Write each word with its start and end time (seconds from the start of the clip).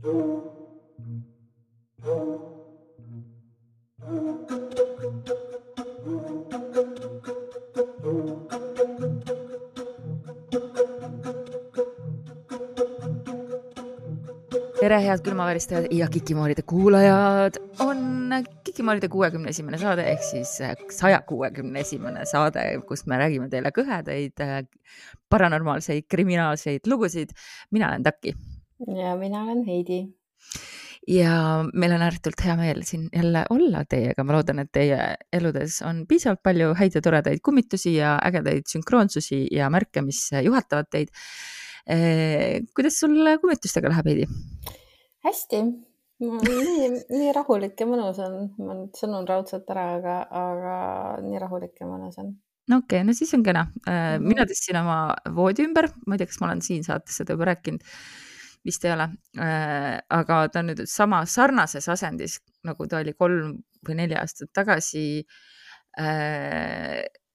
tere, 0.00 0.16
head 15.04 15.20
külmaväristajad 15.20 15.92
ja 15.92 16.08
Kikimooride 16.08 16.62
kuulajad, 16.62 17.60
on 17.84 18.32
Kikimooride 18.64 19.08
kuuekümne 19.08 19.52
esimene 19.52 19.78
saade 19.78 20.02
ehk 20.08 20.22
siis 20.24 20.62
saja 20.96 21.20
kuuekümne 21.28 21.80
esimene 21.84 22.24
saade, 22.24 22.80
kus 22.88 23.04
me 23.06 23.20
räägime 23.20 23.52
teile 23.52 23.68
kõhedaid 23.76 24.32
paranormaalseid, 25.28 26.08
kriminaalseid 26.08 26.88
lugusid. 26.88 27.36
mina 27.70 27.92
olen 27.92 28.02
Taki. 28.02 28.49
Ja 28.86 29.14
mina 29.20 29.44
olen 29.44 29.62
Heidi. 29.66 30.00
ja 31.08 31.34
meil 31.74 31.92
on 31.96 32.02
ääretult 32.06 32.44
hea 32.44 32.56
meel 32.56 32.82
siin 32.86 33.08
jälle 33.12 33.44
olla 33.50 33.84
teiega, 33.88 34.24
ma 34.24 34.36
loodan, 34.36 34.64
et 34.64 34.72
teie 34.72 34.98
eludes 35.32 35.80
on 35.86 36.04
piisavalt 36.08 36.42
palju 36.42 36.74
häid 36.78 36.98
ja 36.98 37.04
toredaid 37.04 37.40
kummitusi 37.44 37.94
ja 37.94 38.18
ägedaid 38.24 38.68
sünkroonsusi 38.70 39.46
ja 39.52 39.70
märke, 39.70 40.04
mis 40.04 40.28
juhatavad 40.44 40.90
teid 40.90 41.12
Eh, 41.90 42.60
kuidas 42.76 42.98
sul 43.00 43.16
kummitustega 43.40 43.90
läheb, 43.90 44.08
Heidi? 44.10 44.26
hästi, 45.24 45.58
nii, 46.22 46.86
nii 47.12 47.32
rahulik 47.36 47.80
ja 47.80 47.86
mõnus 47.88 48.20
on, 48.24 48.36
ma 48.60 48.76
nüüd 48.78 48.96
sõnun 48.96 49.26
raudselt 49.28 49.68
ära, 49.72 49.86
aga, 49.98 50.14
aga 50.28 50.76
nii 51.24 51.40
rahulik 51.42 51.80
ja 51.80 51.88
mõnus 51.88 52.16
on. 52.22 52.30
no 52.70 52.80
okei 52.80 53.00
okay,, 53.00 53.08
no 53.08 53.16
siis 53.16 53.32
on 53.36 53.44
kena. 53.44 53.66
Eh, 53.86 54.16
mhm. 54.18 54.28
mina 54.32 54.46
tõstsin 54.48 54.80
oma 54.80 55.00
voodi 55.36 55.66
ümber, 55.68 55.90
ma 56.06 56.16
ei 56.16 56.22
tea, 56.22 56.30
kas 56.30 56.40
ma 56.40 56.50
olen 56.50 56.64
siin 56.64 56.86
saates 56.86 57.20
seda 57.20 57.36
juba 57.36 57.50
rääkinud, 57.50 57.84
vist 58.66 58.84
ei 58.84 58.92
ole. 58.94 59.08
Eh, 59.40 59.96
aga 60.18 60.40
ta 60.52 60.62
on 60.62 60.72
nüüd 60.72 60.84
sama 60.90 61.22
sarnases 61.26 61.88
asendis, 61.92 62.38
nagu 62.66 62.86
ta 62.88 63.00
oli 63.00 63.14
kolm 63.16 63.56
või 63.86 63.96
neli 64.02 64.18
aastat 64.20 64.52
tagasi 64.56 65.24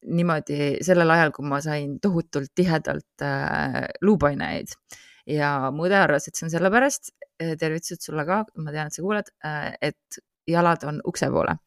niimoodi 0.06 0.60
sellel 0.86 1.12
ajal, 1.16 1.34
kui 1.36 1.48
ma 1.50 1.60
sain 1.64 1.98
tohutult 2.04 2.52
tihedalt 2.58 3.26
äh, 3.26 3.82
luupaineid 4.06 4.74
ja 5.30 5.72
mu 5.74 5.88
õde 5.88 5.98
arvas, 5.98 6.28
et 6.28 6.38
see 6.38 6.48
on 6.48 6.54
sellepärast, 6.54 7.12
äh, 7.42 7.56
tervitused 7.60 8.06
sulle 8.06 8.26
ka, 8.28 8.44
ma 8.62 8.74
tean, 8.74 8.92
et 8.92 8.98
sa 8.98 9.06
kuuled 9.06 9.32
äh,, 9.48 9.74
et 9.90 10.20
jalad 10.50 10.86
on 10.86 11.02
ukse 11.10 11.30
poole. 11.34 11.58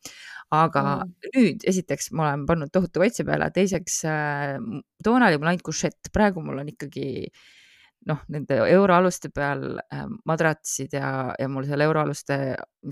aga 0.55 0.83
mm. 1.03 1.11
nüüd 1.35 1.65
esiteks 1.69 2.07
ma 2.17 2.31
olen 2.31 2.47
pannud 2.49 2.71
tohutu 2.73 3.03
kaitse 3.03 3.27
peale, 3.29 3.51
teiseks 3.53 3.99
äh, 4.09 4.57
toona 5.05 5.29
oli 5.29 5.41
mul 5.41 5.53
ainult 5.53 5.67
kušett, 5.67 6.13
praegu 6.15 6.45
mul 6.45 6.63
on 6.63 6.71
ikkagi 6.73 7.09
äh, 7.27 7.43
noh, 8.09 8.21
nende 8.33 8.57
euroaluste 8.73 9.31
peal 9.35 9.65
äh, 9.83 10.05
madratsid 10.29 10.95
ja, 10.97 11.11
ja 11.39 11.49
mul 11.53 11.67
seal 11.69 11.85
euroaluste 11.85 12.39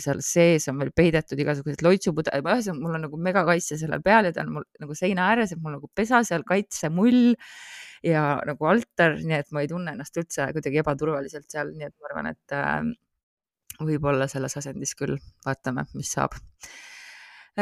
seal 0.02 0.20
sees 0.24 0.68
on 0.70 0.80
veel 0.82 0.92
peidetud 0.96 1.40
igasugused 1.40 1.84
loitsupudel, 1.86 2.44
ühesõnaga 2.44 2.82
mul 2.82 2.98
on 2.98 3.06
nagu 3.06 3.20
megakaitse 3.28 3.78
sellel 3.80 4.04
peal 4.04 4.28
ja 4.28 4.34
ta 4.36 4.44
on 4.44 4.54
mul 4.58 4.66
nagu 4.82 4.98
seina 4.98 5.30
ääres, 5.32 5.54
et 5.54 5.62
mul 5.62 5.78
nagu 5.78 5.90
pesa 5.96 6.22
seal, 6.26 6.44
kaitsemull 6.48 7.36
ja 8.06 8.26
nagu 8.46 8.68
altar, 8.70 9.16
nii 9.22 9.40
et 9.40 9.54
ma 9.54 9.64
ei 9.64 9.70
tunne 9.72 9.96
ennast 9.96 10.20
üldse 10.20 10.50
kuidagi 10.56 10.82
ebaturvaliselt 10.82 11.48
seal, 11.50 11.72
nii 11.76 11.88
et 11.88 11.96
ma 11.96 12.10
arvan, 12.10 12.32
et 12.34 12.56
äh, 12.56 12.92
võib-olla 13.86 14.28
selles 14.30 14.56
asendis 14.60 14.94
küll, 14.98 15.16
vaatame, 15.46 15.88
mis 15.96 16.12
saab. 16.16 16.36
Äh, 16.36 16.95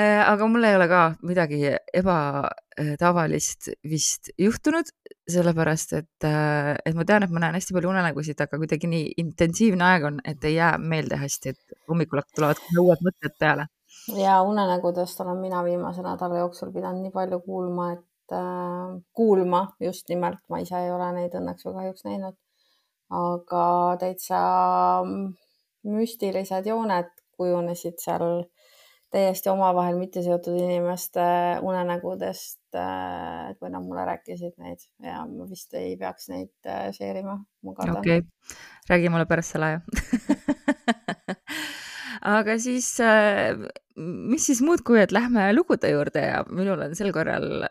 aga 0.02 0.46
mul 0.50 0.64
ei 0.66 0.74
ole 0.74 0.86
ka 0.90 1.00
midagi 1.22 1.60
ebatavalist 1.94 3.68
vist 3.86 4.30
juhtunud, 4.38 4.88
sellepärast 5.30 5.94
et, 6.00 6.26
äh, 6.26 6.74
et 6.84 6.96
ma 6.98 7.04
tean, 7.06 7.22
et 7.22 7.30
ma 7.30 7.44
näen 7.44 7.54
hästi 7.54 7.76
palju 7.76 7.92
unenägusid, 7.92 8.40
aga 8.42 8.58
kuidagi 8.58 8.90
nii 8.90 9.12
intensiivne 9.22 9.86
aeg 9.86 10.08
on, 10.10 10.18
et 10.24 10.42
ei 10.44 10.56
jää 10.56 10.72
meelde 10.78 11.20
hästi, 11.20 11.54
et 11.54 11.78
hommikul 11.88 12.24
tulevad 12.34 12.58
uued 12.80 13.04
mõtted 13.06 13.38
peale. 13.38 13.68
ja 14.18 14.42
unenägudest 14.42 15.20
olen 15.20 15.38
mina 15.38 15.62
viimase 15.64 16.02
nädala 16.02 16.42
jooksul 16.42 16.72
pidanud 16.72 17.06
nii 17.06 17.14
palju 17.14 17.38
kuulma, 17.46 17.92
et 17.92 18.34
äh, 18.34 18.98
kuulma 19.14 19.68
just 19.80 20.08
nimelt, 20.08 20.42
ma 20.48 20.58
ise 20.58 20.76
ei 20.82 20.90
ole 20.90 21.12
neid 21.12 21.38
õnneks 21.38 21.68
või 21.68 21.78
kahjuks 21.78 22.04
näinud, 22.04 22.36
aga 23.14 23.64
täitsa 24.02 24.42
mm, 25.04 25.30
müstilised 25.94 26.66
jooned 26.66 27.14
kujunesid 27.38 28.02
seal 28.02 28.42
täiesti 29.14 29.50
omavahel 29.52 29.98
mitte 29.98 30.22
seotud 30.24 30.56
inimeste 30.58 31.24
unenägudest, 31.64 32.60
äh, 32.78 33.52
kui 33.58 33.70
nad 33.70 33.84
mulle 33.86 34.06
rääkisid 34.08 34.56
neid 34.62 34.82
ja 35.02 35.22
ma 35.28 35.46
vist 35.50 35.74
ei 35.78 35.94
peaks 36.00 36.28
neid 36.32 36.52
äh, 36.66 36.88
share 36.96 37.22
ima. 37.22 37.38
okei 37.70 37.94
okay., 37.94 38.24
räägi 38.90 39.12
mulle 39.12 39.28
pärast 39.30 39.54
selle 39.54 39.70
aja 39.70 39.80
aga 42.38 42.58
siis, 42.58 42.90
äh, 43.04 43.54
mis 43.94 44.50
siis 44.50 44.62
muud 44.66 44.82
kui, 44.86 45.00
et 45.02 45.14
lähme 45.14 45.46
lugude 45.54 45.92
juurde 45.94 46.26
ja 46.32 46.44
minul 46.50 46.86
on 46.88 46.98
sel 46.98 47.14
korral 47.14 47.66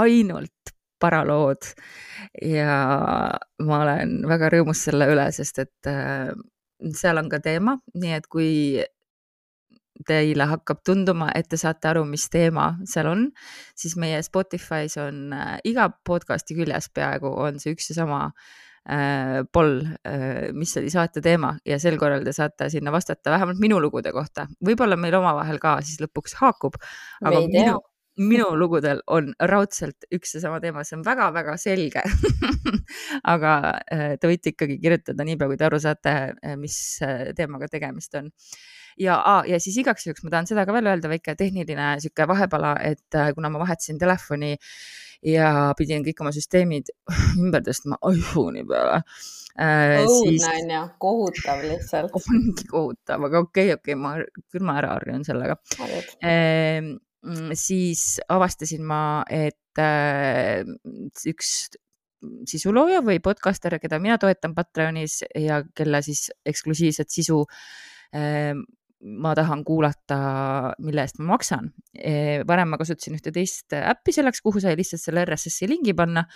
ainult 0.00 0.76
paralood 0.98 1.72
ja 2.42 2.78
ma 3.62 3.82
olen 3.84 4.22
väga 4.26 4.48
rõõmus 4.56 4.80
selle 4.88 5.06
üle, 5.12 5.28
sest 5.34 5.60
et 5.62 5.90
seal 6.98 7.20
on 7.20 7.28
ka 7.30 7.38
teema, 7.42 7.76
nii 7.94 8.16
et 8.16 8.26
kui 8.30 8.48
teile 10.06 10.46
hakkab 10.50 10.82
tunduma, 10.86 11.30
et 11.34 11.48
te 11.50 11.58
saate 11.60 11.90
aru, 11.90 12.04
mis 12.08 12.28
teema 12.32 12.70
seal 12.88 13.10
on, 13.10 13.26
siis 13.78 13.96
meie 14.00 14.20
Spotify's 14.26 14.98
on 15.02 15.34
äh, 15.36 15.58
iga 15.68 15.88
podcast'i 16.06 16.56
küljes 16.58 16.90
peaaegu 16.94 17.32
on 17.46 17.60
see 17.62 17.74
üks 17.76 17.90
ja 17.92 17.98
sama 18.00 18.22
äh, 18.88 19.42
poll 19.52 19.82
äh,, 20.06 20.48
mis 20.56 20.76
oli 20.80 20.92
saate 20.92 21.22
teema. 21.24 21.54
Ja 21.66 21.80
sel 21.82 21.98
korral 22.00 22.24
te 22.26 22.34
saate 22.36 22.70
sinna 22.72 22.94
vastata 22.94 23.34
vähemalt 23.34 23.60
minu 23.62 23.80
lugude 23.82 24.12
kohta, 24.14 24.48
võib-olla 24.64 24.98
meil 25.00 25.18
omavahel 25.18 25.60
ka 25.62 25.78
siis 25.84 26.00
lõpuks 26.04 26.38
haakub, 26.42 26.78
aga 27.24 27.44
minu, 27.46 27.78
minu 28.32 28.48
lugudel 28.58 29.02
on 29.14 29.30
raudselt 29.38 30.08
üks 30.14 30.34
ja 30.36 30.42
sama 30.42 30.58
teema, 30.62 30.84
see 30.86 30.98
on 30.98 31.04
väga-väga 31.06 31.54
selge. 31.60 32.02
Aga 33.34 33.52
äh, 33.92 34.16
te 34.18 34.30
võite 34.30 34.54
ikkagi 34.54 34.78
kirjutada 34.82 35.26
niipea, 35.26 35.50
kui 35.50 35.58
te 35.60 35.68
aru 35.68 35.78
saate, 35.82 36.14
äh, 36.42 36.58
mis 36.58 36.78
äh, 37.04 37.30
teemaga 37.38 37.70
tegemist 37.70 38.18
on 38.18 38.32
ja, 39.00 39.18
ja 39.48 39.58
siis 39.62 39.78
igaks 39.82 40.06
juhuks 40.06 40.24
ma 40.26 40.32
tahan 40.34 40.48
seda 40.50 40.66
ka 40.68 40.74
veel 40.76 40.90
öelda, 40.90 41.10
väike 41.10 41.34
tehniline 41.38 41.94
sihuke 42.02 42.26
vahepala, 42.30 42.74
et 42.84 43.18
äh, 43.18 43.32
kuna 43.36 43.50
ma 43.52 43.62
vahetasin 43.62 44.00
telefoni 44.00 44.54
ja 45.26 45.72
pidin 45.78 46.04
kõik 46.06 46.22
oma 46.22 46.32
süsteemid 46.34 46.92
ümber 47.42 47.64
tõstma 47.66 47.98
iPhone'i 48.12 48.64
peale 48.68 49.00
äh,. 49.58 50.04
õudne 50.04 50.52
on 50.52 50.72
ju, 50.74 50.84
kohutav 51.02 51.64
lihtsalt. 51.66 52.14
ongi 52.34 52.68
kohutav, 52.70 53.26
aga 53.30 53.42
okei 53.46 53.72
okay,, 53.72 53.80
okei 53.80 53.96
okay,, 53.96 54.00
ma 54.00 54.14
küll 54.52 54.66
ma 54.66 54.78
ära 54.82 54.94
harjun 54.96 55.26
sellega. 55.26 55.58
Ehm, 56.22 56.94
siis 57.58 58.20
avastasin 58.30 58.86
ma, 58.86 59.02
et 59.26 59.82
äh, 59.82 60.62
üks 61.26 61.70
sisulooja 62.48 63.02
või 63.06 63.20
podcaster, 63.22 63.76
keda 63.78 64.00
mina 64.02 64.18
toetan 64.18 64.54
Patreonis 64.56 65.20
ja 65.38 65.60
kelle 65.76 66.00
siis 66.02 66.28
eksklusiivset 66.46 67.10
sisu 67.14 67.44
äh, 68.14 68.54
ma 69.00 69.34
tahan 69.38 69.64
kuulata, 69.64 70.18
mille 70.82 71.04
eest 71.04 71.20
ma 71.22 71.34
maksan. 71.34 71.70
E, 71.94 72.42
varem 72.48 72.72
ma 72.72 72.78
kasutasin 72.80 73.18
ühte 73.18 73.32
teist 73.34 73.76
äppi 73.78 74.14
selleks, 74.14 74.42
kuhu 74.42 74.62
sai 74.62 74.74
lihtsalt 74.78 75.02
selle 75.02 75.24
RSS-i 75.26 75.68
lingi 75.70 75.94
panna. 75.94 76.26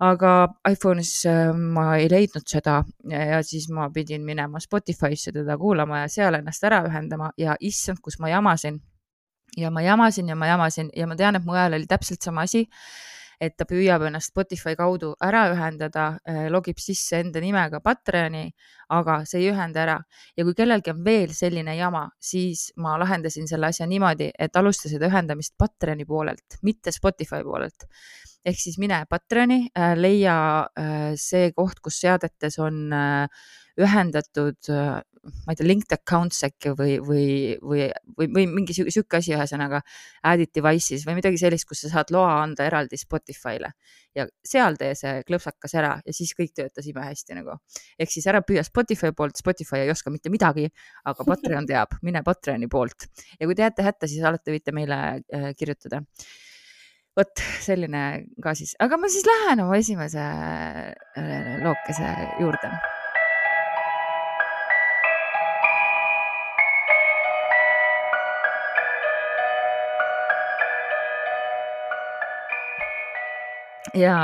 aga 0.00 0.48
iPhone'is 0.64 1.26
e, 1.28 1.32
ma 1.52 1.98
ei 2.00 2.06
leidnud 2.08 2.46
seda 2.48 2.78
ja 3.04 3.42
siis 3.44 3.66
ma 3.68 3.90
pidin 3.92 4.22
minema 4.24 4.56
Spotify'sse 4.56 5.28
teda 5.34 5.58
kuulama 5.60 5.98
ja 6.00 6.06
seal 6.08 6.38
ennast 6.38 6.64
ära 6.64 6.78
ühendama 6.88 7.28
ja 7.36 7.58
issand, 7.60 8.00
kus 8.00 8.16
ma 8.18 8.30
jamasin. 8.32 8.80
ja 9.56 9.70
ma 9.70 9.82
jamasin 9.82 10.28
ja 10.28 10.36
ma 10.36 10.46
jamasin 10.46 10.88
ja 10.96 11.06
ma 11.06 11.16
tean, 11.16 11.36
et 11.36 11.44
mu 11.44 11.52
ajal 11.52 11.76
oli 11.76 11.86
täpselt 11.86 12.22
sama 12.22 12.48
asi 12.48 12.64
et 13.40 13.56
ta 13.56 13.64
püüab 13.64 14.04
ennast 14.06 14.32
Spotify 14.32 14.74
kaudu 14.76 15.14
ära 15.24 15.46
ühendada, 15.54 16.06
äh, 16.28 16.46
logib 16.52 16.78
sisse 16.78 17.20
enda 17.24 17.40
nimega 17.40 17.80
Patreoni, 17.80 18.44
aga 18.96 19.20
see 19.24 19.40
ei 19.40 19.50
ühenda 19.52 19.82
ära. 19.84 19.98
ja 20.36 20.44
kui 20.44 20.54
kellelgi 20.54 20.92
on 20.92 21.04
veel 21.04 21.32
selline 21.34 21.76
jama, 21.76 22.08
siis 22.20 22.70
ma 22.76 22.98
lahendasin 23.00 23.48
selle 23.48 23.70
asja 23.72 23.86
niimoodi, 23.86 24.30
et 24.38 24.56
alusta 24.56 24.88
seda 24.88 25.08
ühendamist 25.08 25.56
Patreoni 25.58 26.04
poolelt, 26.04 26.60
mitte 26.62 26.92
Spotify 26.92 27.42
poolelt 27.44 27.88
ehk 28.44 28.58
siis 28.58 28.78
mine 28.80 29.02
Patreoni, 29.10 29.66
äh, 29.76 29.94
leia 29.98 30.36
äh, 30.78 31.12
see 31.20 31.52
koht, 31.56 31.80
kus 31.84 32.00
seadetes 32.02 32.58
on 32.62 32.90
ühendatud 33.80 34.70
ma 35.20 35.52
ei 35.52 35.58
tea, 35.58 35.66
linked 35.68 35.92
accounts 35.94 36.40
äkki 36.46 36.72
või, 36.76 36.94
või, 37.04 37.24
või, 37.60 37.86
või, 38.16 38.28
või 38.32 38.44
mingi 38.48 38.74
sihuke 38.76 39.18
asi, 39.18 39.34
ühesõnaga 39.36 39.82
added 40.26 40.52
devices 40.56 41.04
või 41.06 41.18
midagi 41.18 41.40
sellist, 41.40 41.66
kus 41.68 41.84
sa 41.84 41.92
saad 41.92 42.12
loa 42.14 42.38
anda 42.40 42.64
eraldi 42.68 42.98
Spotify'le. 43.00 43.72
Ja 44.16 44.26
seal 44.46 44.78
tee 44.80 44.94
see 44.98 45.20
klõpsakas 45.28 45.76
ära 45.78 45.92
ja 46.06 46.16
siis 46.16 46.32
kõik 46.38 46.54
töötas 46.56 46.88
imehästi 46.90 47.36
nagu. 47.36 47.58
ehk 48.00 48.12
siis 48.12 48.26
ära 48.32 48.40
püüa 48.46 48.64
Spotify 48.66 49.12
poolt, 49.16 49.36
Spotify 49.38 49.84
ei 49.84 49.92
oska 49.92 50.10
mitte 50.10 50.32
midagi, 50.32 50.66
aga 51.04 51.26
Patreon 51.26 51.68
teab, 51.68 51.98
mine 52.02 52.24
Patreoni 52.24 52.68
poolt. 52.68 53.10
Ja 53.38 53.46
kui 53.46 53.54
te 53.54 53.68
jääte 53.68 53.84
hätta, 53.86 54.08
siis 54.08 54.24
alati 54.24 54.56
võite 54.56 54.72
meile 54.74 55.00
äh, 55.20 55.50
kirjutada 55.56 56.00
vot 57.18 57.42
selline 57.64 58.02
ka 58.42 58.54
siis, 58.58 58.76
aga 58.82 58.98
ma 59.00 59.10
siis 59.10 59.26
lähen 59.26 59.64
oma 59.64 59.78
esimese 59.80 60.22
äh, 60.22 61.60
lookese 61.64 62.14
juurde. 62.40 62.72
ja 73.96 74.14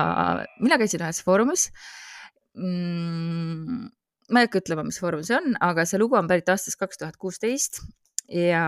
mina 0.63 0.77
käisin 0.79 1.03
ühes 1.03 1.19
foorumis 1.27 1.65
mm,. 2.55 3.89
ma 4.31 4.43
ei 4.43 4.47
hakka 4.47 4.61
ütlema, 4.63 4.85
mis 4.87 5.01
foorum 5.03 5.25
see 5.27 5.35
on, 5.35 5.57
aga 5.65 5.83
see 5.89 5.99
lugu 5.99 6.15
on 6.19 6.29
pärit 6.31 6.49
aastast 6.53 6.79
kaks 6.79 7.01
tuhat 7.01 7.19
kuusteist 7.19 7.81
ja 8.33 8.65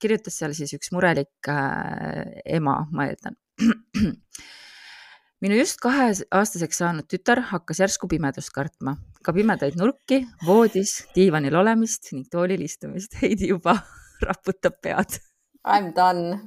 kirjutas 0.00 0.38
seal 0.40 0.54
siis 0.56 0.74
üks 0.76 0.92
murelik 0.94 1.50
äh, 1.50 2.40
ema, 2.58 2.82
ma 2.90 3.10
eeldan 3.10 3.36
minu 5.40 5.56
just 5.56 5.80
kaheaastaseks 5.80 6.82
saanud 6.82 7.08
tütar 7.08 7.40
hakkas 7.50 7.80
järsku 7.80 8.08
pimedust 8.10 8.52
kartma, 8.52 8.96
ka 9.24 9.32
pimedaid 9.36 9.78
nurki, 9.80 10.22
voodis, 10.44 10.98
diivanil 11.16 11.56
olemist 11.62 12.12
ning 12.12 12.28
toolil 12.32 12.60
istumist. 12.66 13.16
Heidi 13.22 13.48
juba 13.54 13.78
raputab 14.26 14.76
pead. 14.84 15.20
I 15.64 15.80
m 15.80 15.90
done 15.96 16.40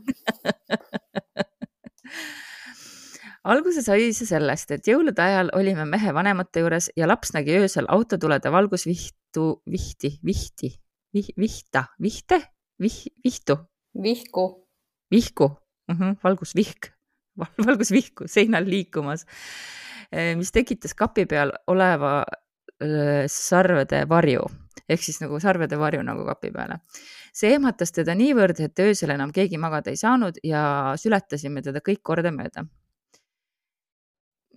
alguse 3.44 3.82
sai 3.86 4.12
see 4.16 4.28
sellest, 4.30 4.72
et 4.72 4.88
jõulude 4.88 5.22
ajal 5.22 5.52
olime 5.58 5.86
mehe 5.90 6.14
vanemate 6.16 6.64
juures 6.64 6.90
ja 6.98 7.10
laps 7.10 7.34
nägi 7.36 7.58
öösel 7.60 7.90
autotulede 7.92 8.52
valgusvihtu, 8.54 9.46
vihti, 9.70 10.16
vihti, 10.26 10.72
vih, 11.14 11.30
vihta, 11.38 11.86
vihte, 12.02 12.42
vih, 12.82 12.98
vihtu. 13.24 13.58
vihku. 14.04 14.68
vihku 15.12 15.48
mm, 15.88 15.96
-hmm, 15.96 16.16
valgusvihk, 16.24 16.92
valgusvihku 17.68 18.28
seinal 18.28 18.66
liikumas, 18.66 19.26
eh, 20.12 20.36
mis 20.36 20.52
tekitas 20.52 20.94
kapi 20.94 21.26
peal 21.26 21.52
oleva 21.68 22.24
eh, 22.82 23.26
sarvede 23.28 24.06
varju 24.10 24.46
ehk 24.90 25.04
siis 25.04 25.22
nagu 25.22 25.40
sarvede 25.40 25.78
varju 25.80 26.04
nagu 26.04 26.26
kapi 26.26 26.52
peale. 26.52 26.80
see 27.34 27.54
ehmatas 27.54 27.92
teda 27.92 28.14
niivõrd, 28.16 28.60
et 28.60 28.80
öösel 28.80 29.10
enam 29.10 29.32
keegi 29.32 29.58
magada 29.58 29.90
ei 29.90 29.98
saanud 29.98 30.38
ja 30.44 30.94
sületasime 30.98 31.62
teda 31.62 31.80
kõik 31.80 32.02
kordamööda 32.04 32.66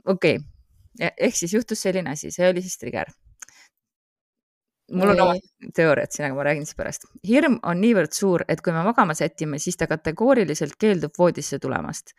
okei 0.07 0.37
okay., 0.37 1.13
ehk 1.19 1.37
siis 1.37 1.55
juhtus 1.55 1.83
selline 1.83 2.11
asi, 2.11 2.31
see 2.31 2.49
oli 2.49 2.63
siis 2.65 2.79
trigger. 2.81 3.11
Mul 4.93 5.13
on 5.15 5.21
omad 5.21 5.47
teooriad 5.75 6.13
siin, 6.15 6.29
aga 6.29 6.39
ma 6.39 6.45
räägin 6.47 6.67
siis 6.67 6.79
pärast. 6.79 7.07
hirm 7.29 7.59
on 7.63 7.81
niivõrd 7.83 8.15
suur, 8.15 8.45
et 8.49 8.63
kui 8.63 8.73
me 8.73 8.83
magama 8.87 9.15
sätime, 9.19 9.59
siis 9.63 9.77
ta 9.77 9.89
kategooriliselt 9.91 10.77
keeldub 10.79 11.17
voodisse 11.19 11.59
tulemast. 11.59 12.15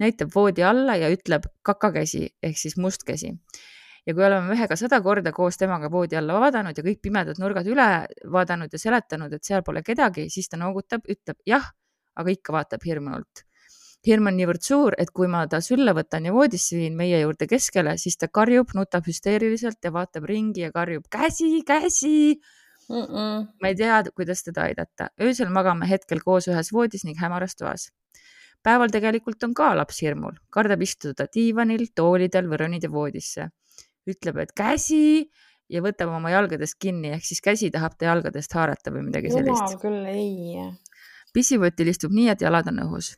näitab 0.00 0.32
voodi 0.34 0.62
alla 0.64 0.96
ja 0.96 1.10
ütleb 1.12 1.46
kakakäsi 1.62 2.26
ehk 2.42 2.58
siis 2.58 2.76
must 2.76 3.04
käsi 3.06 3.34
ja 4.06 4.14
kui 4.14 4.24
oleme 4.24 4.48
mehega 4.48 4.76
sada 4.76 5.00
korda 5.00 5.32
koos 5.32 5.58
temaga 5.60 5.90
voodi 5.90 6.16
alla 6.16 6.40
vaadanud 6.40 6.78
ja 6.78 6.84
kõik 6.84 7.02
pimedad 7.02 7.38
nurgad 7.38 7.68
üle 7.68 7.88
vaadanud 8.32 8.72
ja 8.72 8.78
seletanud, 8.78 9.32
et 9.32 9.44
seal 9.44 9.62
pole 9.62 9.82
kedagi, 9.86 10.28
siis 10.30 10.48
ta 10.48 10.56
noogutab, 10.56 11.06
ütleb 11.06 11.38
jah, 11.46 11.70
aga 12.16 12.34
ikka 12.34 12.52
vaatab 12.52 12.88
hirmunult 12.88 13.44
hirm 14.06 14.26
on 14.30 14.36
niivõrd 14.38 14.64
suur, 14.66 14.96
et 14.98 15.12
kui 15.14 15.28
ma 15.30 15.44
ta 15.50 15.60
sülle 15.62 15.94
võtan 15.94 16.26
ja 16.26 16.34
voodisse 16.34 16.76
viin 16.76 16.96
meie 16.98 17.20
juurde 17.22 17.46
keskele, 17.50 17.94
siis 18.00 18.18
ta 18.18 18.28
karjub, 18.28 18.74
nutab 18.74 19.06
hüsteeriliselt 19.06 19.78
ja 19.84 19.92
vaatab 19.94 20.26
ringi 20.30 20.64
ja 20.64 20.72
karjub 20.74 21.06
käsi, 21.12 21.62
käsi 21.66 22.40
mm. 22.88 23.04
-mm. 23.04 23.46
ma 23.62 23.70
ei 23.70 23.78
tea, 23.78 24.02
kuidas 24.14 24.42
teda 24.42 24.66
aidata. 24.68 25.08
öösel 25.20 25.50
magame 25.54 25.88
hetkel 25.88 26.20
koos 26.24 26.48
ühes 26.48 26.72
voodis 26.72 27.04
ning 27.04 27.18
hämaras 27.18 27.56
toas. 27.56 27.90
päeval 28.62 28.90
tegelikult 28.90 29.42
on 29.44 29.54
ka 29.54 29.76
laps 29.76 30.02
hirmul, 30.02 30.34
kardab 30.50 30.82
istuda 30.82 31.26
diivanil, 31.34 31.86
toolidel 31.94 32.50
või 32.50 32.58
ronida 32.64 32.90
voodisse. 32.90 33.50
ütleb, 34.06 34.36
et 34.38 34.52
käsi 34.52 35.30
ja 35.70 35.80
võtab 35.80 36.10
oma 36.10 36.30
jalgadest 36.30 36.74
kinni, 36.78 37.12
ehk 37.14 37.24
siis 37.24 37.40
käsi 37.40 37.70
tahab 37.70 37.94
ta 37.98 38.10
jalgadest 38.10 38.52
haarata 38.52 38.90
või 38.90 39.06
midagi 39.06 39.30
sellist. 39.30 39.62
jumal 39.62 39.78
küll 39.78 40.06
ei. 40.06 40.72
pisivõtil 41.32 41.88
istub 41.88 42.10
nii, 42.10 42.28
et 42.28 42.40
jalad 42.42 42.66
on 42.66 42.82
õhus 42.88 43.14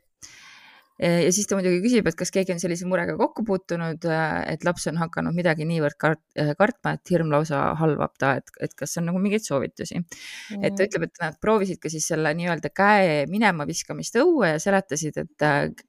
ja 0.99 1.31
siis 1.35 1.49
ta 1.51 1.57
muidugi 1.59 1.81
küsib, 1.83 2.07
et 2.07 2.17
kas 2.19 2.31
keegi 2.35 2.55
on 2.55 2.61
sellise 2.63 2.87
murega 2.87 3.17
kokku 3.19 3.43
puutunud, 3.47 4.07
et 4.51 4.67
laps 4.67 4.87
on 4.91 4.99
hakanud 5.01 5.35
midagi 5.35 5.67
niivõrd 5.67 5.99
kart, 6.01 6.23
kartma, 6.59 6.95
et 6.95 7.11
hirm 7.11 7.33
lausa 7.35 7.63
halvab 7.81 8.15
ta, 8.21 8.37
et, 8.41 8.53
et 8.63 8.77
kas 8.79 8.95
on 9.01 9.09
nagu 9.11 9.23
mingeid 9.23 9.47
soovitusi 9.47 9.99
mm.. 9.99 10.63
et 10.63 10.77
ta 10.79 10.87
ütleb, 10.87 11.09
et 11.09 11.23
nad 11.23 11.39
proovisid 11.43 11.81
ka 11.83 11.91
siis 11.93 12.07
selle 12.13 12.35
nii-öelda 12.39 12.71
käe 12.75 13.25
minema 13.31 13.67
viskamist 13.67 14.21
õue 14.23 14.55
ja 14.55 14.63
seletasid, 14.63 15.19
et. 15.25 15.83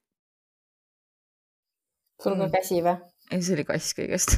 sul 2.22 2.34
ka 2.34 2.46
mm. 2.48 2.56
käsi 2.58 2.82
või? 2.82 2.98
ei, 3.30 3.42
see 3.42 3.54
oli 3.58 3.66
kass 3.68 3.94
kõigest 3.98 4.36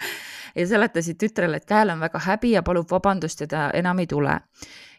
ja 0.58 0.68
seletasid 0.68 1.18
tütrele, 1.20 1.60
et 1.60 1.68
käel 1.68 1.92
on 1.94 2.04
väga 2.04 2.20
häbi 2.28 2.54
ja 2.58 2.64
palub 2.66 2.88
vabandust 2.92 3.40
ja 3.44 3.48
ta 3.48 3.66
enam 3.76 4.04
ei 4.04 4.10
tule 4.10 4.36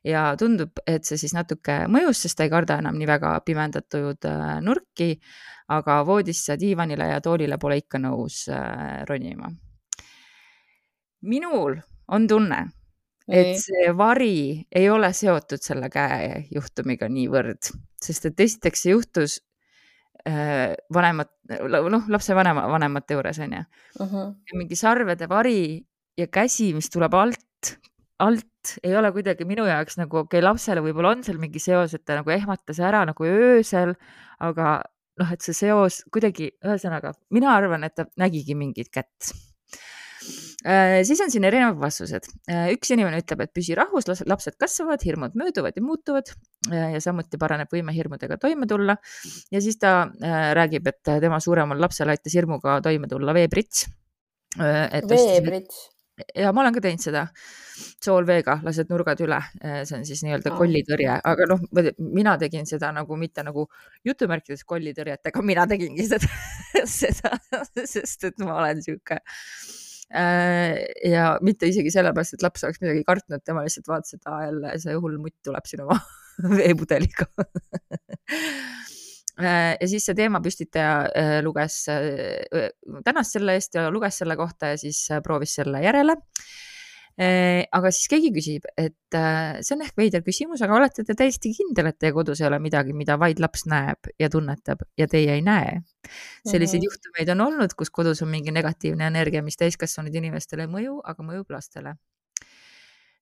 ja 0.07 0.31
tundub, 0.39 0.81
et 0.87 1.05
see 1.05 1.19
siis 1.21 1.33
natuke 1.37 1.83
mõjus, 1.91 2.23
sest 2.25 2.39
ta 2.39 2.45
ei 2.47 2.53
karda 2.53 2.79
enam 2.81 2.97
nii 2.97 3.09
väga 3.09 3.35
pimendatud 3.45 4.27
äh, 4.29 4.55
nurki, 4.65 5.13
aga 5.71 6.01
voodisse, 6.07 6.57
diivanile 6.59 7.11
ja 7.13 7.21
toolile 7.23 7.59
pole 7.61 7.79
ikka 7.81 8.01
nõus 8.01 8.43
äh, 8.51 9.03
ronima. 9.09 9.51
minul 11.21 11.77
on 12.07 12.27
tunne, 12.27 12.63
et 13.29 13.53
see 13.61 13.91
vari 13.95 14.65
ei 14.71 14.89
ole 14.89 15.11
seotud 15.13 15.61
selle 15.61 15.89
käe 15.93 16.47
juhtumiga 16.51 17.07
niivõrd, 17.09 17.71
sest 18.01 18.25
et 18.31 18.39
esiteks 18.39 18.81
see 18.81 18.95
juhtus 18.95 19.37
äh, 20.27 20.73
vanemat, 20.93 21.31
noh, 21.69 22.09
lapse 22.09 22.35
vanema, 22.35 22.65
vanemate 22.71 23.13
juures 23.13 23.39
onju 23.39 23.61
uh. 23.61 24.07
-huh. 24.07 24.33
mingi 24.57 24.75
sarvede 24.75 25.29
vari 25.29 25.85
ja 26.17 26.27
käsi, 26.27 26.73
mis 26.73 26.89
tuleb 26.89 27.13
alt, 27.13 27.77
alt 28.21 28.75
ei 28.85 28.95
ole 28.97 29.11
kuidagi 29.15 29.45
minu 29.49 29.65
jaoks 29.65 29.97
nagu 29.99 30.21
okei 30.21 30.39
okay,, 30.39 30.45
lapsele 30.45 30.83
võib-olla 30.85 31.15
on 31.15 31.23
seal 31.25 31.39
mingi 31.41 31.61
seos, 31.61 31.95
et 31.97 32.05
ta 32.05 32.19
nagu 32.19 32.33
ehmatas 32.33 32.81
ära 32.83 33.03
nagu 33.09 33.27
öösel, 33.27 33.95
aga 34.43 34.81
noh, 35.21 35.31
et 35.33 35.45
see 35.45 35.55
seos 35.57 36.01
kuidagi, 36.13 36.51
ühesõnaga 36.65 37.15
mina 37.35 37.55
arvan, 37.55 37.85
et 37.87 37.95
ta 37.97 38.07
nägigi 38.21 38.55
mingit 38.57 38.91
kätt 38.93 39.31
äh,. 40.65 41.01
siis 41.07 41.21
on 41.23 41.31
siin 41.33 41.45
erinevad 41.47 41.79
vastused 41.81 42.27
äh,. 42.49 42.69
üks 42.75 42.93
inimene 42.93 43.21
ütleb, 43.23 43.45
et 43.45 43.53
püsi 43.55 43.77
rahus, 43.77 44.07
lapsed 44.29 44.57
kasvavad, 44.61 45.03
hirmud 45.05 45.37
mööduvad 45.39 45.77
ja 45.77 45.85
muutuvad 45.85 46.29
äh, 46.69 46.91
ja 46.95 47.01
samuti 47.03 47.39
paraneb 47.41 47.71
võime 47.73 47.95
hirmudega 47.95 48.37
toime 48.41 48.69
tulla. 48.69 48.97
ja 49.51 49.63
siis 49.63 49.81
ta 49.81 49.95
äh, 50.05 50.51
räägib, 50.57 50.91
et 50.93 51.15
tema 51.25 51.41
suuremal 51.43 51.81
lapsel 51.81 52.13
aitas 52.13 52.37
hirmuga 52.37 52.79
toime 52.85 53.09
tulla 53.11 53.35
veeprits 53.37 53.87
äh,. 54.59 55.01
veeprits? 55.09 55.89
Ja 56.35 56.51
ma 56.53 56.63
olen 56.63 56.75
ka 56.75 56.83
teinud 56.83 57.03
seda. 57.03 57.25
Soolveega, 58.01 58.59
lased 58.65 58.91
nurgad 58.91 59.21
üle, 59.25 59.37
eh, 59.63 59.79
see 59.89 59.95
on 59.97 60.03
siis 60.05 60.21
nii-öelda 60.25 60.51
kollitõrje, 60.53 61.15
aga 61.31 61.47
noh, 61.49 61.63
mina 61.97 62.35
tegin 62.41 62.67
seda 62.69 62.91
nagu 62.93 63.17
mitte 63.17 63.41
nagu 63.47 63.65
jutumärkides 64.05 64.61
kollitõrjet, 64.69 65.23
aga 65.31 65.43
mina 65.45 65.65
tegingi 65.69 66.05
seda 66.05 66.29
seda, 66.99 67.33
sest 67.79 68.27
et 68.29 68.43
ma 68.43 68.59
olen 68.59 68.83
sihuke 68.85 69.17
eh, 69.17 70.77
ja 71.09 71.25
mitte 71.41 71.71
isegi 71.71 71.93
sellepärast, 71.95 72.37
et 72.37 72.45
laps 72.45 72.67
oleks 72.67 72.83
midagi 72.83 73.05
kartnud, 73.07 73.41
tema 73.45 73.65
lihtsalt 73.65 73.89
vaatas, 73.89 74.17
et 74.19 74.29
aa 74.29 74.45
jälle 74.45 74.77
see 74.85 74.97
hull 75.01 75.17
mutt 75.23 75.37
tuleb 75.47 75.73
sinu 75.73 75.89
veepudeliga 76.59 77.29
ja 79.45 79.87
siis 79.87 80.05
see 80.05 80.17
teemapüstitaja 80.17 81.41
luges, 81.45 81.83
tänas 83.05 83.31
selle 83.35 83.55
eest 83.57 83.77
ja 83.79 83.89
luges 83.93 84.21
selle 84.21 84.37
kohta 84.39 84.73
ja 84.73 84.81
siis 84.81 85.05
proovis 85.23 85.55
selle 85.59 85.83
järele 85.83 86.17
Äh, 87.19 87.65
aga 87.75 87.89
siis 87.91 88.07
keegi 88.07 88.29
küsib, 88.31 88.67
et 88.79 89.15
äh, 89.19 89.57
see 89.59 89.75
on 89.75 89.81
ehk 89.83 89.97
veider 89.99 90.21
küsimus, 90.23 90.61
aga 90.63 90.77
olete 90.77 91.03
te 91.03 91.13
täiesti 91.19 91.51
kindel, 91.57 91.89
et 91.91 91.97
teie 91.99 92.13
kodus 92.15 92.39
ei 92.39 92.47
ole 92.47 92.57
midagi, 92.63 92.95
mida 92.95 93.17
vaid 93.19 93.41
laps 93.43 93.65
näeb 93.67 94.07
ja 94.21 94.29
tunnetab 94.31 94.85
ja 94.97 95.09
teie 95.11 95.35
ei 95.35 95.43
näe? 95.43 95.81
selliseid 96.47 96.79
mm 96.79 96.85
-hmm. 96.85 96.85
juhtumeid 96.87 97.33
on 97.35 97.41
olnud, 97.47 97.75
kus 97.77 97.91
kodus 97.91 98.21
on 98.23 98.31
mingi 98.31 98.51
negatiivne 98.51 99.07
energia, 99.07 99.43
mis 99.43 99.59
täiskasvanud 99.59 100.15
inimestele 100.15 100.63
ei 100.63 100.71
mõju, 100.71 101.01
aga 101.03 101.23
mõjub 101.23 101.51
lastele 101.51 101.93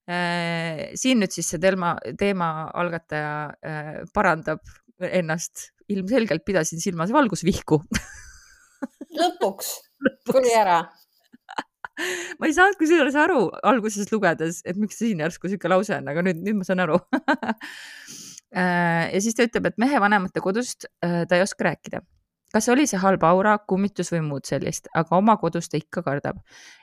äh, 0.06 0.94
siin 0.94 1.20
nüüd 1.20 1.34
siis 1.34 1.50
see 1.50 1.60
teema, 1.60 1.98
teema 2.18 2.70
algataja 2.74 3.52
parandab 4.14 4.62
ennast, 5.00 5.74
ilmselgelt 5.90 6.46
pidasin 6.48 6.82
silmas 6.82 7.14
valgusvihku. 7.16 7.82
Lõpuks. 9.20 9.74
Tuli 10.30 10.54
ära. 10.56 10.84
Ma 12.40 12.48
ei 12.48 12.56
saanud 12.56 12.78
kusjuures 12.80 13.18
aru 13.20 13.50
alguses 13.68 14.08
lugedes, 14.14 14.62
et 14.64 14.78
miks 14.80 15.02
siin 15.02 15.20
järsku 15.20 15.52
sihuke 15.52 15.72
lause 15.72 15.98
on, 15.98 16.08
aga 16.12 16.24
nüüd, 16.24 16.40
nüüd 16.46 16.62
ma 16.62 16.68
saan 16.68 16.86
aru. 16.86 17.02
Äh, 18.50 19.12
ja 19.14 19.20
siis 19.22 19.36
ta 19.38 19.46
ütleb, 19.46 19.68
et 19.70 19.76
mehe 19.78 20.00
vanemate 20.02 20.42
kodust 20.42 20.88
äh, 21.06 21.20
ta 21.30 21.38
ei 21.38 21.44
oska 21.44 21.68
rääkida. 21.68 22.00
Kas 22.54 22.70
oli 22.74 22.88
see 22.90 23.00
halb 23.02 23.24
aura, 23.24 23.58
kummitus 23.70 24.12
või 24.14 24.22
muud 24.26 24.50
sellist, 24.50 24.90
aga 24.98 25.18
oma 25.18 25.36
kodus 25.38 25.70
ta 25.70 25.78
ikka 25.78 26.04
kardab. 26.04 26.40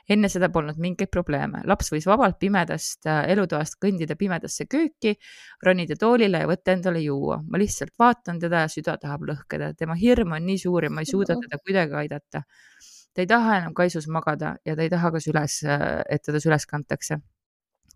enne 0.09 0.29
seda 0.29 0.49
polnud 0.49 0.77
mingeid 0.79 1.11
probleeme, 1.11 1.61
laps 1.65 1.91
võis 1.91 2.07
vabalt 2.07 2.39
pimedast 2.39 3.05
äh, 3.05 3.25
elutoast 3.33 3.79
kõndida 3.83 4.15
pimedasse 4.15 4.65
kööki, 4.65 5.17
ronida 5.63 5.95
toolile 5.99 6.43
ja 6.45 6.47
võtta 6.47 6.71
endale 6.71 7.01
juua. 7.03 7.41
ma 7.47 7.57
lihtsalt 7.57 7.93
vaatan 7.99 8.39
teda 8.39 8.65
ja 8.65 8.67
süda 8.71 8.97
tahab 8.97 9.27
lõhkeda, 9.27 9.73
tema 9.77 9.95
hirm 9.95 10.31
on 10.31 10.45
nii 10.45 10.57
suur 10.57 10.83
ja 10.83 10.89
ma 10.89 11.01
ei 11.01 11.11
suuda 11.11 11.35
teda 11.35 11.59
kuidagi 11.63 11.99
aidata 12.03 12.43
ta 13.17 13.23
ei 13.25 13.27
taha 13.27 13.55
enam 13.57 13.73
kaisus 13.73 14.05
magada 14.13 14.55
ja 14.65 14.75
ta 14.77 14.85
ei 14.85 14.91
taha 14.93 15.09
ka 15.15 15.19
süles, 15.23 15.63
et 15.65 16.21
teda 16.21 16.39
süles 16.43 16.69
kantakse. 16.69 17.17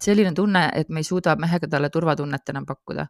selline 0.02 0.34
tunne, 0.34 0.64
et 0.74 0.90
me 0.90 1.00
ei 1.00 1.06
suuda 1.06 1.36
mehega 1.38 1.68
talle 1.70 1.90
turvatunnet 1.94 2.50
enam 2.50 2.66
pakkuda. 2.66 3.06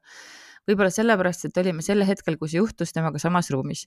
võib-olla 0.67 0.91
sellepärast, 0.91 1.45
et 1.45 1.57
olime 1.57 1.81
sel 1.81 2.03
hetkel, 2.03 2.35
kui 2.37 2.49
see 2.51 2.59
juhtus, 2.59 2.91
temaga 2.91 3.19
samas 3.19 3.49
ruumis. 3.49 3.85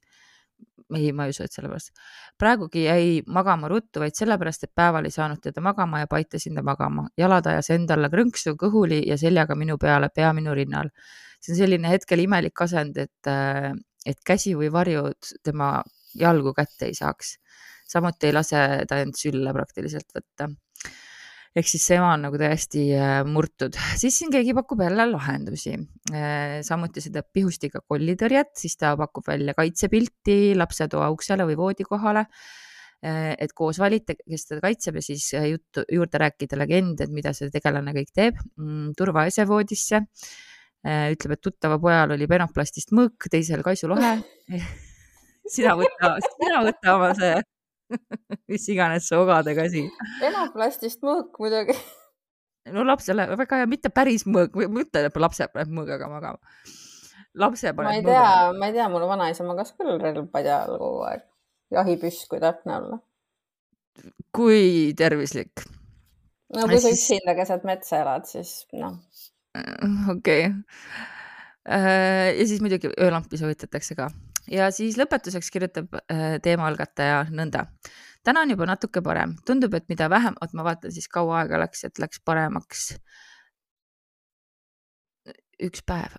Ei, 0.95 1.13
ma 1.13 1.27
ei 1.27 1.35
usu, 1.35 1.45
et 1.45 1.53
sellepärast. 1.53 1.93
praegugi 2.39 2.85
jäi 2.85 3.23
magama 3.27 3.69
ruttu, 3.69 4.01
vaid 4.03 4.17
sellepärast, 4.19 4.67
et 4.67 4.73
päeval 4.75 5.09
ei 5.09 5.15
saanud 5.15 5.43
teda 5.43 5.63
magama 5.65 6.03
ja 6.03 6.09
paitasin 6.11 6.55
ta 6.55 6.63
magama. 6.63 7.09
jalad 7.19 7.47
ajas 7.47 7.71
enda 7.71 7.95
alla 7.95 8.11
krõnksu 8.13 8.57
kõhuli 8.61 9.03
ja 9.09 9.19
seljaga 9.21 9.55
minu 9.55 9.79
peale, 9.79 10.11
pea 10.15 10.33
minu 10.33 10.55
rinnal. 10.55 10.91
see 11.41 11.53
on 11.55 11.59
selline 11.59 11.89
hetkel 11.89 12.21
imelik 12.25 12.61
asend, 12.61 12.97
et, 12.97 13.27
äh, 13.29 13.73
et 14.07 14.21
käsi 14.27 14.55
või 14.55 14.71
varjud 14.73 15.35
tema 15.45 15.83
jalgu 16.15 16.55
kätte 16.55 16.87
ei 16.87 16.95
saaks. 16.95 17.39
samuti 17.89 18.27
ei 18.27 18.33
lase 18.33 18.85
ta 18.89 19.01
end 19.01 19.17
sülle 19.17 19.53
praktiliselt 19.53 20.09
võtta 20.17 20.49
ehk 21.55 21.69
siis 21.71 21.85
see 21.87 21.99
ema 22.01 22.11
on 22.17 22.25
nagu 22.27 22.39
täiesti 22.41 22.83
äh, 22.99 23.21
murtud, 23.29 23.77
siis 24.01 24.17
siin 24.19 24.33
keegi 24.35 24.55
pakub 24.57 24.83
jälle 24.83 25.07
lahendusi. 25.11 25.77
Äh, 26.11 26.59
samuti 26.67 27.03
see 27.05 27.15
teeb 27.15 27.31
pihustiga 27.35 27.83
kollitõrjet, 27.87 28.55
siis 28.59 28.75
ta 28.81 28.95
pakub 28.99 29.27
välja 29.31 29.55
kaitsepilti 29.59 30.55
lapsetoa 30.59 31.11
uksele 31.15 31.47
või 31.47 31.59
voodi 31.61 31.87
kohale. 31.87 32.27
Äh, 33.05 33.35
et 33.39 33.55
koos 33.55 33.79
valite, 33.79 34.17
kes 34.19 34.49
teda 34.51 34.65
kaitseb 34.65 34.99
ja 34.99 35.05
siis 35.07 35.29
juttu 35.37 35.87
juurde 35.93 36.25
rääkida 36.25 36.59
legend, 36.59 37.05
et 37.05 37.15
mida 37.15 37.35
see 37.37 37.53
tegelane 37.55 37.95
kõik 38.01 38.11
teeb. 38.15 38.43
Mm, 38.59 38.91
turvaese 38.99 39.47
voodisse. 39.51 40.03
ütleb, 40.85 41.33
et 41.33 41.41
tuttava 41.41 41.79
pojal 41.81 42.11
oli 42.13 42.27
penoplastist 42.29 42.91
mõõk, 42.93 43.25
teisel 43.33 43.63
kaisulohe 43.65 44.19
sina 45.55 45.73
võta, 45.79 46.11
sina 46.37 46.61
võta 46.67 46.97
oma 46.99 47.09
see 47.17 47.39
mis 48.51 48.65
iganes 48.73 49.09
see 49.09 49.19
ogade 49.19 49.55
käsi. 49.57 49.85
enoplastist 50.25 51.03
mõõk 51.05 51.39
muidugi. 51.43 51.77
no 52.75 52.87
lapsele 52.87 53.27
väga 53.37 53.63
hea, 53.63 53.71
mitte 53.71 53.93
päris 53.95 54.27
mõõk, 54.29 54.57
ma 54.69 54.85
ütlen, 54.85 55.09
et 55.09 55.21
lapse 55.21 55.49
paneb 55.53 55.73
mõõgaga 55.79 56.11
magama. 56.11 56.57
lapse 57.41 57.73
paneb. 57.73 57.91
ma 57.91 57.97
ei 57.99 58.05
tea, 58.07 58.35
ma 58.59 58.71
ei 58.71 58.77
tea, 58.77 58.91
mul 58.93 59.09
vanaisa 59.11 59.47
magas 59.47 59.75
küll 59.79 59.99
relv 60.01 60.29
padja 60.33 60.63
all 60.65 60.79
kogu 60.81 61.07
aeg. 61.11 61.25
jahipüss, 61.75 62.29
kui 62.31 62.43
täpne 62.43 62.79
olla. 62.81 63.01
kui 64.35 64.93
tervislik? 64.99 65.67
no 66.55 66.69
kui 66.69 66.79
sa 66.79 66.91
siis... 66.91 67.03
üksinda 67.03 67.37
keset 67.39 67.67
metsa 67.69 68.03
elad, 68.05 68.29
siis 68.31 68.63
noh. 68.73 69.01
okei 69.55 70.49
okay. 70.51 70.65
Äh, 71.65 72.35
ja 72.37 72.45
siis 72.45 72.61
muidugi 72.61 72.91
öölampi 73.01 73.39
soovitatakse 73.41 73.95
ka 73.97 74.11
ja 74.51 74.71
siis 74.75 74.99
lõpetuseks 75.01 75.51
kirjutab 75.53 75.95
äh, 76.05 76.37
teema 76.43 76.69
algataja 76.69 77.25
nõnda. 77.31 77.67
täna 78.25 78.45
on 78.45 78.51
juba 78.55 78.67
natuke 78.67 79.03
parem, 79.03 79.37
tundub, 79.47 79.75
et 79.75 79.89
mida 79.89 80.09
vähem, 80.11 80.35
oot 80.41 80.53
ma 80.55 80.65
vaatan 80.65 80.93
siis 80.93 81.09
kaua 81.09 81.43
aega 81.43 81.61
läks, 81.65 81.85
et 81.85 81.99
läks 81.99 82.21
paremaks. 82.25 82.95
üks 85.63 85.85
päev 85.87 86.17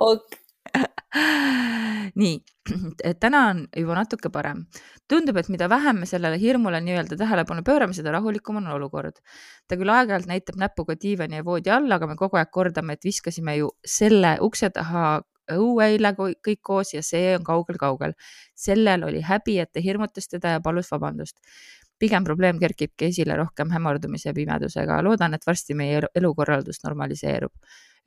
ok 0.00 0.42
nii, 2.20 2.38
täna 3.20 3.42
on 3.50 3.62
juba 3.76 3.96
natuke 3.98 4.30
parem. 4.32 4.64
tundub, 5.08 5.36
et 5.36 5.48
mida 5.52 5.68
vähem 5.70 6.00
me 6.02 6.06
sellele 6.06 6.38
hirmule 6.40 6.80
nii-öelda 6.84 7.16
tähelepanu 7.20 7.62
pöörame, 7.66 7.94
seda 7.96 8.12
rahulikum 8.12 8.60
on 8.60 8.66
olukord. 8.74 9.20
ta 9.68 9.76
küll 9.76 9.92
aeg-ajalt 9.92 10.28
näitab 10.30 10.58
näpuga 10.60 10.96
diivani 11.02 11.40
ja 11.40 11.44
voodi 11.44 11.70
alla, 11.70 11.96
aga 11.96 12.10
me 12.10 12.16
kogu 12.16 12.36
aeg 12.40 12.50
kordame, 12.52 12.96
et 12.96 13.04
viskasime 13.04 13.56
ju 13.60 13.70
selle 13.86 14.36
ukse 14.42 14.70
taha 14.70 15.22
õue 15.52 15.86
eile 15.92 16.12
kõik 16.16 16.60
koos 16.62 16.94
ja 16.94 17.02
see 17.02 17.34
on 17.36 17.44
kaugel-kaugel. 17.44 18.14
sellel 18.54 19.04
oli 19.04 19.20
häbi, 19.20 19.58
et 19.60 19.72
ta 19.72 19.80
hirmutas 19.80 20.28
teda 20.28 20.56
ja 20.56 20.60
palus 20.60 20.90
vabandust. 20.90 21.36
pigem 21.98 22.24
probleem 22.24 22.58
kerkibki 22.58 23.06
esile 23.06 23.36
rohkem 23.36 23.70
hämardumise 23.70 24.28
ja 24.28 24.34
pimedusega. 24.34 25.02
loodan, 25.02 25.34
et 25.34 25.46
varsti 25.46 25.74
meie 25.74 26.02
elukorraldus 26.14 26.84
normaliseerub. 26.84 27.52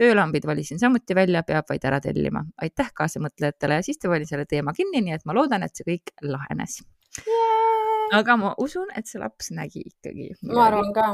öölambid 0.02 0.46
valisin 0.46 0.80
samuti 0.80 1.16
välja, 1.16 1.44
peab 1.44 1.66
vaid 1.70 1.86
ära 1.86 2.00
tellima. 2.00 2.46
aitäh 2.62 2.92
kaasamõtlejatele 2.94 3.74
ja 3.74 3.82
siis 3.82 3.98
ta 3.98 4.10
pani 4.10 4.26
selle 4.26 4.46
teema 4.46 4.74
kinni, 4.74 5.02
nii 5.02 5.14
et 5.14 5.26
ma 5.26 5.34
loodan, 5.34 5.64
et 5.64 5.76
see 5.76 5.86
kõik 5.88 6.14
lahenes 6.22 6.82
yeah.. 7.28 8.20
aga 8.20 8.38
ma 8.38 8.54
usun, 8.58 8.88
et 8.96 9.08
see 9.08 9.20
laps 9.20 9.52
nägi 9.52 9.84
ikkagi. 9.86 10.32
ma 10.44 10.66
arvan 10.68 10.94
ka 10.94 11.10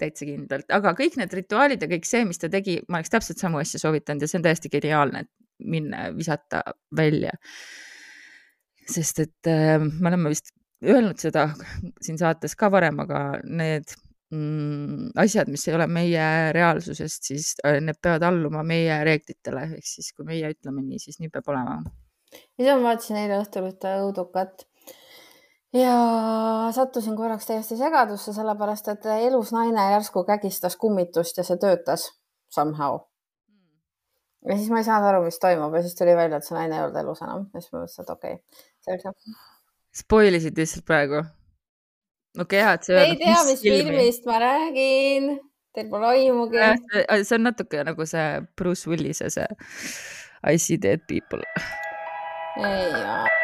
täitsa 0.00 0.26
kindlalt, 0.28 0.68
aga 0.74 0.94
kõik 0.98 1.18
need 1.20 1.32
rituaalid 1.38 1.82
ja 1.84 1.88
kõik 1.90 2.08
see, 2.08 2.24
mis 2.28 2.40
ta 2.40 2.50
tegi, 2.52 2.78
ma 2.88 3.00
oleks 3.00 3.12
täpselt 3.12 3.42
samu 3.42 3.60
asju 3.60 3.80
soovitanud 3.82 4.24
ja 4.24 4.30
see 4.30 4.40
on 4.40 4.46
täiesti 4.46 4.72
geniaalne, 4.72 5.24
et 5.24 5.32
minna 5.64 6.08
visata 6.16 6.62
välja. 6.96 7.32
sest 8.90 9.20
et 9.22 9.48
äh, 9.48 9.78
me 9.80 10.10
oleme 10.10 10.28
vist 10.34 10.50
öelnud 10.84 11.20
seda 11.20 11.46
siin 12.02 12.18
saates 12.20 12.52
ka 12.60 12.68
varem, 12.72 12.98
aga 13.00 13.20
need 13.44 13.94
mm, 14.34 15.14
asjad, 15.20 15.48
mis 15.52 15.64
ei 15.68 15.76
ole 15.78 15.86
meie 15.88 16.26
reaalsusest, 16.52 17.30
siis 17.30 17.54
äh, 17.64 17.78
need 17.80 18.00
peavad 18.02 18.26
alluma 18.28 18.64
meie 18.66 18.98
reeglitele, 19.08 19.68
ehk 19.78 19.88
siis 19.88 20.12
kui 20.12 20.28
meie 20.28 20.52
ütleme 20.52 20.84
nii, 20.84 21.00
siis 21.00 21.20
nii 21.22 21.32
peab 21.32 21.48
olema. 21.54 21.80
ise 22.58 22.74
ma 22.74 22.90
vaatasin 22.90 23.22
eile 23.22 23.40
õhtul 23.40 23.70
ühte 23.70 23.96
õudukat 24.02 24.66
ja 25.74 25.96
sattusin 26.74 27.16
korraks 27.16 27.46
täiesti 27.46 27.76
segadusse, 27.76 28.32
sellepärast 28.32 28.88
et 28.92 29.06
elus 29.18 29.52
naine 29.52 29.90
järsku 29.92 30.24
kägistas 30.24 30.76
kummitust 30.76 31.38
ja 31.38 31.44
see 31.46 31.58
töötas 31.60 32.06
somehow. 32.54 32.98
Hmm. 33.48 34.50
ja 34.50 34.58
siis 34.58 34.70
ma 34.70 34.82
ei 34.82 34.86
saanud 34.86 35.08
aru, 35.10 35.24
mis 35.26 35.38
toimub 35.42 35.74
ja 35.74 35.82
siis 35.82 35.96
tuli 35.98 36.16
välja, 36.16 36.38
et 36.38 36.46
see 36.46 36.58
naine 36.58 36.78
ei 36.78 36.84
olnud 36.84 37.00
elus 37.02 37.22
enam 37.26 37.48
ja 37.54 37.62
siis 37.62 37.72
ma 37.72 37.82
mõtlesin, 37.82 38.06
et 38.06 38.14
okei 38.16 38.36
okay., 38.38 38.68
selge. 38.88 39.14
Spoil 39.94 40.38
isid 40.40 40.58
lihtsalt 40.58 40.86
praegu. 40.86 41.24
okei 42.38 42.62
okay,, 42.62 42.62
hea, 42.62 42.72
et 42.78 42.88
sa. 42.90 43.00
ei 43.02 43.18
tea, 43.18 43.44
mis 43.50 43.62
filmi. 43.66 43.90
filmist 43.90 44.30
ma 44.30 44.40
räägin, 44.42 45.30
teil 45.74 45.90
pole 45.90 46.12
aimugi. 46.14 46.66
see 47.22 47.38
on 47.38 47.48
natuke 47.50 47.86
nagu 47.86 48.06
see 48.06 48.42
Bruce 48.56 48.90
Willise 48.90 49.30
see 49.30 49.48
I 50.44 50.58
see 50.58 50.78
dead 50.78 51.08
people. 51.08 51.42
ei 52.62 52.92
jaa 52.92 53.43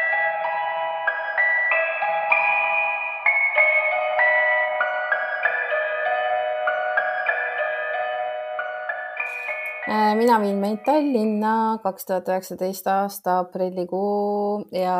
mina 10.15 10.37
viin 10.41 10.59
meid 10.61 10.83
Tallinna 10.85 11.79
kaks 11.83 12.05
tuhat 12.05 12.29
üheksateist 12.29 12.87
aasta 12.87 13.37
aprillikuu 13.41 14.65
ja 14.75 14.95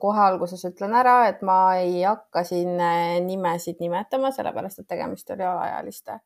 kohe 0.00 0.20
alguses 0.26 0.64
ütlen 0.68 0.94
ära, 0.96 1.16
et 1.28 1.42
ma 1.42 1.76
ei 1.80 2.02
hakka 2.02 2.44
siin 2.48 2.78
äh, 2.80 3.18
nimesid 3.24 3.82
nimetama, 3.82 4.30
sellepärast 4.32 4.80
et 4.80 4.88
tegemist 4.88 5.30
oli 5.34 5.44
alaealiste, 5.48 6.18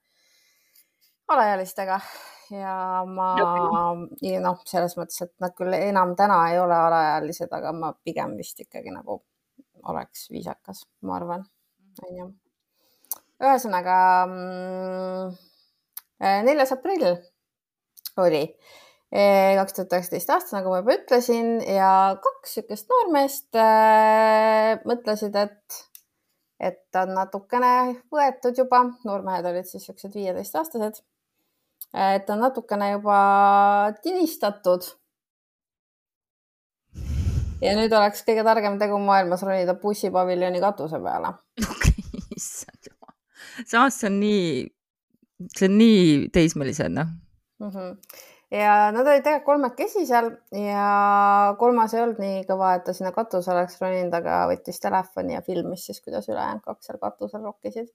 alaealistega. 1.35 2.01
Ja 2.49 2.75
ma 3.05 3.33
noh, 4.41 4.61
selles 4.69 4.95
mõttes, 4.97 5.21
et 5.27 5.35
nad 5.43 5.53
küll 5.57 5.75
enam 5.77 6.15
täna 6.17 6.39
ei 6.53 6.61
ole 6.61 6.77
alaealised, 6.77 7.51
aga 7.53 7.75
ma 7.77 7.91
pigem 8.05 8.39
vist 8.39 8.63
ikkagi 8.65 8.95
nagu 8.95 9.19
oleks 9.89 10.29
viisakas, 10.33 10.87
ma 11.05 11.19
arvan, 11.19 11.45
onju. 12.07 12.31
ühesõnaga 13.45 13.99
mm, 14.29 15.35
äh, 16.25 16.41
neljas 16.49 16.73
aprill 16.77 17.19
oli 18.23 18.45
kaks 19.57 19.75
tuhat 19.77 19.95
üheksateist 19.97 20.31
aasta, 20.33 20.57
nagu 20.59 20.73
ma 20.73 20.83
juba 20.83 20.97
ütlesin 20.99 21.59
ja 21.65 21.91
kaks 22.21 22.59
niisugust 22.59 22.91
noormeest 22.93 23.57
äh, 23.57 24.75
mõtlesid, 24.89 25.37
et, 25.41 25.79
et 26.61 26.99
on 27.01 27.15
natukene 27.17 27.71
võetud 28.13 28.59
juba, 28.61 28.83
noormehed 29.09 29.49
olid 29.49 29.69
siis 29.69 29.87
niisugused 29.87 30.13
viieteistaastased, 30.17 31.01
et 31.97 32.31
on 32.35 32.45
natukene 32.45 32.91
juba 32.93 33.21
tinistatud. 34.05 34.91
ja 37.63 37.73
nüüd 37.75 37.93
oleks 37.97 38.21
kõige 38.27 38.45
targem 38.45 38.77
tegu 38.79 38.99
maailmas 39.03 39.41
ronida 39.43 39.75
bussipaviljoni 39.81 40.61
katuse 40.61 41.01
peale. 41.01 41.33
issand 42.37 42.93
jumal, 42.93 43.17
samas 43.65 43.97
see 44.03 44.13
on 44.13 44.21
nii, 44.21 44.53
see 45.57 45.71
on 45.71 45.81
nii 45.81 46.05
teismelised, 46.37 46.93
noh 46.93 47.17
mm. 47.59 47.71
-hmm. 47.71 47.97
ja 48.51 48.93
nad 48.93 49.07
olid 49.07 49.23
tegelikult 49.23 49.45
kolmekesi 49.45 50.07
seal 50.07 50.31
ja 50.65 51.55
kolmas 51.59 51.95
ei 51.95 52.03
olnud 52.03 52.23
nii 52.23 52.43
kõva, 52.49 52.75
et 52.77 52.85
ta 52.87 52.95
sinna 52.97 53.13
katusele 53.13 53.61
oleks 53.61 53.81
roninud, 53.83 54.15
aga 54.15 54.41
võttis 54.53 54.81
telefoni 54.81 55.35
ja 55.37 55.43
filmis 55.47 55.87
siis, 55.87 56.01
kuidas 56.05 56.29
ülejäänud 56.29 56.65
kaks 56.65 56.87
seal 56.87 56.99
katusel 57.03 57.45
rokkisid. 57.45 57.89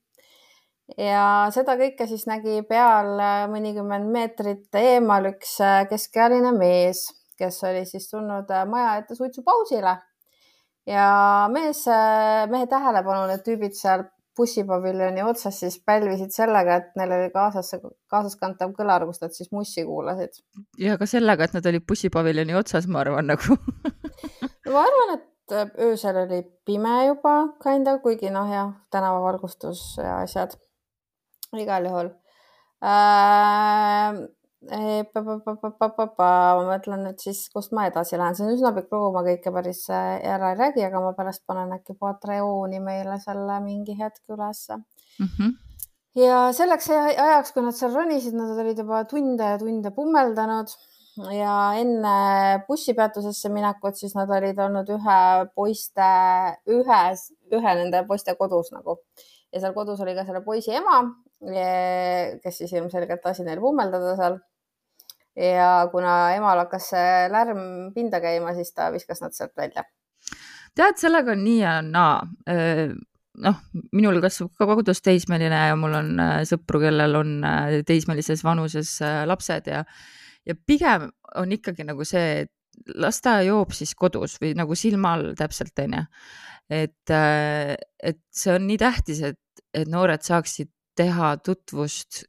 ja 0.97 1.25
seda 1.55 1.77
kõike 1.79 2.07
siis 2.07 2.25
nägi 2.27 2.61
peal 2.69 3.13
mõnikümmend 3.51 4.11
meetrit 4.11 4.75
eemal 4.75 5.31
üks 5.33 5.57
keskealine 5.89 6.51
mees, 6.57 7.05
kes 7.37 7.63
oli 7.63 7.85
siis 7.85 8.09
tulnud 8.09 8.51
maja 8.69 8.97
ette 8.97 9.15
suitsupausile 9.15 9.97
ja 10.85 11.07
mees, 11.51 11.85
mehe 12.51 12.67
tähelepanu 12.67 13.27
need 13.31 13.45
tüübid 13.47 13.77
seal 13.79 14.03
bussipaviljoni 14.37 15.23
otsas 15.23 15.59
siis 15.61 15.77
pälvisid 15.85 16.33
sellega, 16.33 16.77
et 16.79 16.95
neil 16.99 17.13
oli 17.17 17.29
kaasas, 17.33 17.73
kaasaskantav 18.11 18.73
kõlar, 18.77 19.05
kus 19.09 19.21
nad 19.21 19.35
siis 19.35 19.51
mussi 19.53 19.85
kuulasid. 19.87 20.41
ja 20.81 20.97
ka 20.97 21.07
sellega, 21.09 21.47
et 21.47 21.57
nad 21.57 21.69
olid 21.71 21.85
bussipaviljoni 21.89 22.57
otsas, 22.57 22.87
ma 22.87 23.03
arvan 23.03 23.29
nagu 23.33 23.57
no 23.57 24.73
ma 24.75 24.85
arvan, 24.87 25.15
et 25.17 25.55
äh, 25.57 25.73
öösel 25.87 26.23
oli 26.25 26.43
pime 26.65 26.99
juba, 27.07 27.35
kind 27.63 27.89
of, 27.91 28.01
kuigi 28.05 28.31
noh, 28.33 28.49
jah, 28.51 28.73
tänavavalgustus 28.91 29.83
ja 30.01 30.19
asjad. 30.21 30.57
igal 31.57 31.89
juhul 31.89 32.13
äh,. 32.83 34.23
Ma 36.55 36.63
mõtlen 36.69 37.03
nüüd 37.03 37.19
siis, 37.19 37.41
kust 37.51 37.73
ma 37.75 37.87
edasi 37.89 38.17
lähen, 38.19 38.35
see 38.37 38.45
on 38.45 38.53
üsna 38.55 38.71
pikk 38.75 38.93
lugu, 38.95 39.11
ma 39.15 39.23
kõike 39.25 39.51
päris 39.55 39.83
äh, 39.91 40.21
ära 40.35 40.53
ei 40.53 40.59
räägi, 40.59 40.85
aga 40.87 41.01
ma 41.03 41.11
pärast 41.17 41.43
panen 41.49 41.73
äkki 41.75 41.97
Patreoni 41.99 42.79
meile 42.83 43.19
selle 43.23 43.59
mingi 43.65 43.97
hetk 43.99 44.23
ülesse. 44.31 44.79
Mm. 45.19 45.27
-hmm. 45.27 45.51
ja 46.21 46.39
selleks 46.55 46.89
ajaks, 46.93 47.51
kui 47.51 47.65
nad 47.65 47.75
seal 47.75 47.93
ronisid, 47.93 48.37
nad 48.39 48.57
olid 48.57 48.79
juba 48.79 49.03
tunde 49.05 49.53
ja 49.53 49.59
tunde 49.59 49.91
pummeldanud. 49.91 50.75
Ja 51.29 51.75
enne 51.77 52.63
bussipeatusesse 52.65 53.49
minekut, 53.53 53.93
siis 53.99 54.15
nad 54.17 54.31
olid 54.33 54.57
olnud 54.57 54.87
ühe 54.89 55.17
poiste, 55.53 56.07
ühes, 56.65 57.27
ühe 57.53 57.75
nende 57.77 58.01
poiste 58.07 58.33
kodus 58.39 58.71
nagu. 58.73 58.97
Ja 59.53 59.61
seal 59.61 59.75
kodus 59.75 60.01
oli 60.01 60.15
ka 60.17 60.25
selle 60.25 60.41
poisi 60.41 60.73
ema, 60.73 61.03
kes 62.41 62.57
siis 62.57 62.73
ilmselgelt 62.73 63.21
lasi 63.29 63.45
neil 63.45 63.61
pummeldada 63.61 64.15
seal 64.17 64.39
ja 65.35 65.87
kuna 65.91 66.33
emal 66.37 66.63
hakkas 66.63 66.91
see 66.93 67.27
lärm 67.33 67.63
pinda 67.95 68.21
käima, 68.23 68.53
siis 68.57 68.73
ta 68.73 68.89
viskas 68.93 69.23
nad 69.23 69.35
sealt 69.35 69.55
välja. 69.57 69.85
tead, 70.75 70.97
sellega 71.01 71.33
on 71.33 71.43
nii 71.43 71.59
ja 71.59 71.77
naa. 71.85 72.21
noh, 73.43 73.61
minul 73.97 74.19
kasvab 74.21 74.51
ka 74.57 74.67
kodus 74.75 75.01
teismeline 75.01 75.61
ja 75.69 75.77
mul 75.79 75.95
on 75.97 76.11
sõpru, 76.45 76.83
kellel 76.83 77.17
on 77.17 77.31
teismelises 77.85 78.43
vanuses 78.45 78.99
lapsed 79.25 79.71
ja, 79.71 79.81
ja 80.45 80.55
pigem 80.67 81.09
on 81.41 81.55
ikkagi 81.55 81.87
nagu 81.87 82.05
see, 82.05 82.43
et 82.45 82.51
las 82.99 83.21
ta 83.25 83.39
joob 83.45 83.73
siis 83.73 83.93
kodus 83.97 84.37
või 84.41 84.53
nagu 84.57 84.75
silma 84.77 85.15
all 85.17 85.33
täpselt, 85.37 85.77
onju. 85.81 86.03
et, 86.69 87.13
et 87.13 88.21
see 88.33 88.53
on 88.53 88.67
nii 88.69 88.77
tähtis, 88.81 89.23
et, 89.31 89.65
et 89.73 89.89
noored 89.89 90.21
saaksid 90.25 90.69
teha 90.97 91.35
tutvust 91.41 92.23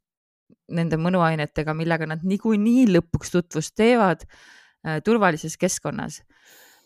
nende 0.73 0.99
mõnuainetega, 1.01 1.75
millega 1.77 2.09
nad 2.09 2.23
niikuinii 2.25 2.87
lõpuks 2.93 3.35
tutvust 3.35 3.75
teevad 3.77 4.25
äh, 4.25 5.01
turvalises 5.05 5.59
keskkonnas. 5.61 6.23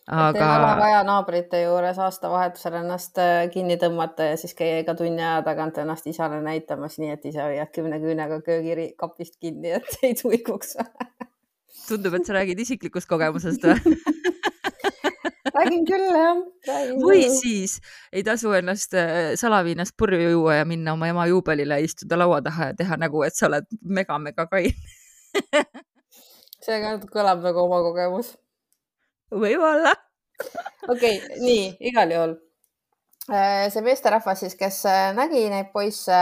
aga. 0.09 0.39
ei 0.41 0.57
ole 0.57 0.75
vaja 0.81 1.01
naabrite 1.05 1.63
juures 1.63 1.99
aastavahetusel 1.99 2.79
ennast 2.81 3.19
äh, 3.23 3.47
kinni 3.53 3.77
tõmmata 3.77 4.31
ja 4.33 4.37
siis 4.41 4.55
käia 4.59 4.81
iga 4.83 4.95
tunni 4.99 5.23
aja 5.23 5.43
tagant 5.47 5.79
ennast 5.79 6.07
isale 6.07 6.41
näitamas, 6.43 6.99
nii 6.99 7.13
et 7.15 7.27
ise 7.29 7.43
hoiad 7.45 7.73
kümne 7.75 8.01
küünega 8.01 8.41
köögiri 8.43 8.93
kapist 8.99 9.37
kinni, 9.41 9.77
et 9.79 9.99
ei 10.03 10.17
tuikuks 10.19 10.77
tundub, 11.89 12.19
et 12.19 12.27
sa 12.27 12.39
räägid 12.39 12.61
isiklikust 12.65 13.09
kogemusest 13.09 13.65
või 13.65 13.97
räägin 15.59 15.85
küll 15.89 16.07
jah. 16.15 16.41
või 17.03 17.27
siis 17.35 17.79
ei 18.13 18.25
tasu 18.27 18.53
ennast 18.59 18.95
äh, 18.99 19.35
salaviinast 19.41 19.97
purju 19.99 20.33
juua 20.37 20.61
ja 20.61 20.69
minna 20.69 20.95
oma 20.97 21.11
ema 21.11 21.27
juubelile, 21.31 21.81
istuda 21.85 22.19
laua 22.19 22.41
taha 22.45 22.73
ja 22.73 22.79
teha 22.79 22.99
nägu, 23.01 23.23
et 23.27 23.37
sa 23.37 23.49
oled 23.51 23.69
mega-mega 23.83 24.47
kain 24.51 24.73
see 26.65 26.83
ka 26.83 26.97
kõlab 27.13 27.43
nagu 27.45 27.65
oma 27.65 27.81
kogemus. 27.87 28.35
võib-olla. 29.33 29.95
okei 30.89 31.19
okay,, 31.19 31.41
nii 31.43 31.65
igal 31.91 32.13
juhul 32.15 32.37
äh, 33.33 33.67
see 33.73 33.83
meesterahvas 33.87 34.45
siis, 34.45 34.55
kes 34.59 34.85
äh, 34.89 35.11
nägi 35.17 35.49
neid 35.53 35.73
poisse, 35.75 36.19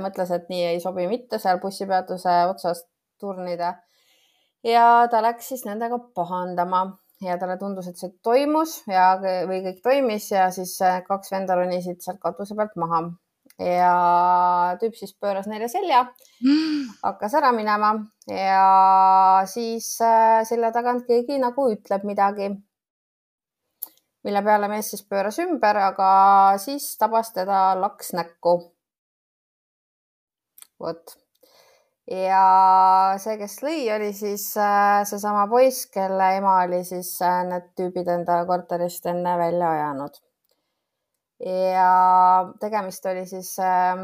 mõtles, 0.00 0.32
et 0.36 0.48
nii 0.52 0.64
ei 0.72 0.80
sobi 0.82 1.06
mitte 1.10 1.40
seal 1.42 1.60
bussipeatuse 1.62 2.36
otsas 2.50 2.84
turnida. 3.20 3.74
ja 4.64 5.06
ta 5.12 5.22
läks 5.24 5.52
siis 5.52 5.66
nendega 5.68 6.00
pahandama 6.16 6.84
ja 7.24 7.36
talle 7.40 7.56
tundus, 7.60 7.88
et 7.90 8.00
see 8.00 8.12
toimus 8.24 8.80
ja, 8.88 9.12
või 9.20 9.60
kõik 9.64 9.82
toimis 9.84 10.30
ja 10.32 10.48
siis 10.54 10.76
äh, 10.84 11.02
kaks 11.06 11.32
venda 11.34 11.56
ronisid 11.58 12.00
sealt 12.04 12.20
katuse 12.22 12.56
pealt 12.56 12.78
maha 12.80 13.02
ja 13.60 13.92
tüüp 14.80 14.96
siis 14.96 15.12
pööras 15.20 15.48
neile 15.50 15.68
selja 15.68 16.04
mm., 16.06 16.88
hakkas 17.06 17.36
ära 17.40 17.52
minema 17.56 17.92
ja 18.30 19.44
siis 19.50 19.92
äh, 20.04 20.40
selja 20.48 20.72
tagant 20.72 21.06
keegi 21.08 21.38
nagu 21.42 21.68
ütleb 21.72 22.06
midagi. 22.08 22.50
mille 24.24 24.42
peale 24.44 24.68
mees 24.68 24.90
siis 24.92 25.02
pööras 25.08 25.38
ümber, 25.40 25.76
aga 25.76 26.10
siis 26.60 26.96
tabas 27.00 27.32
teda 27.32 27.74
laks 27.80 28.12
näkku. 28.16 28.56
vot 30.80 31.16
ja 32.10 33.14
see, 33.22 33.36
kes 33.38 33.60
lõi, 33.62 33.84
oli 33.94 34.10
siis 34.16 34.48
äh, 34.58 35.02
seesama 35.08 35.46
poiss, 35.50 35.86
kelle 35.94 36.32
ema 36.40 36.56
oli 36.64 36.82
siis 36.86 37.12
äh, 37.22 37.42
need 37.46 37.70
tüübid 37.78 38.10
enda 38.10 38.40
korterist 38.48 39.06
enne 39.10 39.36
välja 39.38 39.70
ajanud. 39.76 40.18
ja 41.40 41.92
tegemist 42.60 43.06
oli 43.06 43.24
siis 43.26 43.54
äh, 43.64 44.02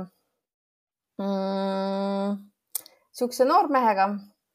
mm, 1.18 2.38
niisuguse 3.10 3.44
noormehega, 3.44 4.08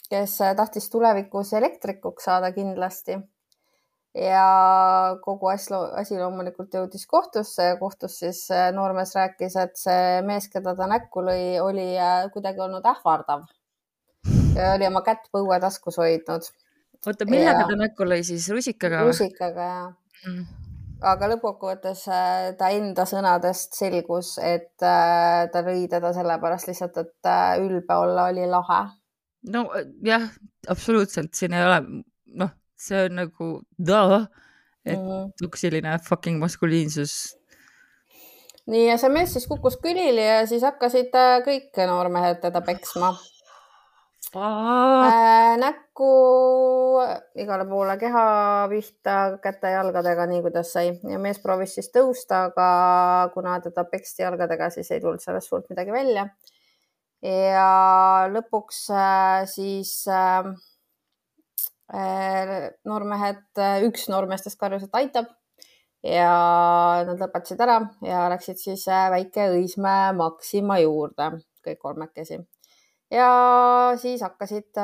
kes 0.10 0.40
tahtis 0.58 0.90
tulevikus 0.90 1.54
elektrikuks 1.54 2.26
saada 2.30 2.52
kindlasti 2.56 3.20
ja 4.16 5.18
kogu 5.24 5.48
asi, 5.52 5.74
asi 5.96 6.18
loomulikult 6.20 6.74
jõudis 6.76 7.06
kohtusse 7.08 7.72
ja 7.72 7.78
kohtus 7.80 8.18
siis 8.20 8.44
äh, 8.52 8.70
noormees 8.76 9.14
rääkis, 9.16 9.56
et 9.60 9.80
see 9.80 10.20
mees, 10.28 10.50
keda 10.52 10.76
ta 10.76 10.88
näkku 10.92 11.24
lõi, 11.24 11.46
oli 11.64 11.88
äh, 11.96 12.26
kuidagi 12.34 12.60
olnud 12.64 12.88
ähvardav 12.92 13.48
ja 14.56 14.74
oli 14.76 14.90
oma 14.90 15.04
kätt 15.06 15.30
põuetaskus 15.32 16.02
hoidnud. 16.02 16.50
oota, 17.06 17.30
millega 17.30 17.64
ja... 17.64 17.70
ta 17.70 17.80
näkku 17.80 18.08
lõi 18.08 18.20
siis, 18.28 18.50
rusikaga? 18.52 19.06
rusikaga 19.08 19.70
ja 19.70 19.82
mm. 20.28 20.46
aga 21.14 21.32
lõppkokkuvõttes 21.32 22.04
äh, 22.12 22.52
ta 22.60 22.74
enda 22.76 23.08
sõnadest 23.08 23.80
selgus, 23.80 24.36
et 24.44 24.76
ta 24.82 25.64
lõi 25.64 25.88
teda 25.92 26.12
sellepärast 26.20 26.68
lihtsalt, 26.68 27.00
et 27.00 27.36
ülbe 27.64 27.96
olla 27.96 28.28
oli 28.34 28.44
lahe. 28.44 28.86
no 29.56 29.70
jah, 30.04 30.28
absoluutselt, 30.68 31.32
siin 31.32 31.56
ei 31.56 31.70
ole, 31.70 31.86
noh 32.44 32.58
see 32.82 33.06
on 33.08 33.20
nagu 33.20 33.50
duh, 33.88 34.26
et 34.86 34.98
mm 34.98 35.08
-hmm. 35.08 35.32
toksiline 35.42 36.00
fucking 36.10 36.40
maskuliinsus. 36.40 37.38
nii 38.68 38.88
ja 38.88 38.98
see 38.98 39.10
mees 39.10 39.34
siis 39.34 39.48
kukkus 39.48 39.78
külili 39.78 40.26
ja 40.26 40.46
siis 40.48 40.64
hakkasid 40.64 41.16
äh, 41.16 41.42
kõik 41.46 41.86
noormehed 41.88 42.42
teda 42.42 42.62
peksma. 42.62 43.16
Äh, 44.36 45.58
näkku, 45.60 46.12
igale 47.36 47.66
poole 47.68 47.98
keha 47.98 48.68
pihta, 48.70 49.16
käte-jalgadega, 49.44 50.26
nii 50.26 50.42
kuidas 50.46 50.72
sai 50.74 50.86
ja 51.12 51.20
mees 51.20 51.40
proovis 51.44 51.74
siis 51.76 51.92
tõusta, 51.92 52.46
aga 52.48 52.68
kuna 53.34 53.60
teda 53.60 53.84
peksti 53.84 54.24
jalgadega, 54.24 54.70
siis 54.70 54.92
ei 54.92 55.02
tulnud 55.02 55.20
sellest 55.20 55.50
suurt 55.50 55.70
midagi 55.70 55.92
välja. 55.92 56.30
ja 57.22 58.30
lõpuks 58.32 58.86
äh, 58.90 59.44
siis 59.46 60.08
äh, 60.08 60.48
Äh, 60.48 60.71
noormehed, 61.92 63.44
äh, 63.60 63.82
üks 63.88 64.08
noormeestest 64.12 64.60
karjus, 64.60 64.86
et 64.86 64.96
aitab 64.96 65.28
ja 66.06 66.32
nad 67.08 67.20
lõpetasid 67.22 67.60
ära 67.62 67.78
ja 68.06 68.24
läksid 68.32 68.62
siis 68.62 68.88
äh, 68.90 69.10
väike 69.14 69.50
Õismäe 69.58 70.14
Maxima 70.18 70.80
juurde, 70.82 71.32
kõik 71.66 71.82
kolmekesi. 71.84 72.40
ja 73.12 73.28
siis 74.02 74.24
hakkasid 74.24 74.80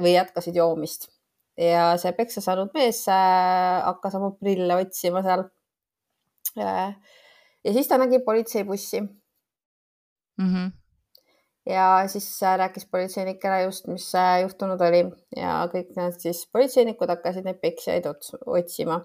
või 0.00 0.12
jätkasid 0.12 0.58
joomist 0.58 1.08
ja 1.60 1.94
see 2.00 2.12
peksa 2.18 2.42
saanud 2.44 2.74
mees 2.74 3.04
hakkas 3.06 4.18
oma 4.18 4.32
prille 4.40 4.76
otsima 4.82 5.22
seal. 5.22 5.46
ja 6.58 7.72
siis 7.72 7.88
ta 7.88 7.98
nägi 7.98 8.20
politseibussi 8.26 9.00
mm. 9.00 9.10
-hmm 10.50 10.70
ja 11.70 12.02
siis 12.06 12.42
äh, 12.42 12.58
rääkis 12.58 12.86
politseinikele 12.86 13.62
just, 13.62 13.86
mis 13.86 14.14
äh, 14.14 14.40
juhtunud 14.42 14.80
oli 14.80 15.04
ja 15.36 15.54
kõik 15.72 15.92
need 15.96 16.18
siis 16.22 16.42
politseinikud 16.52 17.10
hakkasid 17.14 17.46
neid 17.46 17.60
peksjaid 17.62 18.06
otsima. 18.10 19.00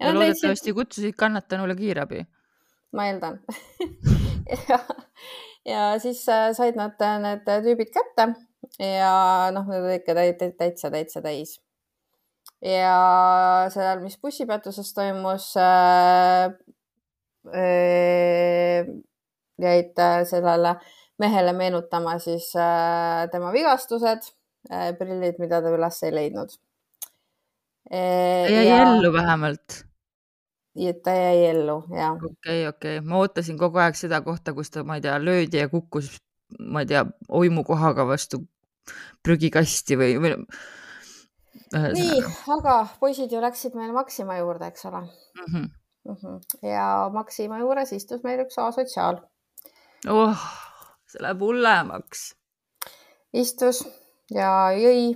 ja, 0.00 0.08
ja 0.08 0.14
loodetavasti 0.14 0.48
leidsid... 0.50 0.74
kutsusid 0.78 1.18
kannatanule 1.18 1.76
kiirabi. 1.78 2.24
ma 2.92 3.08
eeldan 3.10 3.40
ja, 4.70 4.80
ja 5.64 5.84
siis 6.02 6.24
äh, 6.28 6.50
said 6.56 6.78
nad 6.80 7.00
need 7.24 7.46
tüübid 7.68 7.92
kätte 7.94 8.32
ja 8.80 9.14
noh, 9.54 9.68
need 9.70 9.86
olid 9.86 10.02
ikka 10.02 10.18
täitsa, 10.58 10.90
täitsa 10.90 11.22
täis. 11.24 11.56
ja 12.64 12.98
seal, 13.72 14.02
mis 14.04 14.18
bussipeatuses 14.20 14.92
toimus 14.96 15.52
äh,, 15.60 16.52
äh, 17.54 18.92
jäid 19.62 20.00
sellele 20.26 20.74
äh, 20.74 20.92
mehele 21.18 21.52
meenutama 21.52 22.18
siis 22.18 22.50
äh, 22.58 23.24
tema 23.32 23.52
vigastused, 23.54 24.30
äh, 24.70 24.92
prillid, 24.98 25.38
mida 25.42 25.60
ta 25.62 25.72
üles 25.74 26.00
ei 26.06 26.14
leidnud. 26.14 26.54
ta 27.90 27.98
jäi 28.50 28.68
ja... 28.68 28.78
ellu 28.82 29.12
vähemalt? 29.12 29.84
ta 31.04 31.14
jäi 31.14 31.44
ellu, 31.50 31.82
jah. 31.94 32.16
okei 32.16 32.30
okay,, 32.32 32.68
okei 32.68 32.98
okay., 32.98 33.08
ma 33.08 33.20
ootasin 33.22 33.58
kogu 33.58 33.78
aeg 33.78 33.98
seda 33.98 34.20
kohta, 34.26 34.54
kus 34.56 34.72
ta, 34.74 34.84
ma 34.84 34.98
ei 34.98 35.04
tea, 35.04 35.18
löödi 35.22 35.60
ja 35.60 35.68
kukkus, 35.70 36.10
ma 36.58 36.82
ei 36.82 36.90
tea, 36.90 37.04
oimukohaga 37.28 38.06
vastu 38.08 38.42
prügikasti 39.24 39.96
või, 40.00 40.16
või. 40.20 40.34
nii, 41.94 42.18
aga 42.56 42.80
poisid 43.00 43.32
ju 43.32 43.40
läksid 43.44 43.78
meil 43.78 43.94
Maxima 43.94 44.40
juurde, 44.40 44.72
eks 44.72 44.90
ole 44.90 45.04
mm. 45.04 45.46
-hmm. 45.46 45.70
Mm 46.04 46.16
-hmm. 46.20 46.68
ja 46.68 47.08
Maxima 47.12 47.58
juures 47.62 47.92
istus 47.92 48.22
meil 48.26 48.42
üks 48.44 48.58
asotsiaal 48.58 49.22
oh 50.08 50.42
see 51.14 51.22
läheb 51.22 51.42
hullemaks. 51.46 52.24
istus 53.34 53.82
ja 54.34 54.50
jõi 54.78 55.14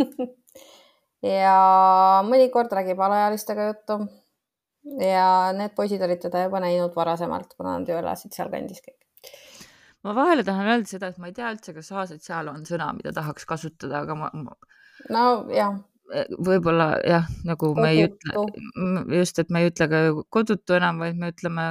ja 1.40 1.58
mõnikord 2.26 2.72
räägib 2.78 3.00
alaealistega 3.00 3.68
juttu. 3.70 4.00
ja 5.04 5.52
need 5.56 5.76
poisid 5.76 6.02
olid 6.02 6.22
teda 6.24 6.46
juba 6.46 6.62
näinud 6.64 6.96
varasemalt, 6.96 7.54
kuna 7.56 7.78
nad 7.78 7.88
ju 7.88 8.00
elasid 8.00 8.36
sealkandis 8.36 8.80
kõik. 8.86 8.98
ma 10.04 10.16
vahele 10.16 10.44
tahan 10.46 10.72
öelda 10.74 10.88
seda, 10.94 11.12
et 11.12 11.20
ma 11.20 11.28
ei 11.28 11.36
tea 11.36 11.52
üldse, 11.52 11.76
kas 11.76 11.92
asotsiaal 12.06 12.52
on 12.54 12.64
sõna, 12.68 12.92
mida 12.96 13.12
tahaks 13.16 13.48
kasutada, 13.48 14.04
aga 14.04 14.16
ma, 14.16 14.32
ma.... 14.34 14.56
nojah 15.12 15.80
võib-olla 16.10 16.88
jah, 17.06 17.26
nagu 17.46 17.70
kodutu. 17.70 17.82
me 17.82 17.90
ei 17.94 18.06
ütle, 18.08 19.18
just, 19.20 19.38
et 19.42 19.50
me 19.52 19.62
ei 19.62 19.70
ütle 19.70 19.86
ka 19.90 20.00
kodutu 20.34 20.76
enam, 20.76 20.98
vaid 21.02 21.18
me 21.20 21.30
ütleme 21.32 21.66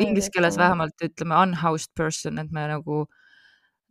inglise 0.00 0.32
keeles 0.32 0.56
vähemalt 0.60 1.04
ütleme 1.04 1.36
unhoused 1.48 1.92
person, 1.98 2.40
et 2.42 2.52
me 2.54 2.64
nagu 2.70 3.04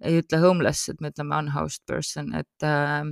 ei 0.02 0.22
ütle 0.24 0.42
homeless, 0.42 0.90
et 0.90 1.02
me 1.02 1.12
ütleme 1.14 1.38
unhoused 1.44 1.84
person, 1.90 2.34
et 2.40 2.66
äh, 2.66 3.04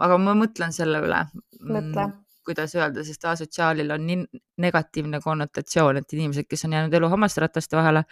aga 0.00 0.18
ma 0.20 0.36
mõtlen 0.38 0.72
selle 0.76 1.02
üle. 1.04 1.20
mõtle 1.60 2.08
mm, 2.08 2.16
kuidas 2.44 2.74
öelda, 2.76 3.04
sest 3.04 3.24
asotsiaalil 3.28 3.92
on 3.94 4.08
nii 4.08 4.24
negatiivne 4.64 5.20
konnotatsioon, 5.24 6.00
et 6.00 6.16
inimesed, 6.16 6.48
kes 6.48 6.66
on 6.68 6.76
jäänud 6.76 6.98
elu 7.00 7.08
hammasrataste 7.12 7.76
vahele 7.80 8.04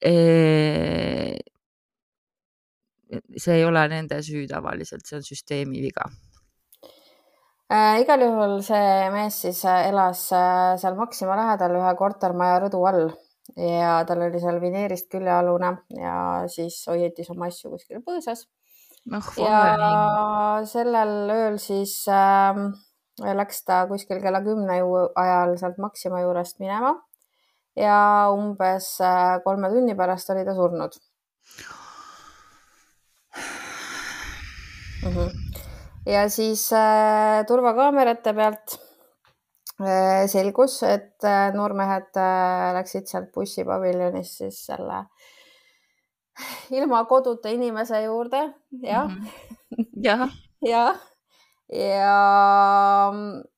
eh,. 0.00 1.38
see 3.36 3.56
ei 3.60 3.64
ole 3.68 3.84
nende 3.92 4.22
süü 4.24 4.46
tavaliselt, 4.48 5.04
see 5.04 5.18
on 5.20 5.24
süsteemi 5.26 5.82
viga 5.84 6.08
äh,. 7.72 8.00
igal 8.04 8.24
juhul 8.26 8.56
see 8.66 9.10
mees 9.14 9.40
siis 9.44 9.64
äh, 9.64 9.88
elas 9.90 10.24
äh, 10.36 10.76
seal 10.80 10.96
Maxima 10.98 11.36
lähedal 11.40 11.76
ühe 11.80 11.92
kortermaja 11.98 12.62
rõdu 12.64 12.82
all 12.88 13.04
ja 13.56 13.98
tal 14.08 14.22
oli 14.26 14.40
seal 14.40 14.60
vineerist 14.62 15.10
küljealune 15.12 15.72
ja 15.98 16.16
siis 16.52 16.82
hoiatis 16.88 17.30
oma 17.34 17.48
asju 17.50 17.74
kuskil 17.74 18.02
põõsas 18.06 18.46
noh, 19.12 19.28
ja 19.42 20.62
sellel 20.68 21.32
ööl 21.34 21.58
siis 21.62 21.96
äh, 22.08 22.62
läks 23.20 23.64
ta 23.68 23.84
kuskil 23.90 24.22
kella 24.22 24.40
kümne 24.44 24.80
ajal 25.24 25.56
sealt 25.60 25.78
Maxima 25.82 26.22
juurest 26.22 26.60
minema 26.62 26.94
ja 27.76 28.28
umbes 28.32 28.94
äh, 29.00 29.38
kolme 29.44 29.70
tunni 29.72 29.96
pärast 29.98 30.30
oli 30.30 30.44
ta 30.44 30.54
surnud 30.54 30.98
mm. 35.02 35.16
-hmm. 35.16 35.41
Ja 36.06 36.28
siis 36.28 36.66
äh, 36.72 37.44
turvakaamerate 37.46 38.34
pealt 38.34 38.78
äh, 39.80 40.24
selgus, 40.30 40.80
et 40.86 41.24
äh, 41.24 41.52
noormehed 41.54 42.16
äh, 42.18 42.72
läksid 42.78 43.06
sealt 43.10 43.30
bussipaviljonist 43.34 44.42
siis 44.42 44.64
selle 44.66 45.04
ilma 46.72 47.04
koduta 47.04 47.52
inimese 47.52 48.02
juurde, 48.02 48.42
jah 48.82 49.08
mm. 49.08 49.22
-hmm. 49.22 49.86
jah. 50.02 50.28
jah, 50.72 50.98
ja, 51.72 52.12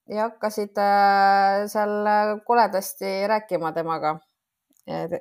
ja 0.08 0.22
hakkasid 0.22 0.78
äh, 0.78 1.66
seal 1.66 2.06
koledasti 2.46 3.26
rääkima 3.26 3.72
temaga. 3.72 4.18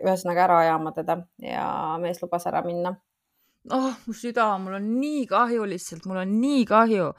ühesõnaga 0.03 0.41
ära 0.43 0.57
ajama 0.59 0.91
teda 0.91 1.13
ja 1.39 1.97
mees 2.01 2.17
lubas 2.21 2.43
ära 2.47 2.61
minna. 2.65 2.97
Oh, 3.71 3.95
mu 4.05 4.13
süda, 4.17 4.51
mul 4.59 4.77
on 4.79 4.87
nii 4.99 5.25
kahju 5.29 5.65
lihtsalt, 5.69 6.05
mul 6.09 6.21
on 6.23 6.37
nii 6.41 6.63
kahju. 6.67 7.09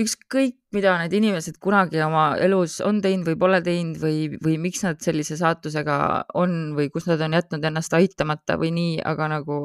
Ükskõik, 0.00 0.56
mida 0.72 0.94
need 1.02 1.12
inimesed 1.18 1.58
kunagi 1.60 2.00
oma 2.00 2.30
elus 2.40 2.78
on 2.86 3.02
teinud 3.04 3.28
või 3.28 3.36
pole 3.42 3.58
teinud 3.64 3.98
või, 4.00 4.30
või 4.40 4.56
miks 4.62 4.80
nad 4.86 5.00
sellise 5.04 5.36
saatusega 5.36 5.96
on 6.40 6.72
või 6.78 6.88
kus 6.94 7.08
nad 7.10 7.20
on 7.26 7.36
jätnud 7.36 7.66
ennast 7.68 7.92
aitamata 7.98 8.56
või 8.60 8.70
nii, 8.78 8.94
aga 9.04 9.28
nagu 9.34 9.58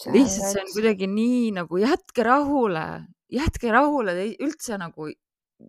see 0.00 0.16
lihtsalt 0.16 0.50
see 0.50 0.64
on 0.64 0.72
kuidagi 0.74 1.06
nii 1.12 1.52
nagu 1.60 1.78
jätke 1.78 2.26
rahule, 2.26 2.86
jätke 3.30 3.70
rahule 3.70 4.16
üldse 4.32 4.80
nagu, 4.82 5.12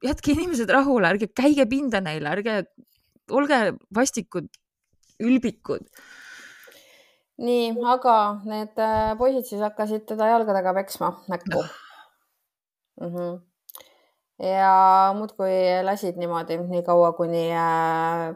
jätke 0.01 0.33
inimesed 0.33 0.71
rahule, 0.73 1.11
ärge 1.11 1.29
käige 1.29 1.67
pinda 1.69 2.01
neile, 2.01 2.33
ärge 2.33 2.57
olge 3.29 3.61
vastikud, 3.93 4.49
ülbikud 5.21 5.85
nii, 7.41 7.71
aga 7.93 8.17
need 8.45 8.81
äh, 8.81 9.13
poisid 9.17 9.47
siis 9.49 9.63
hakkasid 9.65 10.05
teda 10.09 10.29
jalgadega 10.33 10.73
peksma 10.77 11.15
näkku 11.31 11.63
mm. 11.63 13.07
-hmm 13.07 13.39
ja 14.41 15.13
muudkui 15.17 15.83
lasid 15.85 16.17
niimoodi 16.17 16.57
nii 16.57 16.83
kaua, 16.83 17.11
kuni 17.13 17.51
äh, 17.53 18.31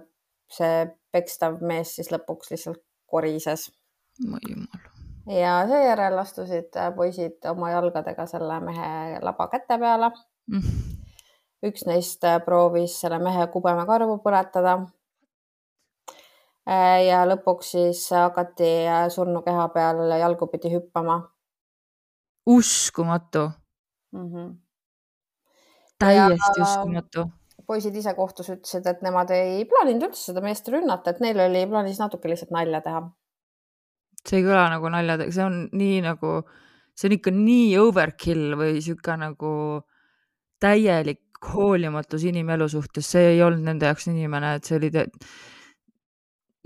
see 0.51 0.85
pekstav 1.11 1.61
mees 1.65 1.95
siis 1.97 2.11
lõpuks 2.13 2.51
lihtsalt 2.53 2.81
korises. 3.09 3.69
mu 4.27 4.39
jumal. 4.49 4.83
ja 5.39 5.55
seejärel 5.69 6.19
astusid 6.21 6.77
äh, 6.77 6.91
poisid 6.95 7.49
oma 7.49 7.71
jalgadega 7.73 8.27
selle 8.29 8.59
mehe 8.63 9.19
laba 9.25 9.47
käte 9.53 9.79
peale 9.81 10.11
mm.. 10.51 10.83
üks 11.65 11.87
neist 11.89 12.27
proovis 12.45 12.99
selle 13.01 13.19
mehe 13.19 13.47
kubemekarvu 13.53 14.19
põletada. 14.23 14.77
Ja 16.65 17.21
lõpuks 17.29 17.71
siis 17.75 18.07
hakati 18.09 18.73
surnu 19.13 19.41
keha 19.45 19.67
peal 19.73 20.03
jalgupidi 20.19 20.71
hüppama. 20.73 21.21
uskumatu 22.45 23.49
mm. 24.11 24.29
-hmm 24.29 24.53
täiesti 25.99 26.61
uskumatu. 26.61 27.27
poisid 27.65 27.95
ise 27.97 28.13
kohtus 28.13 28.51
ütlesid, 28.53 28.85
et 28.89 29.01
nemad 29.01 29.31
ei 29.33 29.63
plaaninud 29.69 30.09
üldse 30.09 30.29
seda 30.29 30.43
meest 30.45 30.67
rünnata, 30.69 31.15
et 31.15 31.21
neil 31.23 31.39
oli 31.47 31.63
plaanis 31.69 31.97
natuke 32.01 32.29
lihtsalt 32.29 32.53
nalja 32.53 32.81
teha. 32.85 33.01
see 34.25 34.41
ei 34.41 34.45
kõla 34.45 34.67
nagu 34.73 34.91
nalja, 34.93 35.17
see 35.33 35.45
on 35.45 35.57
nii 35.73 35.99
nagu, 36.05 36.35
see 36.97 37.09
on 37.09 37.17
ikka 37.17 37.33
nii 37.33 37.71
overkill 37.81 38.57
või 38.59 38.79
sihuke 38.85 39.17
nagu 39.21 39.51
täielik 40.61 41.21
hoolimatus 41.53 42.23
inimelu 42.25 42.67
suhtes, 42.69 43.09
see 43.11 43.35
ei 43.35 43.43
olnud 43.45 43.65
nende 43.65 43.89
jaoks 43.89 44.07
inimene, 44.09 44.55
et 44.57 44.65
see 44.65 44.79
oli, 44.79 44.91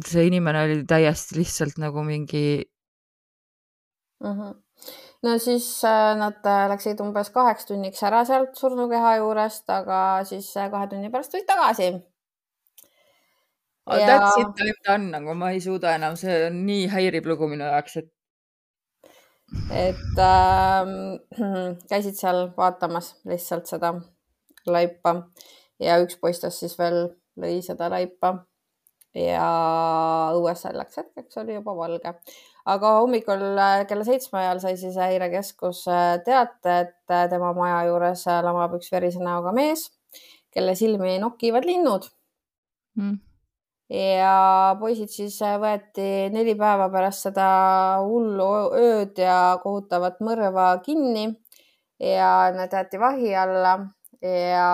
see 0.08 0.28
inimene 0.30 0.64
oli 0.66 0.82
täiesti 0.88 1.40
lihtsalt 1.40 1.80
nagu 1.82 2.04
mingi 2.04 2.46
mm. 4.24 4.34
-hmm 4.34 4.58
no 5.24 5.38
siis 5.40 5.84
äh, 5.84 6.16
nad 6.18 6.46
äh, 6.46 6.68
läksid 6.72 7.02
umbes 7.04 7.32
kaheks 7.36 7.68
tunniks 7.68 8.04
ära 8.08 8.22
sealt 8.28 8.56
surnukeha 8.60 9.18
juurest, 9.20 9.66
aga 9.74 10.24
siis 10.28 10.48
äh, 10.58 10.70
kahe 10.72 10.88
tunni 10.92 11.12
pärast 11.12 11.34
tulid 11.34 11.48
tagasi. 11.48 11.90
Ja... 13.90 14.06
That's 14.06 14.38
it, 14.38 14.62
I 14.62 14.70
m 14.70 14.80
done, 14.86 15.12
nagu 15.16 15.36
ma 15.36 15.52
ei 15.52 15.62
suuda 15.62 15.96
enam, 15.98 16.16
see 16.20 16.36
on 16.48 16.62
nii 16.68 16.88
häirib 16.94 17.26
lugu 17.26 17.50
minu 17.50 17.66
jaoks, 17.66 17.98
et. 18.04 18.12
et 19.74 20.22
äh, 20.24 20.94
käisid 21.92 22.20
seal 22.20 22.46
vaatamas 22.58 23.16
lihtsalt 23.28 23.68
seda 23.72 23.96
laipa 24.70 25.16
ja 25.82 25.98
üks 26.04 26.20
poistes 26.22 26.60
siis 26.62 26.76
veel 26.80 27.08
lõi 27.40 27.60
seda 27.66 27.90
laipa 27.90 28.36
ja 29.15 29.45
õues 30.38 30.62
selleks 30.65 31.00
hetkeks 31.02 31.39
oli 31.41 31.56
juba 31.58 31.74
valge. 31.78 32.13
Aga 32.69 32.91
hommikul 33.00 33.41
äh, 33.58 33.86
kella 33.89 34.06
seitsme 34.06 34.41
ajal 34.43 34.62
sai 34.62 34.76
siis 34.78 34.98
häirekeskus 35.00 35.86
äh, 35.89 36.19
teate, 36.26 36.76
et 36.84 37.13
äh, 37.13 37.26
tema 37.32 37.54
maja 37.58 37.82
juures 37.89 38.26
lamab 38.45 38.76
üks 38.78 38.91
verise 38.93 39.22
näoga 39.24 39.54
mees, 39.56 39.88
kelle 40.54 40.76
silmi 40.78 41.17
nokivad 41.22 41.65
linnud. 41.65 42.10
Mm. 43.00 43.19
ja 43.93 44.76
poisid 44.80 45.12
siis 45.13 45.38
võeti 45.62 46.28
neli 46.34 46.56
päeva 46.58 46.89
pärast 46.91 47.28
seda 47.28 47.45
hullu 48.04 48.48
ööd 48.76 49.22
ja 49.22 49.60
kohutavat 49.63 50.19
mõrva 50.26 50.74
kinni. 50.84 51.30
Ja 52.00 52.52
nad 52.56 52.74
jäeti 52.74 53.00
vahi 53.00 53.32
alla. 53.36 53.78
Ja 54.19 54.67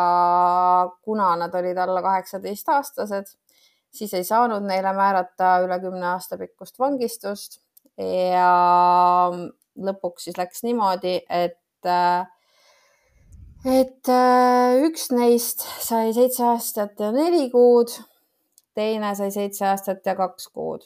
kuna 1.06 1.36
nad 1.38 1.54
olid 1.56 1.78
alla 1.78 2.02
kaheksateist 2.02 2.70
aastased, 2.74 3.30
siis 3.96 4.14
ei 4.14 4.24
saanud 4.28 4.66
neile 4.68 4.94
määrata 4.94 5.60
üle 5.66 5.80
kümne 5.84 6.08
aasta 6.14 6.38
pikkust 6.38 6.80
vangistust 6.80 7.60
ja 7.98 8.50
lõpuks 9.76 10.28
siis 10.28 10.38
läks 10.40 10.64
niimoodi, 10.66 11.16
et, 11.30 11.90
et 13.66 14.12
üks 14.88 15.08
neist 15.16 15.66
sai 15.84 16.14
seitse 16.16 16.44
aastat 16.48 17.00
ja 17.00 17.12
neli 17.16 17.48
kuud, 17.54 17.94
teine 18.76 19.14
sai 19.16 19.32
seitse 19.34 19.66
aastat 19.70 20.06
ja 20.06 20.16
kaks 20.16 20.48
kuud. 20.54 20.86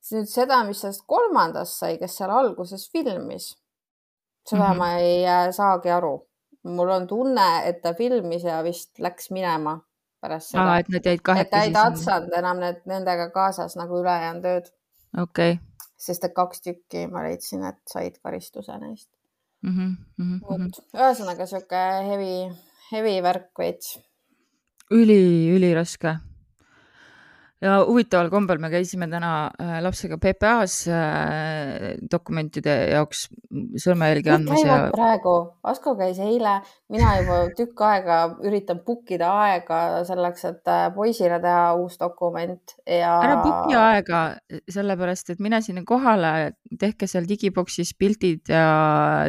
siis 0.00 0.20
nüüd 0.20 0.30
seda, 0.30 0.62
mis 0.64 0.80
sellest 0.80 1.04
kolmandast 1.06 1.80
sai, 1.80 1.96
kes 1.98 2.16
seal 2.20 2.32
alguses 2.32 2.88
filmis, 2.92 3.56
seda 4.46 4.64
mm 4.64 4.72
-hmm. 4.72 4.78
ma 4.78 4.92
ei 4.98 5.26
äh, 5.26 5.50
saagi 5.52 5.90
aru. 5.90 6.26
mul 6.62 6.88
on 6.88 7.06
tunne, 7.06 7.62
et 7.64 7.82
ta 7.82 7.94
filmis 7.94 8.42
ja 8.44 8.62
vist 8.64 8.98
läks 8.98 9.30
minema 9.30 9.78
pärast 10.20 10.54
seda. 10.54 10.78
et 10.78 10.88
nad 10.88 11.06
jäid 11.12 11.22
kahekesi. 11.22 11.46
et 11.46 11.50
ta 11.50 11.62
ei 11.64 11.72
tatsanud 11.72 12.36
enam 12.42 12.60
need, 12.64 12.84
nendega 12.86 13.30
kaasas 13.30 13.76
nagu 13.76 14.02
ülejäänud 14.02 14.52
ööd. 14.54 14.70
okei 15.16 15.52
okay 15.52 15.68
sest 15.98 16.24
et 16.24 16.34
kaks 16.34 16.62
tükki 16.62 17.06
ma 17.10 17.24
leidsin, 17.26 17.64
et 17.66 17.78
said 17.90 18.18
karistuse 18.22 18.76
neist 18.78 19.08
mm. 19.62 19.74
-hmm, 19.74 19.96
mm 20.22 20.40
-hmm. 20.40 20.80
ühesõnaga 20.94 21.46
sihuke 21.46 21.82
heavy, 22.08 22.54
heavy 22.92 23.22
värk 23.22 23.50
veits. 23.58 23.98
üli, 24.90 25.50
üliraske. 25.56 26.16
Ja 27.62 27.78
huvitaval 27.86 28.28
kombel 28.30 28.60
me 28.62 28.70
käisime 28.70 29.08
täna 29.10 29.32
äh, 29.58 29.78
lapsega 29.82 30.18
PPA-s 30.22 30.76
äh, 30.92 31.86
dokumentide 32.10 32.74
jaoks 32.92 33.24
sõrmejälgi 33.82 34.30
andmas 34.30 34.62
ja. 34.62 34.76
praegu, 34.94 35.34
Asko 35.66 35.96
käis 35.98 36.20
eile, 36.22 36.58
mina 36.92 37.16
juba 37.18 37.40
tükk 37.58 37.82
aega 37.88 38.20
üritan 38.46 38.82
book 38.86 39.10
ida 39.14 39.32
aega 39.42 39.80
selleks, 40.06 40.46
et 40.52 40.70
äh, 40.70 40.84
poisile 40.94 41.40
teha 41.42 41.74
uus 41.80 41.98
dokument 42.00 42.76
ja. 42.84 43.16
ära 43.26 43.40
book'i 43.42 43.78
aega, 43.80 44.22
sellepärast 44.70 45.34
et 45.34 45.42
mine 45.42 45.60
sinna 45.64 45.82
kohale, 45.88 46.52
tehke 46.78 47.10
seal 47.10 47.26
digiboksis 47.28 47.90
pildid 47.98 48.54
ja 48.54 48.64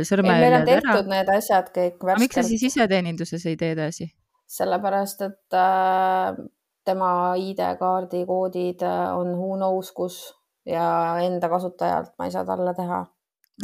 sõrmejäljed 0.06 0.54
ära. 0.54 0.62
meil 0.62 0.62
on 0.62 0.70
tehtud 0.70 1.12
need 1.16 1.34
asjad 1.40 1.74
kõik. 1.74 2.08
miks 2.22 2.38
sa 2.38 2.46
siis 2.46 2.70
iseteeninduses 2.70 3.50
ei 3.50 3.58
tee 3.58 3.74
edasi? 3.74 4.12
sellepärast, 4.50 5.22
et 5.28 5.54
äh, 5.54 6.40
tema 6.90 7.14
ID-kaardi 7.38 8.26
koodid 8.30 8.84
äh, 8.86 9.06
on 9.16 9.36
who 9.38 9.56
knows 9.58 9.94
kus 9.96 10.20
ja 10.70 11.18
enda 11.24 11.50
kasutajalt 11.50 12.16
ma 12.18 12.28
ei 12.28 12.34
saa 12.34 12.46
talle 12.46 12.74
teha. 12.78 13.04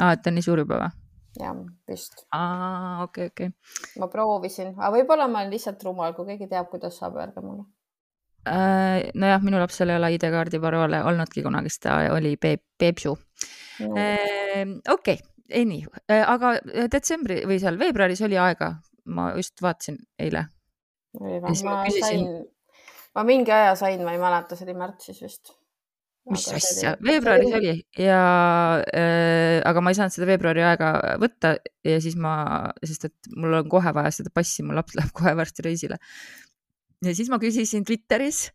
aa, 0.02 0.12
et 0.12 0.22
ta 0.22 0.32
on 0.32 0.40
nii 0.40 0.46
suur 0.46 0.62
juba 0.64 0.80
või? 0.82 0.92
jah, 1.40 1.58
vist. 1.90 2.26
aa, 2.32 3.04
okei 3.04 3.30
okay,, 3.30 3.50
okei 3.50 3.52
okay.. 3.52 4.00
ma 4.02 4.10
proovisin, 4.12 4.74
aga 4.78 4.94
võib-olla 4.98 5.28
ma 5.32 5.44
olen 5.44 5.56
lihtsalt 5.56 5.84
rumal, 5.88 6.16
kui 6.18 6.30
keegi 6.32 6.50
teab, 6.52 6.70
kuidas 6.72 7.00
saab, 7.02 7.20
öelge 7.20 7.44
mulle 7.44 7.66
äh,. 8.48 9.12
nojah, 9.14 9.44
minu 9.44 9.62
lapsel 9.62 9.92
ei 9.92 10.00
ole 10.00 10.14
ID-kaardi 10.16 10.62
paroole 10.64 11.04
olnudki 11.12 11.44
kunagi, 11.46 11.72
sest 11.74 11.86
ta 11.88 12.00
oli 12.16 12.36
Peep, 12.42 12.64
Peepsu 12.80 13.16
no.. 13.16 13.94
Äh, 14.00 14.66
okei 14.90 15.20
okay,, 15.20 15.64
nii, 15.74 15.86
äh, 16.10 16.24
aga 16.24 16.58
detsembri 16.92 17.44
või 17.50 17.60
seal 17.62 17.80
veebruaris 17.82 18.24
oli 18.26 18.40
aega, 18.42 18.76
ma 19.06 19.32
just 19.36 19.62
vaatasin 19.62 20.00
eile. 20.20 20.48
ma 21.20 21.54
sain 21.56 22.28
ma 23.16 23.24
mingi 23.28 23.54
aja 23.56 23.76
sain, 23.80 24.04
ma 24.06 24.16
ei 24.16 24.22
mäleta, 24.22 24.58
see 24.58 24.68
oli 24.68 24.76
märtsis 24.80 25.22
vist. 25.24 25.54
mis 26.32 26.46
asja, 26.58 26.96
veebruaris 27.06 27.54
oli 27.54 27.74
ja 28.02 28.20
äh,, 28.82 29.60
aga 29.62 29.84
ma 29.84 29.94
ei 29.94 29.98
saanud 30.00 30.16
seda 30.16 30.30
veebruari 30.32 30.64
aega 30.66 30.92
võtta 31.22 31.56
ja 31.86 32.00
siis 32.02 32.18
ma, 32.18 32.34
sest 32.82 33.12
et 33.12 33.30
mul 33.38 33.60
on 33.62 33.70
kohe 33.70 33.94
vaja 33.94 34.14
seda 34.20 34.34
passi, 34.34 34.66
mu 34.66 34.74
laps 34.74 34.98
läheb 34.98 35.14
kohe 35.16 35.36
varsti 35.38 35.68
reisile. 35.68 36.00
ja 37.06 37.14
siis 37.14 37.30
ma 37.30 37.40
küsisin 37.42 37.86
Twitteris 37.86 38.48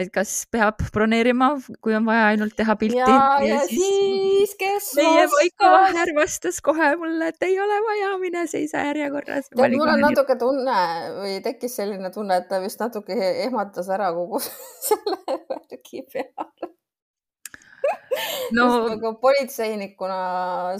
et 0.00 0.10
kas 0.14 0.32
peab 0.52 0.80
broneerima, 0.94 1.50
kui 1.84 1.94
on 1.96 2.06
vaja 2.08 2.30
ainult 2.32 2.56
teha 2.58 2.76
pilti. 2.80 2.98
ja, 3.00 3.28
ja 3.44 3.60
siis, 3.68 3.80
siis 3.80 4.56
kes 4.60 4.90
meie 4.98 5.26
Maiko 5.34 5.70
Vahner 5.74 6.14
vastas 6.16 6.60
kohe 6.64 6.90
mulle, 7.00 7.30
et 7.34 7.48
ei 7.48 7.58
ole 7.60 7.78
vaja, 7.86 8.10
mine 8.22 8.46
seisa 8.50 8.86
järjekorras. 8.88 9.52
mul 9.56 9.94
on 9.94 10.04
natuke 10.06 10.36
tunne 10.40 10.80
või 11.20 11.38
tekkis 11.44 11.78
selline 11.82 12.12
tunne, 12.14 12.40
et 12.40 12.50
ta 12.50 12.60
vist 12.62 12.80
natuke 12.82 13.16
ehmatas 13.46 13.90
ära 13.92 14.12
kogu 14.16 14.42
selle 14.88 15.40
värgi 15.50 16.06
peale 16.12 16.74
no 18.56 18.66
nagu 18.88 19.12
politseinikuna 19.22 20.20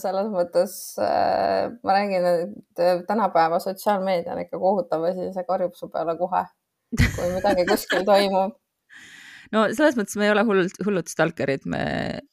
selles 0.03 0.31
mõttes 0.33 0.75
äh, 1.03 1.71
ma 1.87 1.97
räägin, 1.97 2.27
et 2.27 3.07
tänapäeva 3.09 3.61
sotsiaalmeedia 3.63 4.35
on 4.35 4.43
ikka 4.45 4.59
kohutav 4.61 5.07
asi, 5.11 5.31
see 5.35 5.47
karjub 5.49 5.77
su 5.79 5.89
peale 5.93 6.17
kohe, 6.19 6.43
kui 6.99 7.31
midagi 7.37 7.67
kuskil 7.69 8.05
toimub 8.09 8.57
no 9.55 9.67
selles 9.75 9.99
mõttes 9.99 10.17
me 10.19 10.29
ei 10.29 10.33
ole 10.35 10.45
hullult, 10.47 10.81
hullud 10.87 11.11
stalkerid, 11.11 11.67
me. 11.71 11.83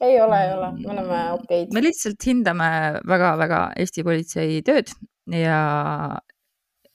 ei 0.03 0.19
ole, 0.21 0.39
ei 0.45 0.53
ole, 0.55 0.71
me 0.79 0.93
oleme 0.93 1.21
okeid. 1.37 1.73
me 1.75 1.83
lihtsalt 1.83 2.27
hindame 2.29 2.69
väga-väga 3.07 3.61
Eesti 3.83 4.05
politsei 4.07 4.61
tööd 4.67 4.93
ja 5.33 5.59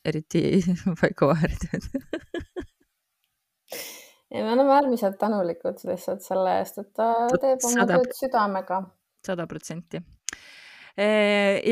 eriti 0.07 0.63
Vaiko 1.01 1.33
Vaari 1.33 1.59
tööd 1.67 1.85
ja 4.33 4.45
me 4.45 4.53
oleme 4.55 4.77
äärmiselt 4.79 5.19
tänulikud 5.21 5.83
lihtsalt 5.89 6.25
selle 6.25 6.59
eest, 6.61 6.79
et 6.81 6.93
ta 6.97 7.13
teeb 7.41 7.67
oma 7.69 7.87
tööd 7.91 8.15
südamega. 8.17 8.83
sada 9.27 9.47
protsenti. 9.51 10.03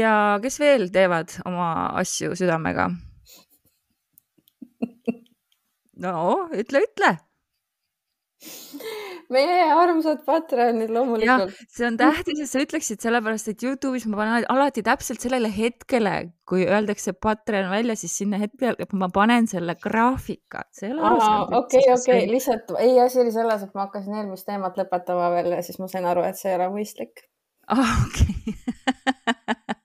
ja 0.01 0.13
kes 0.43 0.61
veel 0.61 0.91
teevad 0.93 1.39
oma 1.47 1.71
asju 2.03 2.35
südamega? 2.39 2.91
no 6.05 6.15
ütle, 6.57 6.85
ütle 6.89 7.17
meie 9.35 9.67
armsad 9.75 10.23
Patreonid 10.27 10.91
loomulikult. 10.95 11.55
see 11.69 11.87
on 11.87 11.97
tähtis, 12.01 12.41
et 12.45 12.51
sa 12.51 12.63
ütleksid, 12.65 13.01
sellepärast 13.05 13.51
et 13.53 13.65
Youtube'is 13.65 14.07
ma 14.11 14.21
panen 14.21 14.47
alati 14.53 14.85
täpselt 14.87 15.23
sellele 15.23 15.51
hetkele, 15.55 16.15
kui 16.49 16.65
öeldakse 16.67 17.15
Patreon 17.15 17.71
välja, 17.73 17.97
siis 18.01 18.17
sinna 18.23 18.41
hetkel 18.43 18.79
ma 18.99 19.11
panen 19.15 19.49
selle 19.51 19.77
graafika, 19.81 20.65
okei, 21.61 21.85
okei, 21.95 22.23
lihtsalt 22.31 22.75
ei, 22.79 22.97
asi 23.03 23.21
oli 23.23 23.35
selles, 23.35 23.67
et 23.67 23.77
ma 23.77 23.87
hakkasin 23.89 24.23
eelmist 24.23 24.49
teemat 24.49 24.81
lõpetama 24.81 25.31
veel 25.37 25.53
ja 25.59 25.63
siis 25.67 25.79
ma 25.83 25.91
sain 25.91 26.09
aru, 26.11 26.25
et 26.27 26.41
see 26.41 26.53
ei 26.53 26.59
ole 26.59 26.71
mõistlik. 26.75 27.27
ah, 27.71 27.99
okei 28.07 28.57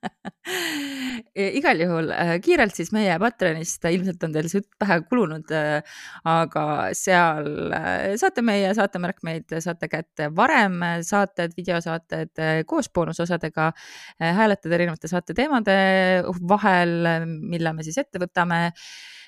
igal 1.60 1.80
juhul 1.80 2.12
äh, 2.14 2.36
kiirelt 2.44 2.76
siis 2.78 2.92
meie 2.96 3.16
Patreonist, 3.22 3.84
ilmselt 3.92 4.24
on 4.26 4.36
teil 4.36 4.50
see 4.52 4.62
jutt 4.62 4.70
pähe 4.82 5.00
kulunud, 5.10 5.52
äh, 5.56 5.98
aga 6.30 6.66
seal 6.98 7.50
äh, 7.76 8.14
saate 8.20 8.44
meie 8.46 8.72
saatemärkmeid, 8.78 9.58
saate 9.64 9.90
kätte 9.92 10.30
varem 10.36 10.80
saated, 11.06 11.56
videosaated 11.58 12.44
koos 12.70 12.90
boonusosadega, 12.94 13.72
hääletada 14.20 14.78
erinevate 14.78 15.12
saate 15.12 15.36
teemade 15.38 15.76
vahel, 16.50 16.96
mille 17.26 17.76
me 17.76 17.86
siis 17.86 18.00
ette 18.02 18.22
võtame 18.22 18.70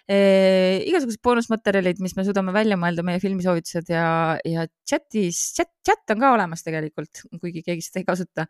igasugused 0.08 1.20
boonusmaterjalid, 1.24 2.00
mis 2.00 2.14
me 2.16 2.24
suudame 2.24 2.54
välja 2.56 2.78
mõelda, 2.80 3.04
meie 3.04 3.20
filmisoovitused 3.20 3.90
ja, 3.92 4.06
ja 4.48 4.64
chatis, 4.88 5.42
chat, 5.58 5.74
chat 5.84 6.14
on 6.14 6.22
ka 6.24 6.30
olemas 6.38 6.64
tegelikult, 6.64 7.26
kuigi 7.42 7.64
keegi 7.66 7.84
seda 7.84 8.02
ei 8.02 8.08
kasuta 8.08 8.46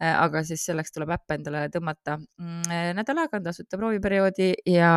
aga 0.00 0.42
siis 0.46 0.64
selleks 0.68 0.94
tuleb 0.94 1.12
äpp 1.12 1.36
endale 1.36 1.66
tõmmata. 1.74 2.16
Mm, 2.40 2.96
nädal 2.96 3.22
aega 3.24 3.38
on 3.38 3.44
tasuta 3.44 3.80
prooviperioodi 3.80 4.48
ja 4.72 4.94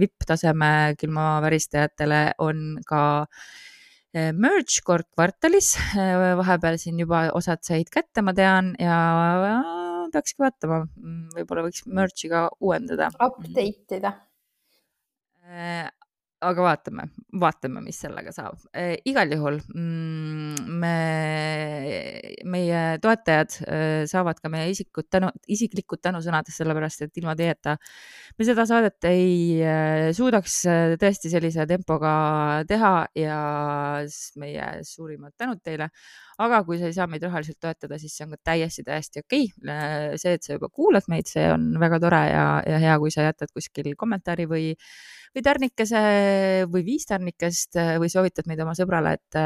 vipp-taseme 0.00 0.94
külmaväristajatele 1.00 2.22
on 2.46 2.78
ka 2.86 3.02
merge 4.14 4.82
kord 4.86 5.06
kvartalis, 5.14 5.74
vahepeal 6.40 6.78
siin 6.82 6.98
juba 6.98 7.28
osad 7.38 7.62
said 7.66 7.90
kätte, 7.92 8.22
ma 8.26 8.34
tean 8.34 8.72
ja 8.78 8.96
peakski 10.10 10.42
vaatama, 10.42 10.84
mm, 10.94 11.28
võib-olla 11.36 11.68
võiks 11.68 11.86
merge'i 11.86 12.30
ka 12.32 12.48
uuendada. 12.58 13.12
Update 13.22 14.00
ida 14.00 14.16
aga 16.40 16.64
vaatame, 16.64 17.04
vaatame, 17.40 17.82
mis 17.84 17.98
sellega 18.00 18.32
saab. 18.32 18.56
Äh, 18.76 18.94
igal 19.08 19.28
juhul 19.34 19.58
mm, 19.74 20.70
me, 20.80 20.92
meie 22.48 22.80
toetajad 23.04 23.56
äh, 23.66 23.82
saavad 24.10 24.40
ka 24.40 24.52
meie 24.52 24.70
isikud 24.72 25.10
tänu, 25.12 25.28
isiklikud 25.52 26.00
tänusõnad, 26.04 26.48
sellepärast 26.54 27.04
et 27.04 27.20
ilma 27.20 27.36
teieta 27.36 27.76
me 28.38 28.48
seda 28.48 28.64
saadet 28.68 29.10
ei 29.10 29.60
suudaks 30.16 30.62
tõesti 31.02 31.32
sellise 31.32 31.66
tempoga 31.68 32.14
teha 32.68 32.94
ja 33.18 33.38
meie 34.40 34.72
suurimad 34.86 35.36
tänud 35.36 35.60
teile 35.64 35.90
aga 36.40 36.62
kui 36.64 36.78
sa 36.80 36.88
ei 36.88 36.96
saa 36.96 37.06
meid 37.10 37.24
rahaliselt 37.26 37.60
toetada, 37.60 37.98
siis 38.00 38.14
see 38.16 38.24
on 38.26 38.34
ka 38.34 38.40
täiesti, 38.50 38.84
täiesti 38.86 39.20
okei 39.24 39.48
okay.. 39.52 40.18
see, 40.20 40.36
et 40.38 40.46
sa 40.46 40.56
juba 40.56 40.70
kuulad 40.72 41.04
meid, 41.12 41.28
see 41.28 41.44
on 41.52 41.74
väga 41.82 42.00
tore 42.02 42.20
ja, 42.30 42.44
ja 42.64 42.80
hea, 42.80 42.96
kui 43.02 43.12
sa 43.12 43.26
jätad 43.28 43.52
kuskil 43.52 43.92
kommentaari 44.00 44.46
või, 44.48 44.70
või 45.34 45.44
tärnikese 45.46 46.00
või 46.70 46.82
viis 46.86 47.06
tärnikest 47.06 47.78
või 48.02 48.10
soovitad 48.12 48.48
meid 48.50 48.62
oma 48.64 48.74
sõbrale, 48.78 49.14
et, 49.18 49.38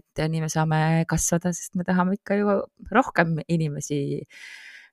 et 0.00 0.26
nii 0.28 0.44
me 0.44 0.50
saame 0.52 0.82
kasvada, 1.08 1.54
sest 1.56 1.78
me 1.78 1.86
tahame 1.88 2.18
ikka 2.18 2.36
ju 2.40 2.58
rohkem 2.92 3.38
inimesi 3.46 4.02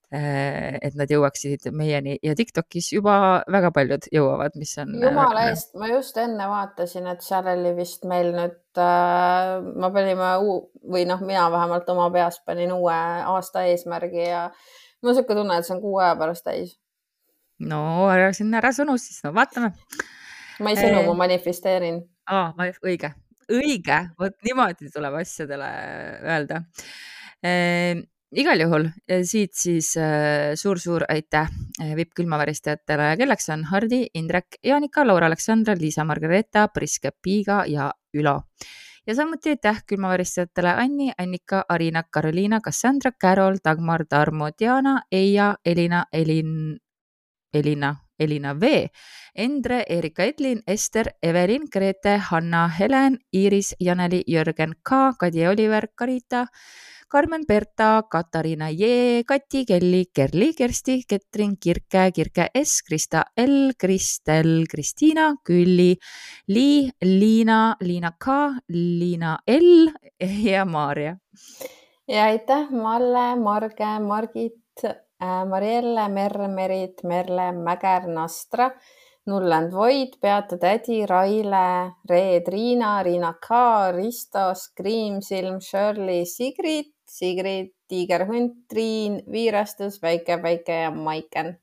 Äh, 0.09 0.79
et 0.81 0.95
nad 0.97 1.11
jõuaksid 1.13 1.67
meieni 1.77 2.15
ja 2.25 2.31
Tiktokis 2.33 2.87
juba 2.95 3.43
väga 3.45 3.69
paljud 3.69 4.07
jõuavad, 4.09 4.55
mis 4.57 4.71
on. 4.81 4.95
Äh, 4.97 5.03
jumala 5.05 5.43
eest, 5.51 5.75
ma 5.77 5.85
just 5.91 6.17
enne 6.17 6.47
vaatasin, 6.49 7.05
et 7.11 7.21
seal 7.21 7.45
oli 7.51 7.75
vist 7.77 8.07
meil 8.09 8.31
nüüd 8.33 8.81
äh,, 8.81 9.51
me 9.61 9.91
panime 9.93 10.31
või 10.41 11.05
noh, 11.05 11.21
mina 11.21 11.45
vähemalt 11.53 11.93
oma 11.93 12.07
peas 12.15 12.41
panin 12.41 12.73
uue 12.73 12.95
aasta 13.35 13.67
eesmärgi 13.69 14.25
ja 14.31 14.47
mul 14.49 15.13
on 15.13 15.19
sihuke 15.19 15.37
tunne, 15.37 15.59
et 15.61 15.69
see 15.69 15.75
on 15.77 15.83
kuu 15.85 15.99
aja 16.01 16.17
pärast 16.17 16.47
täis. 16.49 16.73
no 17.61 18.09
ära 18.09 18.33
sinna 18.33 18.63
ära 18.63 18.73
sõnu 18.73 18.97
siis, 18.97 19.21
no 19.27 19.35
vaatame. 19.37 19.75
Ma 20.59 20.73
ei 20.73 20.79
sõnu, 20.79 21.01
ma 21.07 21.15
äh, 21.15 21.19
manifesteerin. 21.23 21.99
aa, 22.29 22.69
õige, 22.85 23.13
õige, 23.49 23.99
vot 24.19 24.37
niimoodi 24.45 24.91
tuleb 24.93 25.19
asjadele 25.21 25.73
öelda. 26.27 26.63
Igal 28.29 28.61
juhul 28.61 28.83
siit 29.25 29.55
siis 29.57 29.87
suur-suur 30.61 31.07
äh, 31.07 31.15
aitäh 31.15 31.47
äh, 31.81 31.95
vipp 31.97 32.13
külmaväristajatele, 32.13 33.15
kelleks 33.17 33.49
on 33.49 33.63
Hardi, 33.71 34.03
Indrek, 34.13 34.59
Jaanika, 34.61 35.01
Laura-Aleksandra, 35.07 35.73
Liisa-Margareeta, 35.79 36.67
Priske, 36.73 37.09
Piiga 37.23 37.63
ja 37.65 37.89
Ülo. 38.13 38.43
ja 39.07 39.15
samuti 39.15 39.55
aitäh 39.55 39.81
külmaväristajatele 39.87 40.75
Anni, 40.77 41.09
Annika, 41.17 41.63
Arina, 41.69 42.03
Karoliina, 42.03 42.59
Cassandra, 42.61 43.11
Carol, 43.11 43.57
Dagmar, 43.65 44.05
Tarmo, 44.05 44.51
Diana, 44.59 45.01
Eija, 45.11 45.55
Elina, 45.65 46.05
Elin, 46.13 46.77
Elina 47.53 47.95
Elina 48.19 48.53
V, 48.53 48.91
Endre, 49.35 49.85
Erika 49.87 50.23
Edlin, 50.23 50.61
Ester, 50.67 51.15
Evelin, 51.21 51.67
Grete, 51.71 52.17
Hanna, 52.17 52.67
Helen, 52.67 53.19
Iiris, 53.33 53.75
Janeli, 53.79 54.23
Jörgen 54.27 54.75
K, 54.83 55.13
Kadi 55.19 55.47
Oliver, 55.47 55.89
Karita, 55.95 56.47
Karmen 57.09 57.45
Berta, 57.47 58.03
Katariina 58.11 58.69
J, 58.69 59.23
Kati 59.25 59.65
Kelli, 59.65 60.05
Kerli, 60.13 60.53
Kersti, 60.53 61.03
Ketrin, 61.09 61.57
Kirke, 61.57 62.11
Kirke 62.13 62.49
S, 62.53 62.83
Krista 62.83 63.23
L, 63.35 63.73
Kristel, 63.77 64.67
Kristiina, 64.69 65.33
Külli, 65.43 65.97
Li, 66.47 66.91
Liina, 67.01 67.75
Liina 67.81 68.11
K, 68.19 68.59
Liina 68.69 69.39
L. 69.47 69.89
Ja 70.51 70.65
Maarja. 70.65 71.17
ja 72.07 72.23
aitäh, 72.23 72.69
Malle, 72.71 73.35
Marge, 73.35 73.99
Margit 73.99 74.85
Marielle, 75.19 76.07
Merre, 76.09 76.47
Merit, 76.47 77.03
Merle, 77.03 77.51
Mäger, 77.51 78.07
Nastra 78.07 78.69
Nulland 79.29 79.73
Void, 79.73 80.17
Beata 80.21 80.57
Tädi, 80.57 81.05
Raile, 81.05 81.93
Reet, 82.09 82.47
Riina, 82.47 83.03
Riina 83.03 83.33
K, 83.39 83.91
Risto, 83.93 84.53
Screamsilm, 84.55 85.59
Shirley, 85.61 86.25
Sigrid, 86.25 86.93
Sigrid, 87.05 87.73
Tiigerhunt, 87.87 88.67
Triin, 88.69 89.21
Viirastus, 89.31 90.01
Väike, 90.01 90.41
Väike 90.43 90.85
ja 90.85 90.91
Maiken 90.91 91.57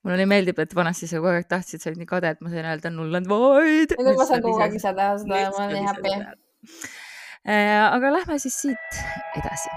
mulle 0.00 0.16
nii 0.16 0.28
meeldib, 0.30 0.60
et 0.62 0.70
vanasti 0.72 1.04
sa 1.10 1.18
kogu 1.18 1.28
aeg 1.34 1.48
tahtsid, 1.50 1.82
sa 1.82 1.90
olid 1.90 2.00
nii 2.00 2.08
kade, 2.08 2.30
et 2.32 2.40
ma 2.40 2.48
sain 2.48 2.64
öelda 2.70 2.92
Nulland 2.94 3.28
Void. 3.28 3.92
nüüd 4.00 4.16
ma 4.16 4.28
saan 4.30 4.40
kogu 4.46 4.62
aeg 4.64 4.78
ise 4.78 4.94
teha 4.96 5.18
seda 5.20 5.42
ja 5.42 5.50
ma 5.52 5.66
olen 5.66 5.76
nii 5.76 5.90
happy. 5.90 6.14
Äh, 7.44 7.76
aga 7.84 8.14
lähme 8.16 8.40
siis 8.40 8.56
siit 8.64 9.02
edasi 9.36 9.76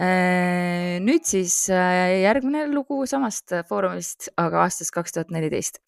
nüüd 0.00 1.26
siis 1.28 1.54
äh, 1.68 2.22
järgmine 2.22 2.64
lugu 2.70 3.02
samast 3.10 3.52
foorumist, 3.68 4.30
aga 4.40 4.62
aastast 4.64 4.94
kaks 4.94 5.16
tuhat 5.16 5.32
neliteist. 5.34 5.80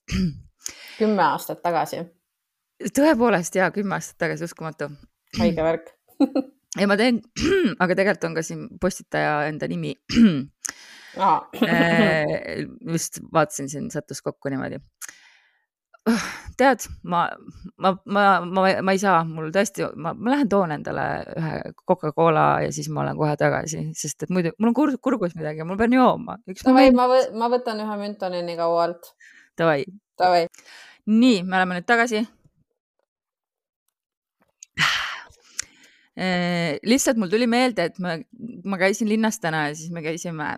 kümme 0.98 1.24
aastat 1.24 1.62
tagasi. 1.64 2.04
tõepoolest 2.82 3.56
ja 3.56 3.70
kümme 3.72 3.96
aastat 3.96 4.18
tagasi, 4.26 4.44
uskumatu. 4.50 4.90
haige 5.38 5.64
värk 5.64 5.92
ja 6.80 6.88
ma 6.90 6.98
teen, 7.00 7.22
aga 7.82 7.96
tegelikult 7.96 8.28
on 8.28 8.36
ka 8.36 8.44
siin 8.46 8.66
postitaja 8.80 9.46
enda 9.48 9.68
nimi 9.70 9.94
ah. 11.16 11.48
just 12.92 13.22
vaatasin 13.32 13.72
siin, 13.72 13.90
sattus 13.94 14.20
kokku 14.24 14.52
niimoodi 14.52 14.82
tead, 16.58 16.84
ma, 17.02 17.22
ma, 17.76 17.92
ma, 18.04 18.24
ma, 18.44 18.66
ma 18.84 18.94
ei 18.94 19.00
saa, 19.00 19.22
mul 19.28 19.52
tõesti, 19.54 19.86
ma, 19.96 20.12
ma 20.14 20.34
lähen 20.34 20.50
toon 20.52 20.74
endale 20.76 21.06
ühe 21.38 21.54
Coca-Cola 21.88 22.46
ja 22.66 22.72
siis 22.74 22.90
ma 22.92 23.04
olen 23.04 23.18
kohe 23.18 23.36
tagasi, 23.40 23.86
sest 23.98 24.26
et 24.26 24.34
muidu 24.34 24.54
mul 24.58 24.72
on 24.72 24.76
kur 24.76 24.94
kurgus 25.02 25.36
midagi, 25.38 25.64
mul 25.68 25.80
pean 25.80 25.96
jooma. 25.96 26.38
Davai, 26.62 26.90
ma, 26.96 27.08
ma 27.38 27.50
võtan 27.52 27.82
ühe 27.84 27.98
Müntoni 28.02 28.56
kaualt. 28.58 29.12
Davai. 29.58 29.82
Davai. 30.18 30.46
nii, 31.06 31.42
me 31.42 31.58
oleme 31.58 31.80
nüüd 31.80 31.88
tagasi. 31.88 32.22
Eh, 36.12 36.76
lihtsalt 36.84 37.16
mul 37.16 37.30
tuli 37.32 37.46
meelde, 37.48 37.86
et 37.88 37.96
ma, 38.04 38.18
ma 38.68 38.76
käisin 38.76 39.08
linnas 39.08 39.38
täna 39.40 39.70
ja 39.70 39.76
siis 39.78 39.88
me 39.94 40.02
käisime 40.04 40.50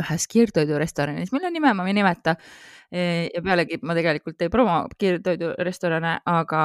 ühes 0.00 0.26
kiirtoidurestoranis, 0.32 1.32
mille 1.34 1.50
nime 1.52 1.72
ma 1.76 1.84
ei 1.88 1.96
nimeta 1.96 2.36
ja 2.92 3.42
pealegi 3.44 3.78
ma 3.82 3.96
tegelikult 3.96 4.42
ei 4.44 4.50
promo 4.52 4.82
kiirtoidurestorane, 5.00 6.18
aga 6.28 6.64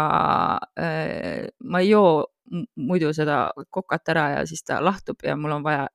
ma 1.64 1.84
ei 1.84 1.90
joo 1.90 2.26
muidu 2.76 3.14
seda 3.16 3.48
kokat 3.74 4.12
ära 4.14 4.26
ja 4.38 4.44
siis 4.48 4.64
ta 4.64 4.80
lahtub 4.84 5.24
ja 5.24 5.36
mul 5.40 5.58
on 5.58 5.64
vaja 5.64 5.88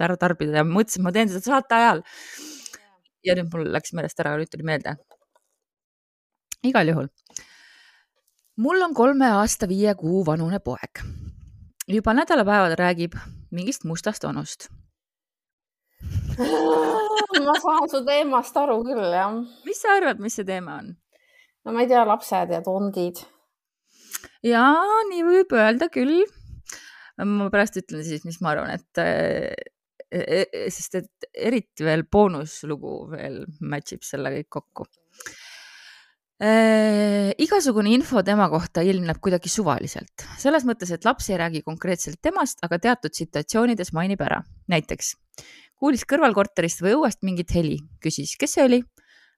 ära 0.00 0.16
tarbida 0.16 0.60
ja 0.60 0.66
mõtlesin, 0.66 1.02
et 1.02 1.06
ma 1.06 1.12
teen 1.14 1.30
seda 1.30 1.44
saate 1.44 1.76
ajal. 1.76 2.02
ja 3.26 3.36
nüüd 3.36 3.50
mul 3.52 3.66
läks 3.74 3.92
meelest 3.92 4.20
ära, 4.22 4.36
nüüd 4.40 4.50
tuli 4.50 4.64
meelde. 4.64 4.96
igal 6.62 6.88
juhul. 6.88 7.08
mul 8.56 8.82
on 8.82 8.94
kolme 8.94 9.30
aasta 9.40 9.68
viie 9.68 9.94
kuu 9.94 10.24
vanune 10.26 10.60
poeg. 10.60 11.04
juba 11.86 12.14
nädalapäevad 12.14 12.78
räägib 12.78 13.18
mingist 13.50 13.84
mustast 13.84 14.24
onust 14.24 14.70
ma 17.46 17.54
saan 17.60 17.88
su 17.92 18.02
teemast 18.06 18.56
aru 18.56 18.80
küll, 18.86 19.08
jah. 19.12 19.36
mis 19.66 19.82
sa 19.82 19.96
arvad, 19.98 20.22
mis 20.22 20.38
see 20.38 20.46
teema 20.48 20.78
on? 20.80 20.94
no 21.64 21.74
ma 21.74 21.84
ei 21.84 21.90
tea, 21.90 22.04
lapsed 22.08 22.54
ja 22.54 22.62
tondid. 22.64 23.22
ja 24.46 24.64
nii 25.10 25.26
võib 25.26 25.56
öelda 25.56 25.90
küll. 25.92 26.22
ma 27.20 27.50
pärast 27.52 27.80
ütlen 27.82 28.06
siis, 28.06 28.24
mis 28.28 28.40
ma 28.44 28.54
arvan, 28.54 28.72
et 28.78 29.02
äh, 29.02 29.52
sest 30.72 30.96
et 30.98 31.30
eriti 31.36 31.86
veel 31.86 32.02
boonuslugu 32.10 32.94
veel 33.12 33.44
match 33.60 33.94
ib 33.94 34.06
selle 34.06 34.32
kõik 34.38 34.50
kokku 34.58 34.88
äh,. 36.42 37.32
igasugune 37.38 37.92
info 37.94 38.22
tema 38.22 38.48
kohta 38.48 38.82
ilmneb 38.82 39.20
kuidagi 39.20 39.48
suvaliselt, 39.52 40.26
selles 40.38 40.64
mõttes, 40.68 40.92
et 40.94 41.04
laps 41.04 41.30
ei 41.30 41.38
räägi 41.40 41.62
konkreetselt 41.62 42.20
temast, 42.22 42.58
aga 42.62 42.78
teatud 42.78 43.14
situatsioonides 43.16 43.92
mainib 43.92 44.20
ära. 44.24 44.42
näiteks 44.68 45.14
kuulis 45.80 46.04
kõrvalkorterist 46.08 46.82
või 46.84 46.96
õuest 46.98 47.24
mingit 47.24 47.54
heli, 47.56 47.78
küsis, 48.04 48.36
kes 48.40 48.56
see 48.56 48.66
oli. 48.66 48.80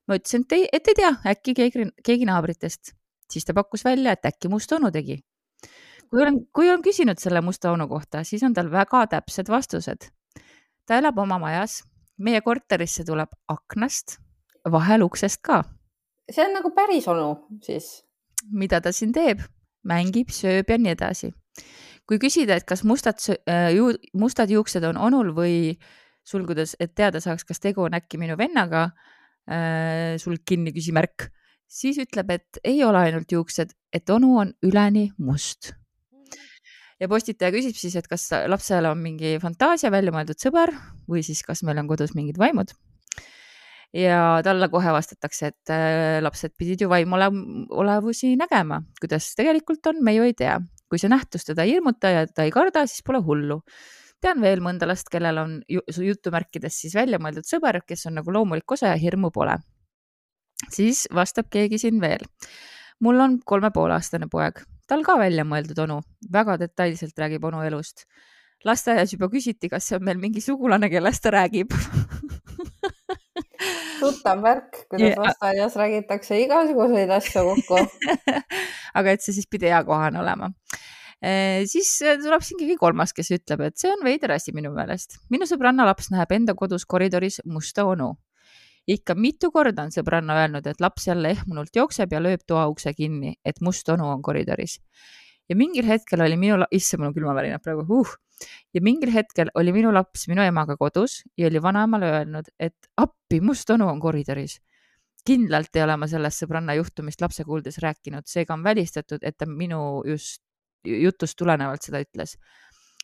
ma 0.07 0.17
ütlesin, 0.19 0.43
et 0.43 0.55
ei, 0.57 0.65
et 0.73 0.89
ei 0.91 0.97
tea, 0.99 1.11
äkki 1.31 1.53
keegi, 1.55 1.85
keegi 2.03 2.27
naabritest. 2.27 2.91
siis 3.31 3.45
ta 3.45 3.53
pakkus 3.55 3.85
välja, 3.85 4.11
et 4.11 4.25
äkki 4.25 4.51
must 4.51 4.71
onu 4.71 4.91
tegi. 4.91 5.21
kui 6.09 6.21
olen, 6.21 6.45
kui 6.53 6.69
olen 6.69 6.83
küsinud 6.83 7.19
selle 7.19 7.41
musta 7.41 7.71
onu 7.71 7.87
kohta, 7.87 8.23
siis 8.23 8.43
on 8.43 8.53
tal 8.53 8.71
väga 8.71 9.07
täpsed 9.07 9.49
vastused. 9.49 10.09
ta 10.85 10.97
elab 10.97 11.17
oma 11.17 11.39
majas, 11.39 11.83
meie 12.17 12.41
korterisse 12.41 13.05
tuleb 13.05 13.31
aknast, 13.47 14.19
vahel 14.71 15.07
uksest 15.07 15.41
ka. 15.41 15.63
See 16.31 16.45
on 16.45 16.55
nagu 16.55 16.71
päris 16.75 17.07
onu 17.11 17.35
siis? 17.65 18.03
mida 18.51 18.81
ta 18.81 18.91
siin 18.95 19.13
teeb? 19.15 19.43
mängib, 19.83 20.31
sööb 20.31 20.69
ja 20.69 20.77
nii 20.79 20.93
edasi. 20.95 21.33
kui 22.07 22.19
küsida, 22.19 22.57
et 22.59 22.65
kas 22.67 22.83
mustad, 22.87 23.19
äh, 23.47 23.75
mustad 24.19 24.51
juuksed 24.51 24.83
on 24.87 24.97
onul 24.97 25.31
või 25.35 25.77
sulgudes, 26.27 26.75
et 26.79 26.95
teada 26.95 27.19
saaks, 27.23 27.43
kas 27.47 27.59
tegu 27.59 27.83
on 27.83 27.95
äkki 27.95 28.19
minu 28.19 28.37
vennaga 28.39 28.89
äh,, 29.47 30.15
sulg 30.19 30.43
kinni, 30.47 30.71
küsimärk, 30.75 31.29
siis 31.67 31.99
ütleb, 31.99 32.31
et 32.31 32.59
ei 32.63 32.83
ole 32.83 33.01
ainult 33.09 33.31
juuksed, 33.31 33.75
et 33.91 34.09
onu 34.09 34.37
on 34.39 34.53
üleni 34.63 35.09
must. 35.17 35.73
ja 36.99 37.09
postitaja 37.11 37.51
küsib 37.51 37.75
siis, 37.75 37.95
et 37.99 38.07
kas 38.07 38.29
lapsel 38.47 38.87
on 38.87 38.99
mingi 39.03 39.35
fantaasia 39.43 39.91
välja 39.91 40.15
mõeldud 40.15 40.39
sõber 40.39 40.71
või 41.09 41.23
siis 41.27 41.43
kas 41.43 41.63
meil 41.67 41.83
on 41.83 41.91
kodus 41.91 42.15
mingid 42.15 42.39
vaimud. 42.39 42.71
Ja 43.93 44.19
talle 44.43 44.69
kohe 44.73 44.93
vastatakse, 44.93 45.51
et 45.53 45.73
äh, 45.73 46.19
lapsed 46.23 46.55
pidid 46.57 46.81
ju 46.81 46.89
vaimuolevusi 46.89 48.35
nägema, 48.39 48.81
kuidas 49.01 49.33
tegelikult 49.37 49.91
on, 49.91 50.03
me 50.03 50.15
ju 50.15 50.29
ei 50.29 50.37
tea. 50.37 50.59
kui 50.93 50.99
see 51.01 51.09
nähtus 51.09 51.41
teda 51.47 51.63
ei 51.65 51.71
hirmuta 51.73 52.09
ja 52.11 52.25
ta 52.29 52.43
ei 52.45 52.51
karda, 52.53 52.83
siis 52.85 53.01
pole 53.01 53.17
hullu 53.25 53.55
tean 54.23 54.41
veel 54.43 54.61
mõnda 54.63 54.87
last, 54.87 55.09
kellel 55.11 55.39
on 55.41 55.55
jutumärkides 55.67 56.79
siis 56.83 56.95
välja 56.95 57.19
mõeldud 57.21 57.47
sõber, 57.47 57.81
kes 57.87 58.07
on 58.09 58.19
nagu 58.19 58.33
loomulik 58.33 58.75
osa 58.75 58.93
ja 58.93 58.99
hirmu 58.99 59.31
pole. 59.35 59.57
siis 60.71 61.07
vastab 61.13 61.49
keegi 61.51 61.77
siin 61.81 61.99
veel. 62.01 62.23
mul 62.99 63.19
on 63.19 63.39
kolme 63.45 63.71
poole 63.71 63.97
aastane 63.97 64.29
poeg, 64.31 64.63
tal 64.87 65.03
ka 65.03 65.17
välja 65.19 65.43
mõeldud 65.43 65.79
onu, 65.87 66.01
väga 66.31 66.57
detailselt 66.59 67.19
räägib 67.19 67.43
onu 67.43 67.63
elust. 67.67 68.05
lasteaias 68.65 69.13
juba 69.13 69.27
küsiti, 69.29 69.69
kas 69.69 69.87
see 69.87 69.97
on 69.97 70.03
meil 70.03 70.17
mingi 70.17 70.41
sugulane, 70.41 70.89
kellest 70.89 71.23
ta 71.23 71.31
räägib 71.31 71.73
tuttav 74.03 74.41
värk, 74.43 74.83
kuidas 74.91 75.15
ja. 75.15 75.21
lasteaias 75.25 75.77
räägitakse 75.79 76.39
igasuguseid 76.43 77.13
asju 77.17 77.45
kokku 77.49 77.79
aga 78.99 79.15
et 79.15 79.25
see 79.25 79.35
siis 79.39 79.49
pidi 79.49 79.71
eakohane 79.71 80.21
olema 80.21 80.51
Eh, 81.23 81.63
siis 81.71 81.87
eh, 82.03 82.17
tuleb 82.19 82.43
siin 82.43 82.59
keegi 82.59 82.75
kolmas, 82.75 83.13
kes 83.15 83.29
ütleb, 83.37 83.61
et 83.63 83.79
see 83.79 83.87
on 83.93 84.01
veider 84.03 84.33
asi 84.35 84.51
minu 84.51 84.73
meelest. 84.75 85.21
minu 85.31 85.47
sõbranna 85.47 85.85
laps 85.87 86.09
näeb 86.11 86.33
enda 86.35 86.51
kodus 86.59 86.83
koridoris 86.83 87.39
musta 87.47 87.85
onu. 87.87 88.17
ikka 88.83 89.15
mitu 89.15 89.47
korda 89.51 89.85
on 89.87 89.93
sõbranna 89.95 90.35
öelnud, 90.41 90.65
et 90.67 90.81
laps 90.83 91.07
jälle 91.07 91.29
ehmunult 91.31 91.71
jookseb 91.75 92.11
ja 92.11 92.19
lööb 92.19 92.41
toaukse 92.47 92.91
kinni, 92.93 93.37
et 93.45 93.61
must 93.61 93.87
onu 93.89 94.09
on 94.11 94.21
koridoris. 94.21 94.81
Ja 95.53 95.59
mingil 95.59 95.87
hetkel 95.87 96.25
oli 96.25 96.37
minu, 96.39 96.57
issand, 96.73 97.03
mul 97.03 97.11
on 97.11 97.15
külmavärinad 97.17 97.63
praegu 97.63 97.85
uh. 98.01 98.13
ja 98.73 98.81
mingil 98.83 99.13
hetkel 99.13 99.53
oli 99.59 99.73
minu 99.75 99.93
laps 99.93 100.27
minu 100.31 100.43
emaga 100.43 100.77
kodus 100.79 101.21
ja 101.37 101.47
oli 101.47 101.61
vanaemale 101.61 102.11
öelnud, 102.17 102.49
et 102.59 102.89
appi, 102.97 103.41
must 103.41 103.69
onu 103.69 103.87
on 103.91 104.01
koridoris 104.03 104.59
kindlalt 105.27 105.75
ei 105.77 105.83
ole 105.85 105.95
ma 105.99 106.07
sellest 106.09 106.43
sõbranna 106.43 106.75
juhtumist 106.77 107.21
lapse 107.23 107.45
kuuldes 107.47 107.79
rääkinud, 107.83 108.27
seega 108.27 108.55
on 108.57 108.63
välistatud, 108.65 109.23
et 109.23 109.37
ta 109.39 109.47
minu 109.47 110.01
just 110.07 110.41
jutust 110.83 111.37
tulenevalt 111.39 111.85
seda 111.85 112.01
ütles. 112.03 112.37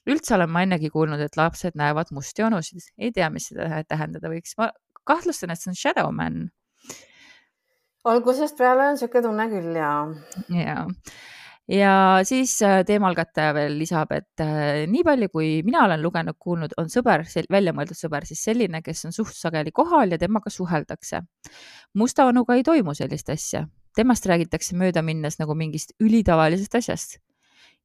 üldse 0.09 0.33
olen 0.35 0.49
ma 0.49 0.63
ennegi 0.65 0.89
kuulnud, 0.89 1.21
et 1.21 1.35
lapsed 1.37 1.75
näevad 1.79 2.11
musti 2.15 2.43
onusid, 2.43 2.85
ei 2.97 3.11
tea, 3.15 3.29
mis 3.29 3.49
seda 3.51 3.83
tähendada 3.87 4.31
võiks, 4.31 4.55
ma 4.57 4.71
kahtlustan, 5.07 5.53
et 5.53 5.61
see 5.61 5.71
on 5.71 5.77
shadow 5.77 6.11
man. 6.15 6.49
algusest 8.09 8.57
peale 8.57 8.87
on 8.89 8.97
niisugune 8.97 9.23
tunne 9.27 9.47
küll 9.51 9.75
ja. 9.79 9.91
ja, 10.55 10.87
ja 11.69 11.93
siis 12.25 12.55
äh, 12.65 12.81
teemalgataja 12.85 13.53
veel 13.53 13.77
lisab, 13.77 14.11
et 14.17 14.41
äh, 14.43 14.85
nii 14.89 15.03
palju, 15.05 15.29
kui 15.33 15.49
mina 15.65 15.83
olen 15.85 16.01
lugenud, 16.01 16.37
kuulnud, 16.41 16.73
on 16.81 16.89
sõber, 16.89 17.25
väljamõeldud 17.51 17.97
sõber 17.97 18.25
siis 18.29 18.41
selline, 18.47 18.81
kes 18.85 19.05
on 19.09 19.15
suht 19.15 19.37
sageli 19.37 19.73
kohal 19.75 20.15
ja 20.15 20.19
temaga 20.21 20.49
suheldakse. 20.53 21.21
musta 21.93 22.25
onuga 22.25 22.55
ei 22.57 22.63
toimu 22.63 22.93
sellist 22.97 23.29
asja, 23.29 23.67
temast 23.95 24.25
räägitakse 24.25 24.75
möödaminnes 24.77 25.39
nagu 25.39 25.55
mingist 25.55 25.93
ülitavalisest 25.99 26.75
asjast 26.75 27.17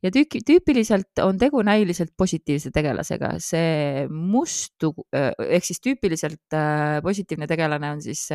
ja 0.03 0.11
tüüki, 0.13 0.41
tüüpiliselt 0.45 1.21
on 1.23 1.39
tegu 1.39 1.63
näiliselt 1.65 2.13
positiivse 2.17 2.71
tegelasega, 2.73 3.35
see 3.41 4.05
mustu 4.09 4.95
ehk 5.13 5.65
siis 5.65 5.81
tüüpiliselt 5.81 6.57
positiivne 7.05 7.49
tegelane 7.49 7.93
on 7.97 8.05
siis 8.05 8.29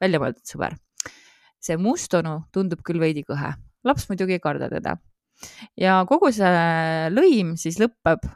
väljamõeldud 0.00 0.44
sõber. 0.48 0.76
see 1.60 1.76
mustonu 1.76 2.44
tundub 2.54 2.84
küll 2.86 3.00
veidi 3.02 3.24
kõhe, 3.26 3.50
laps 3.84 4.08
muidugi 4.10 4.36
ei 4.36 4.42
karda 4.42 4.68
teda 4.72 4.96
ja 5.78 6.00
kogu 6.08 6.30
see 6.34 7.10
lõim 7.14 7.54
siis 7.60 7.78
lõpeb 7.82 8.26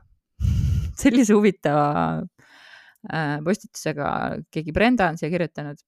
sellise 1.03 1.35
huvitava 1.35 2.23
postitusega, 3.43 4.09
keegi 4.55 4.71
Brenda 4.71 5.09
on 5.11 5.17
siia 5.19 5.27
kirjutanud. 5.33 5.81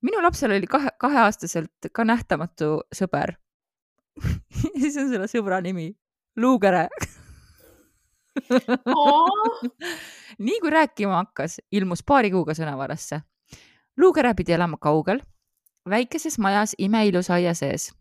minu 0.00 0.22
lapsel 0.24 0.54
oli 0.56 0.64
kahe, 0.70 0.94
kaheaastaselt 0.96 1.90
ka 1.92 2.06
nähtamatu 2.08 2.80
sõber 2.94 3.34
siis 4.80 4.96
on 4.96 5.12
selle 5.12 5.28
sõbra 5.28 5.60
nimi 5.60 5.90
Luukere 6.40 6.88
nii 10.46 10.60
kui 10.60 10.70
rääkima 10.70 11.14
hakkas, 11.16 11.60
ilmus 11.72 12.02
paari 12.06 12.30
kuuga 12.30 12.54
sõnavarasse. 12.56 13.20
Luukere 13.96 14.34
pidi 14.36 14.52
elama 14.52 14.76
kaugel, 14.80 15.20
väikeses 15.88 16.38
majas 16.38 16.74
imeilusa 16.78 17.34
aia 17.38 17.54
sees. 17.56 17.92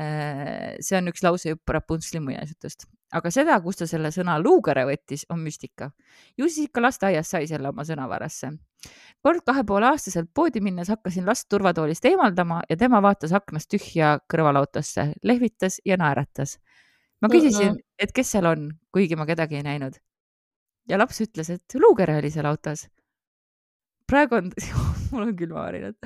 Äh, 0.00 0.78
see 0.80 0.96
on 0.96 1.10
üks 1.10 1.20
lausejupp 1.26 1.68
Rapuntsli 1.76 2.22
muinasjutust, 2.24 2.86
aga 3.12 3.32
seda, 3.34 3.58
kust 3.60 3.82
ta 3.82 3.88
selle 3.90 4.12
sõna 4.14 4.38
luugere 4.40 4.86
võttis, 4.88 5.26
on 5.28 5.42
müstika. 5.44 5.90
ju 6.38 6.48
siis 6.48 6.70
ikka 6.70 6.80
lasteaias 6.86 7.28
sai 7.28 7.46
selle 7.50 7.68
oma 7.68 7.84
sõnavarasse 7.84 8.54
kord 9.24 9.42
kahe 9.46 9.64
poole 9.68 9.88
aastaselt 9.90 10.30
poodi 10.34 10.62
minnes 10.64 10.88
hakkasin 10.92 11.26
last 11.28 11.48
turvatoolist 11.52 12.06
eemaldama 12.08 12.62
ja 12.70 12.76
tema 12.80 13.02
vaatas 13.04 13.34
aknast 13.36 13.70
tühja 13.72 14.14
kõrvalautosse, 14.32 15.10
lehvitas 15.22 15.80
ja 15.84 15.98
naeratas. 16.00 16.58
ma 17.20 17.28
küsisin 17.28 17.76
et 18.00 18.14
kes 18.16 18.32
seal 18.32 18.48
on, 18.48 18.70
kuigi 18.92 19.16
ma 19.16 19.26
kedagi 19.28 19.60
ei 19.60 19.66
näinud. 19.66 20.00
ja 20.88 20.98
laps 20.98 21.20
ütles, 21.20 21.50
et 21.50 21.76
luukere 21.76 22.16
oli 22.18 22.30
seal 22.30 22.46
autos. 22.46 22.86
praegu 24.06 24.40
on 24.40 24.52
mul 25.12 25.28
on 25.28 25.36
külmavärinad. 25.36 25.98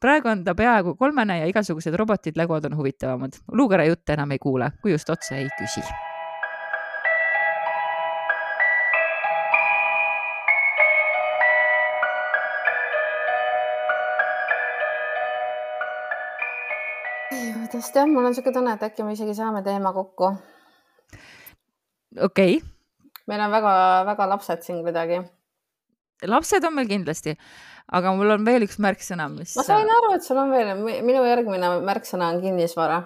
Praegu 0.00 0.28
on 0.28 0.44
ta 0.44 0.54
peaaegu 0.54 0.94
kolmene 1.00 1.40
ja 1.40 1.48
igasugused 1.50 1.96
robotid, 1.96 2.36
legod 2.36 2.64
on 2.64 2.76
huvitavamad. 2.76 3.42
luukere 3.52 3.86
jutte 3.86 4.16
enam 4.16 4.30
ei 4.30 4.38
kuule, 4.38 4.72
kui 4.82 4.92
just 4.96 5.10
otse 5.10 5.36
ei 5.38 5.48
küsi 5.58 5.84
sest 17.70 17.96
jah, 17.96 18.06
mul 18.06 18.24
on 18.24 18.32
niisugune 18.32 18.54
tunne, 18.54 18.72
et 18.74 18.82
äkki 18.82 19.04
me 19.06 19.14
isegi 19.14 19.34
saame 19.34 19.62
teema 19.66 19.92
kokku. 19.96 20.32
okei 22.26 22.56
okay.. 22.56 22.70
meil 23.30 23.44
on 23.46 23.52
väga-väga 23.54 24.28
lapsed 24.34 24.66
siin 24.66 24.82
kuidagi. 24.84 25.20
Lapsed 26.28 26.64
on 26.66 26.74
meil 26.76 26.88
kindlasti, 26.90 27.36
aga 27.96 28.12
mul 28.16 28.34
on 28.36 28.44
veel 28.46 28.66
üks 28.66 28.80
märksõna, 28.82 29.28
mis. 29.32 29.54
ma 29.58 29.64
sain 29.66 29.88
aru, 29.98 30.12
et 30.16 30.26
sul 30.26 30.40
on 30.40 30.52
veel, 30.52 30.74
minu 31.06 31.24
järgmine 31.26 31.72
märksõna 31.86 32.32
on 32.34 32.42
kinnisvara. 32.44 33.00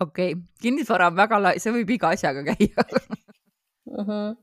okei 0.00 0.34
okay., 0.34 0.42
kinnisvara 0.62 1.10
on 1.12 1.18
väga 1.22 1.42
lai, 1.42 1.56
see 1.62 1.74
võib 1.74 1.96
iga 1.96 2.14
asjaga 2.16 2.46
käia 2.52 2.86
mm. 2.86 4.04
-hmm 4.04 4.38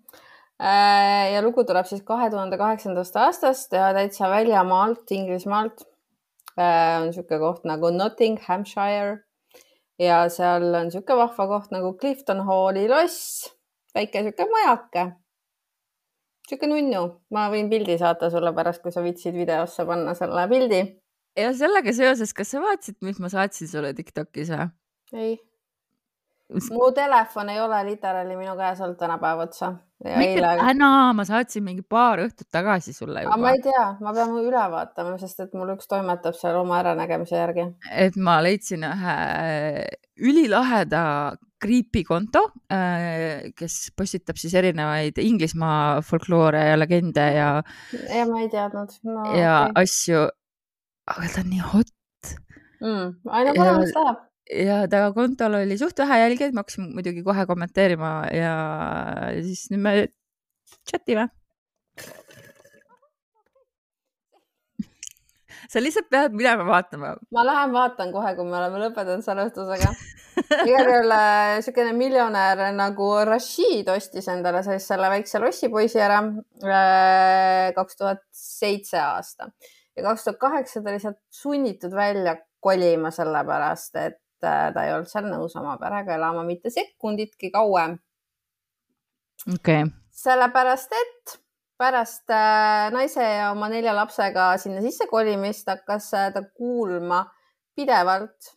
ja 0.57 1.41
lugu 1.45 1.61
tuleb 1.69 1.85
siis 1.85 2.01
kahe 2.01 2.31
tuhande 2.33 2.57
kaheksandast 2.57 3.15
aastast 3.21 3.75
ja 3.77 3.91
täitsa 3.93 4.25
väljamaalt, 4.31 5.11
Inglismaalt 5.13 5.83
Äh, 6.57 6.97
on 7.01 7.11
niisugune 7.11 7.37
koht 7.37 7.65
nagu 7.69 7.91
Nottinghamshire 7.93 9.19
ja 10.01 10.23
seal 10.33 10.63
on 10.73 10.87
niisugune 10.87 11.19
vahva 11.19 11.45
koht 11.51 11.73
nagu 11.75 11.91
Clifton 12.01 12.41
Halli 12.47 12.87
loss, 12.89 13.51
väike 13.93 14.23
niisugune 14.25 14.49
majake. 14.55 15.03
Niisugune 16.47 16.81
nunnu, 16.81 17.03
ma 17.35 17.49
võin 17.53 17.69
pildi 17.71 17.97
saata 17.99 18.31
sulle 18.33 18.53
pärast, 18.55 18.81
kui 18.83 18.95
sa 18.95 19.03
viitsid 19.03 19.35
videosse 19.35 19.85
panna 19.85 20.15
selle 20.17 20.47
pildi. 20.51 20.81
ja 21.37 21.51
sellega 21.53 21.93
seoses, 21.93 22.33
kas 22.33 22.55
sa 22.55 22.63
vaatasid, 22.63 23.01
mis 23.05 23.19
ma 23.19 23.29
saatsin 23.33 23.67
sulle 23.67 23.93
Tiktokis 23.97 24.53
või? 24.55 24.71
ei 25.13 25.35
mu 26.71 26.91
telefon 26.91 27.49
ei 27.49 27.59
ole 27.61 27.83
literaali 27.85 28.37
minu 28.39 28.55
käes 28.55 28.81
olnud 28.81 28.97
täna 28.99 29.17
päev 29.19 29.43
otsa. 29.47 29.73
mitte 30.03 30.41
täna, 30.59 30.89
ma 31.13 31.25
saatsin 31.27 31.63
mingi 31.65 31.83
paar 31.83 32.21
õhtut 32.23 32.47
tagasi 32.51 32.93
sulle 32.93 33.23
juba. 33.25 33.37
ma 33.37 33.51
ei 33.51 33.61
tea, 33.63 33.87
ma 34.01 34.13
pean 34.13 34.35
üle 34.39 34.63
vaatama, 34.71 35.17
sest 35.19 35.43
et 35.43 35.57
mul 35.57 35.73
üks 35.75 35.89
toimetab 35.91 36.37
seal 36.37 36.55
oma 36.61 36.79
äranägemise 36.79 37.35
järgi. 37.35 37.67
et 37.91 38.15
ma 38.15 38.39
leidsin 38.45 38.85
ühe 38.87 39.17
ülilaheda 40.29 41.03
Creepy 41.57 42.03
konto, 42.05 42.43
äh, 42.69 43.49
kes 43.57 43.91
postitab 43.97 44.37
siis 44.37 44.53
erinevaid 44.59 45.17
Inglismaa 45.23 46.01
folkloore 46.05 46.61
ja 46.69 46.75
legende 46.77 47.25
ja. 47.33 47.49
ja 48.13 48.25
ma 48.29 48.43
ei 48.43 48.49
teadnud 48.53 48.93
no,. 49.09 49.23
ja 49.33 49.55
okay. 49.65 49.83
asju, 49.83 50.27
aga 51.15 51.33
ta 51.33 51.41
on 51.41 51.49
nii 51.53 51.63
hot 51.73 51.91
mm,. 52.83 53.07
aina 53.39 53.55
paremaks 53.57 53.95
läheb 53.97 54.23
ja 54.53 54.77
ta 54.91 55.11
kontol 55.15 55.53
oli 55.59 55.77
suht 55.79 55.97
vähe 55.99 56.19
jälgijaid, 56.23 56.53
ma 56.55 56.61
hakkasin 56.63 56.93
muidugi 56.95 57.23
kohe 57.25 57.45
kommenteerima 57.49 58.11
ja 58.31 58.53
siis 59.41 59.67
nüüd 59.73 59.81
me 59.83 59.91
chat 60.87 61.09
ime. 61.11 61.25
sa 65.71 65.81
lihtsalt 65.83 66.09
pead 66.11 66.31
minema 66.37 66.63
vaatama. 66.67 67.15
ma 67.33 67.45
lähen 67.45 67.73
vaatan 67.75 68.13
kohe, 68.15 68.35
kui 68.37 68.45
me 68.47 68.55
oleme 68.59 68.77
lõpetanud 68.85 69.23
salvestusega. 69.25 69.89
Igal 70.65 70.91
juhul 70.91 71.13
niisugune 71.13 71.93
miljonär 71.97 72.63
nagu 72.75 73.09
Rashid 73.29 73.89
ostis 73.93 74.27
endale 74.33 74.63
siis 74.65 74.87
selle 74.89 75.09
väikse 75.13 75.41
lossipoisi 75.43 76.01
ära 76.03 76.21
äh, 76.25 77.73
kaks 77.77 77.99
tuhat 77.99 78.23
seitse 78.31 78.99
aasta 79.01 79.51
ja 79.95 80.07
kaks 80.09 80.27
tuhat 80.27 80.39
kaheksa 80.41 80.81
ta 80.81 80.93
oli 80.93 81.03
sealt 81.03 81.21
sunnitud 81.29 81.93
välja 81.95 82.37
kolima 82.59 83.11
sellepärast, 83.13 83.95
et 84.01 84.21
Äh, 84.43 84.73
ta 84.73 84.83
ei 84.85 84.93
olnud 84.93 85.09
seal 85.09 85.25
nõus 85.31 85.55
oma 85.57 85.73
perega 85.81 86.13
elama 86.13 86.43
mitte 86.45 86.69
sekunditki 86.69 87.49
kauem. 87.53 87.95
okei 89.47 89.81
okay.. 89.81 89.95
sellepärast, 90.13 90.93
et 90.93 91.33
pärast 91.81 92.29
äh, 92.29 92.91
naise 92.93 93.23
ja 93.23 93.49
oma 93.55 93.69
nelja 93.73 93.95
lapsega 93.97 94.51
sinna 94.61 94.83
sisse 94.85 95.07
kolimist 95.09 95.69
hakkas 95.73 96.11
ta 96.13 96.43
kuulma 96.53 97.23
pidevalt 97.73 98.53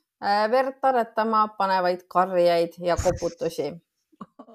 verd 0.50 0.80
tarretama 0.80 1.46
panevaid 1.58 2.02
karjeid 2.08 2.74
ja 2.78 2.96
koputusi 3.00 3.70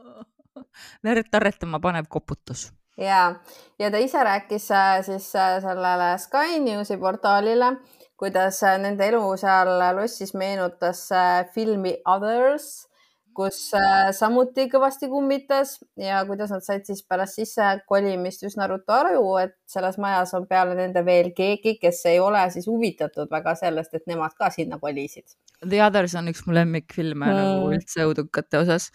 verd 1.05 1.29
tarretama 1.31 1.79
panev 1.79 2.05
koputus. 2.09 2.71
ja, 2.97 3.35
ja 3.79 3.91
ta 3.91 3.97
ise 3.97 4.23
rääkis 4.23 4.67
siis 5.05 5.31
sellele 5.31 6.17
Sky 6.17 6.59
Newsi 6.59 6.97
portaalile, 6.97 7.75
kuidas 8.17 8.63
äh, 8.63 8.77
nende 8.79 9.07
elu 9.07 9.23
seal 9.37 9.71
lossis 9.97 10.33
meenutas 10.33 11.07
äh, 11.11 11.45
filmi 11.53 11.97
Others, 12.07 12.87
kus 13.35 13.59
äh, 13.77 14.09
samuti 14.15 14.67
kõvasti 14.71 15.09
kummitas 15.11 15.75
ja 15.99 16.21
kuidas 16.27 16.53
nad 16.53 16.63
said 16.65 16.87
siis 16.87 17.03
pärast 17.07 17.39
sissekolimist 17.39 18.45
üsna 18.47 18.69
ruttu 18.71 18.95
aru, 18.95 19.21
et 19.43 19.55
selles 19.69 19.99
majas 20.01 20.33
on 20.37 20.47
peale 20.49 20.77
nende 20.77 21.03
veel 21.05 21.31
keegi, 21.35 21.77
kes 21.81 22.01
ei 22.11 22.19
ole 22.23 22.43
siis 22.55 22.67
huvitatud 22.71 23.31
väga 23.31 23.55
sellest, 23.59 23.93
et 23.93 24.07
nemad 24.09 24.35
ka 24.39 24.49
sinna 24.55 24.79
kolisid. 24.81 25.37
The 25.65 25.83
Others 25.85 26.17
on 26.19 26.31
üks 26.31 26.45
mu 26.47 26.55
lemmikfilme 26.57 27.27
mm. 27.27 27.39
nagu 27.41 27.71
üldse 27.75 28.07
õudukate 28.07 28.63
osas 28.63 28.89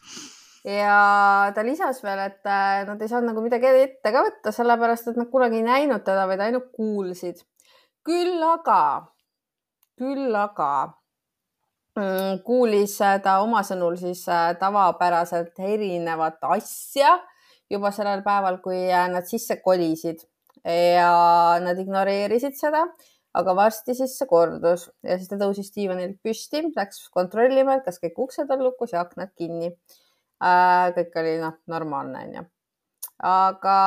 ja 0.64 1.52
ta 1.56 1.64
lisas 1.64 2.02
veel, 2.04 2.20
et 2.26 2.50
nad 2.88 3.00
ei 3.00 3.08
saanud 3.08 3.32
nagu 3.32 3.44
midagi 3.44 3.70
ette 3.84 4.12
ka 4.12 4.26
võtta, 4.26 4.52
sellepärast 4.52 5.12
et 5.12 5.20
nad 5.20 5.30
kunagi 5.32 5.62
ei 5.62 5.68
näinud 5.68 6.04
teda, 6.04 6.26
vaid 6.28 6.42
ainult 6.44 6.68
kuulsid 6.76 7.40
küll 8.06 8.40
aga, 8.44 8.80
küll 10.00 10.34
aga 10.36 10.70
kuulis 12.46 12.96
ta 13.24 13.38
oma 13.44 13.62
sõnul 13.66 13.96
siis 14.00 14.22
äh, 14.30 14.50
tavapäraselt 14.60 15.58
erinevat 15.58 16.42
asja 16.56 17.16
juba 17.70 17.92
sellel 17.94 18.24
päeval, 18.26 18.60
kui 18.64 18.82
äh, 18.88 19.06
nad 19.12 19.28
sisse 19.28 19.60
kolisid 19.64 20.26
ja 20.64 21.56
nad 21.64 21.78
ignoreerisid 21.80 22.52
seda, 22.58 22.82
aga 23.32 23.54
varsti 23.56 23.94
siis 23.96 24.18
see 24.18 24.28
kordus 24.28 24.90
ja 25.06 25.16
siis 25.16 25.30
ta 25.30 25.38
tõusis 25.40 25.70
diivanilt 25.72 26.18
püsti, 26.20 26.66
läks 26.76 27.06
kontrollima, 27.14 27.78
et 27.78 27.86
kas 27.86 27.96
kõik 28.02 28.18
uksed 28.26 28.50
on 28.52 28.66
lukus 28.66 28.92
ja 28.92 29.00
aknad 29.06 29.32
kinni. 29.38 29.72
Äh, 30.44 30.90
kõik 30.96 31.16
oli 31.20 31.36
noh, 31.40 31.56
normaalne 31.68 32.24
onju. 32.26 32.46
aga 33.24 33.78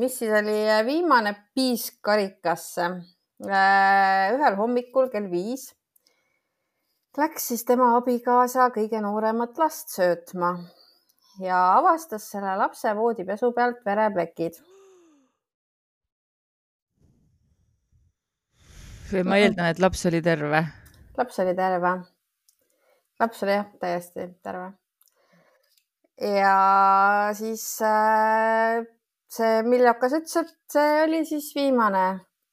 mis 0.00 0.14
siis 0.20 0.32
oli 0.36 0.60
viimane 0.86 1.34
piisk 1.54 2.00
karikasse. 2.04 2.92
ühel 3.40 4.56
hommikul 4.58 5.08
kell 5.12 5.30
viis 5.32 5.70
läks 7.18 7.48
siis 7.50 7.64
tema 7.66 7.94
abikaasa 7.96 8.68
kõige 8.74 9.00
nooremat 9.02 9.58
last 9.58 9.90
söötma 9.94 10.52
ja 11.42 11.58
avastas 11.78 12.28
selle 12.30 12.56
lapse 12.60 12.92
voodipesu 12.96 13.52
pealt 13.56 13.80
vereplekid. 13.86 14.60
ma 19.26 19.40
eeldan, 19.42 19.66
et 19.66 19.80
laps 19.82 20.06
oli 20.06 20.22
terve. 20.22 20.64
laps 21.18 21.38
oli 21.42 21.54
terve. 21.56 21.94
laps 23.20 23.42
oli 23.42 23.56
jah, 23.58 23.66
täiesti 23.80 24.28
terve. 24.42 24.72
ja 26.38 26.56
siis 27.34 27.64
äh, 27.82 28.86
see 29.30 29.62
Miljakas 29.66 30.18
ütles, 30.20 30.36
et 30.44 30.78
see 30.78 30.98
oli 31.04 31.24
siis 31.26 31.54
viimane 31.56 32.04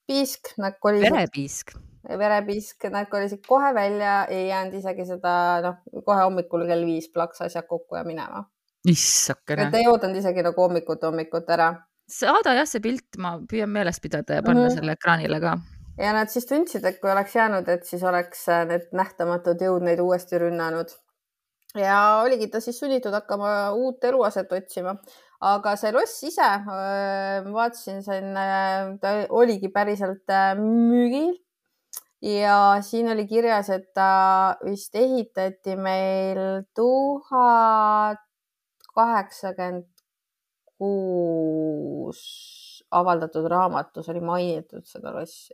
piisk, 0.07 0.55
nad 0.57 0.79
kolisid. 0.81 1.11
verepiisk. 1.13 1.77
Verepiisk, 2.19 2.87
nad 2.93 3.09
kolisid 3.11 3.43
kohe 3.47 3.73
välja, 3.75 4.25
ei 4.31 4.47
jäänud 4.47 4.77
isegi 4.79 5.05
seda, 5.05 5.33
noh, 5.65 6.03
kohe 6.05 6.23
hommikul 6.23 6.65
kell 6.69 6.85
viis 6.87 7.09
plaks 7.13 7.41
asjad 7.47 7.67
kokku 7.67 7.99
ja 7.99 8.03
minema. 8.07 8.45
issakene. 8.87 9.67
et 9.67 9.79
ei 9.81 9.87
oodanud 9.87 10.15
isegi 10.15 10.43
nagu 10.45 10.61
hommikut, 10.61 11.03
hommikut 11.03 11.49
ära. 11.49 11.73
saada 12.07 12.53
jah, 12.55 12.67
see 12.69 12.83
pilt, 12.83 13.17
ma 13.19 13.37
püüan 13.51 13.69
meeles 13.69 13.99
pidada 13.99 14.39
ja 14.39 14.43
panna 14.43 14.61
mm 14.61 14.67
-hmm. 14.67 14.79
selle 14.79 14.95
ekraanile 14.99 15.41
ka 15.43 15.57
ja 15.97 16.13
nad 16.13 16.29
siis 16.29 16.45
tundsid, 16.45 16.85
et 16.85 16.99
kui 17.01 17.11
oleks 17.11 17.35
jäänud, 17.35 17.67
et 17.69 17.85
siis 17.85 18.03
oleks 18.03 18.47
äh, 18.49 18.65
need 18.69 18.89
nähtamatud 18.95 19.61
jõud 19.61 19.85
neid 19.85 19.99
uuesti 19.99 20.37
rünnanud. 20.37 20.93
ja 21.75 22.21
oligi 22.25 22.47
ta 22.47 22.59
siis 22.61 22.79
sunnitud 22.79 23.13
hakkama 23.13 23.71
uut 23.71 24.03
eluaset 24.03 24.51
otsima. 24.51 24.95
aga 25.41 25.75
see 25.75 25.91
loss 25.91 26.23
ise, 26.23 26.41
äh, 26.41 27.51
vaatasin, 27.53 28.03
siin 28.03 28.37
äh, 28.37 28.95
ta 29.01 29.25
oligi 29.29 29.69
päriselt 29.69 30.25
müügil 30.57 31.35
ja 32.21 32.77
siin 32.81 33.11
oli 33.11 33.27
kirjas, 33.27 33.69
et 33.69 33.93
ta 33.93 34.55
vist 34.65 34.95
ehitati 34.95 35.75
meil 35.75 36.39
tuhat 36.75 38.23
kaheksakümmend 38.95 39.85
kuus 40.77 42.21
avaldatud 42.91 43.47
raamatus 43.49 44.09
oli 44.09 44.21
mainitud 44.21 44.85
seda 44.85 45.13
lossi 45.13 45.53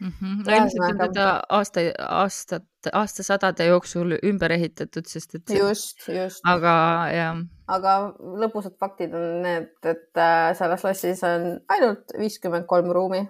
mm. 0.00 0.08
-hmm. 0.08 0.42
no 0.46 0.56
ilmselt 0.56 0.90
on 0.90 0.98
teda 0.98 1.42
aasta, 1.48 1.80
aastat, 2.08 2.64
aastasadade 2.92 3.64
jooksul 3.64 4.18
ümber 4.24 4.52
ehitatud, 4.52 5.06
sest 5.06 5.34
et. 5.34 5.50
just, 5.58 6.08
just. 6.08 6.40
aga 6.44 6.74
jah. 7.14 7.42
aga 7.66 7.96
lõbusad 8.44 8.78
faktid 8.80 9.14
on 9.14 9.42
need, 9.42 9.72
et 9.82 10.22
äh, 10.22 10.54
selles 10.58 10.84
lossis 10.84 11.24
on 11.26 11.50
ainult 11.68 12.14
viiskümmend 12.18 12.66
kolm 12.66 12.92
ruumi. 12.94 13.26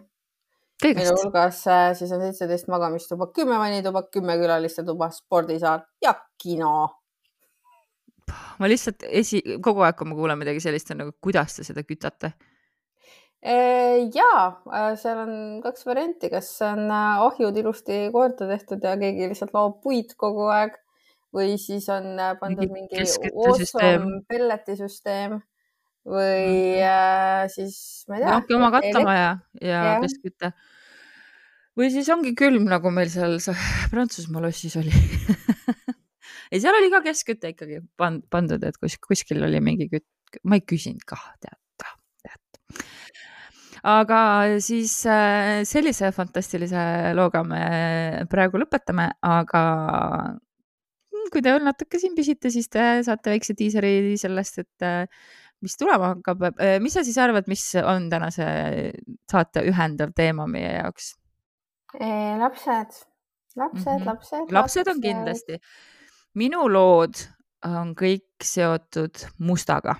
Mille 0.84 1.10
hulgas 1.10 1.64
äh, 1.66 1.88
siis 1.98 2.12
on 2.14 2.22
seitseteist 2.22 2.68
magamistuba, 2.70 3.30
kümme 3.34 3.58
vannituba, 3.58 4.04
kümme 4.14 4.38
külaliste 4.40 4.84
tuba, 4.86 5.10
spordisaal 5.14 5.82
ja 6.02 6.14
kino. 6.38 6.74
Ma 8.58 8.68
lihtsalt 8.68 9.06
esi, 9.08 9.40
kogu 9.64 9.82
aeg, 9.86 9.96
kui 9.98 10.08
ma 10.08 10.16
kuulen 10.18 10.38
midagi 10.38 10.60
sellist, 10.60 10.90
on 10.92 11.02
nagu, 11.02 11.14
kuidas 11.24 11.56
te 11.56 11.64
seda 11.66 11.84
kütate? 11.86 12.34
Ja 13.42 14.30
äh, 14.74 14.94
seal 14.98 15.20
on 15.22 15.34
kaks 15.62 15.86
varianti, 15.86 16.30
kas 16.32 16.50
on 16.66 16.88
äh, 16.90 17.20
ahjud 17.22 17.56
ilusti 17.60 18.08
korda 18.12 18.48
tehtud 18.50 18.82
ja 18.82 18.96
keegi 18.98 19.28
lihtsalt 19.30 19.54
laob 19.54 19.78
puid 19.84 20.16
kogu 20.18 20.48
aeg 20.50 20.74
või 21.34 21.54
siis 21.60 21.86
on 21.92 22.16
äh, 22.18 22.34
pandud 22.40 22.72
mingi 22.72 23.04
awesome 23.30 24.24
pelletisüsteem 24.28 25.38
või 26.08 26.80
äh, 26.80 27.44
siis 27.52 27.78
ma 28.08 28.18
ei 28.18 28.24
tea. 28.24 28.34
ongi 28.38 28.56
oma 28.56 28.72
katlamaja 28.74 29.30
ja, 29.60 29.84
ja 29.90 29.94
keskküte. 30.02 30.52
või 31.78 31.92
siis 31.94 32.08
ongi 32.14 32.34
külm, 32.38 32.68
nagu 32.70 32.92
meil 32.94 33.12
seal 33.12 33.38
Prantsusmaa 33.92 34.44
lossis 34.46 34.78
oli 34.80 34.92
ei, 36.50 36.58
seal 36.58 36.74
oli 36.74 36.90
ka 36.94 37.02
keskküte 37.06 37.54
ikkagi 37.54 37.82
pandud, 38.00 38.64
et 38.64 38.80
kus, 38.80 38.98
kuskil 39.04 39.44
oli 39.46 39.62
mingi 39.64 39.90
kütt, 39.92 40.08
ma 40.44 40.60
ei 40.60 40.64
küsinud 40.64 41.04
kah, 41.08 41.30
tead 41.42 41.56
aga 43.86 44.20
siis 44.64 44.92
äh, 45.06 45.62
sellise 45.68 46.10
fantastilise 46.14 47.14
looga 47.16 47.44
me 47.46 47.62
praegu 48.30 48.60
lõpetame, 48.62 49.10
aga 49.22 49.62
kui 51.32 51.42
te 51.44 51.52
veel 51.52 51.64
natuke 51.66 52.00
siin 52.00 52.16
püsite, 52.16 52.50
siis 52.50 52.70
te 52.72 53.02
saate 53.06 53.34
väikse 53.34 53.54
diiseri 53.58 54.16
sellest, 54.18 54.64
et 54.64 54.86
äh, 54.86 55.28
mis 55.64 55.76
tulema 55.78 56.12
hakkab. 56.14 56.42
Äh, 56.60 56.76
mis 56.82 56.94
sa 56.96 57.04
siis 57.06 57.18
arvad, 57.18 57.48
mis 57.50 57.64
on 57.82 58.08
tänase 58.10 58.46
saate 59.30 59.64
ühendav 59.68 60.14
teema 60.16 60.46
meie 60.50 60.76
jaoks? 60.78 61.14
lapsed, 62.38 63.06
lapsed 63.56 63.92
mm, 63.92 63.98
-hmm. 63.98 64.06
lapsed. 64.06 64.52
lapsed 64.52 64.88
on 64.88 65.00
kindlasti. 65.00 65.58
minu 66.34 66.68
lood 66.72 67.14
on 67.64 67.94
kõik 67.94 68.44
seotud 68.44 69.24
mustaga. 69.38 69.94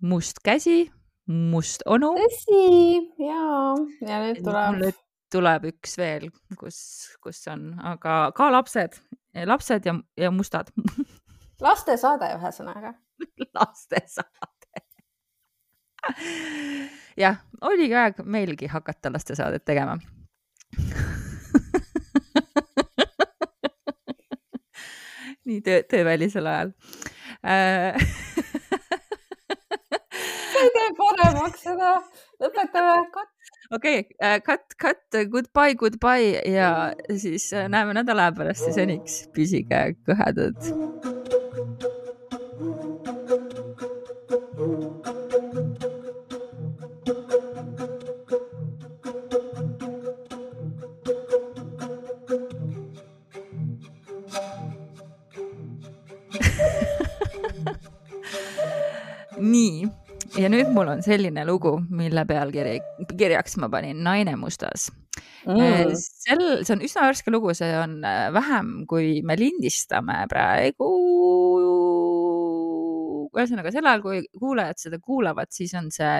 must 0.00 0.38
käsi, 0.44 0.90
must 1.26 1.82
onu. 1.86 2.14
tõsi, 2.14 3.12
ja, 3.18 3.74
ja 4.08 4.20
nüüd 4.22 4.44
tuleb. 4.44 4.78
nüüd 4.78 5.00
tuleb 5.30 5.64
üks 5.64 5.98
veel, 5.98 6.30
kus, 6.56 6.78
kus 7.20 7.46
on, 7.48 7.74
aga 7.82 8.32
ka 8.34 8.52
lapsed, 8.52 9.00
lapsed 9.44 9.84
ja, 9.84 9.94
ja 10.16 10.30
mustad 10.30 10.70
lastesaade 11.66 12.30
ühesõnaga 12.38 12.94
lastesaade 13.58 14.48
jah, 17.18 17.36
oligi 17.66 17.94
aeg 17.98 18.14
meilgi 18.24 18.66
hakata 18.70 19.12
lastesaadet 19.12 19.64
tegema. 19.66 19.98
Nii 25.48 25.60
töö, 25.64 25.82
töövälisel 25.88 26.46
ajal. 26.46 26.70
Äh, 27.48 27.94
ei 30.58 30.70
tee 30.74 30.88
paremaks 30.98 31.62
seda, 31.64 31.90
lõpetame, 32.42 32.96
cut. 33.14 33.30
okei 33.72 33.98
okay, 34.02 34.16
uh,, 34.20 34.38
cut, 34.44 34.66
cut, 34.82 35.04
goodbye, 35.32 35.74
goodbye 35.78 36.42
ja 36.52 36.68
siis 37.16 37.52
uh, 37.54 37.68
näeme 37.72 37.92
nädala 37.96 38.32
pärast 38.36 38.66
ja 38.68 38.72
seniks 38.82 39.22
püsige 39.36 39.80
kõhedad. 40.08 41.17
Nii 44.58 44.66
ja 60.38 60.48
nüüd 60.50 60.70
mul 60.74 60.90
on 60.90 61.06
selline 61.06 61.46
lugu, 61.46 61.78
mille 61.94 62.26
pealkiri, 62.26 62.82
kirjaks 63.14 63.54
ma 63.62 63.70
panin 63.70 64.02
Naine 64.02 64.34
mustas 64.42 64.90
mm.. 65.46 65.94
sel, 65.94 66.64
see 66.64 66.74
on 66.74 66.82
üsna 66.82 67.06
värske 67.06 67.30
lugu, 67.30 67.54
see 67.54 67.70
on 67.78 68.02
äh, 68.02 68.26
vähem, 68.34 68.82
kui 68.90 69.22
me 69.22 69.38
lindistame 69.38 70.24
praegu. 70.30 70.90
Ühesõnaga 73.40 73.72
sel 73.74 73.86
ajal, 73.86 74.04
kui 74.04 74.22
kuulajad 74.38 74.82
seda 74.84 75.00
kuulavad, 75.02 75.50
siis 75.54 75.74
on 75.78 75.90
see 75.94 76.12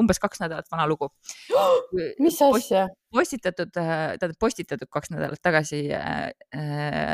umbes 0.00 0.20
kaks 0.22 0.40
nädalat 0.40 0.70
vana 0.72 0.86
lugu. 0.88 1.10
mis 2.24 2.40
asja? 2.44 2.86
postitatud, 3.12 3.74
äh, 3.76 4.14
tähendab 4.16 4.38
postitatud 4.40 4.88
kaks 4.88 5.12
nädalat 5.12 5.42
tagasi 5.44 5.82
äh, 5.92 6.30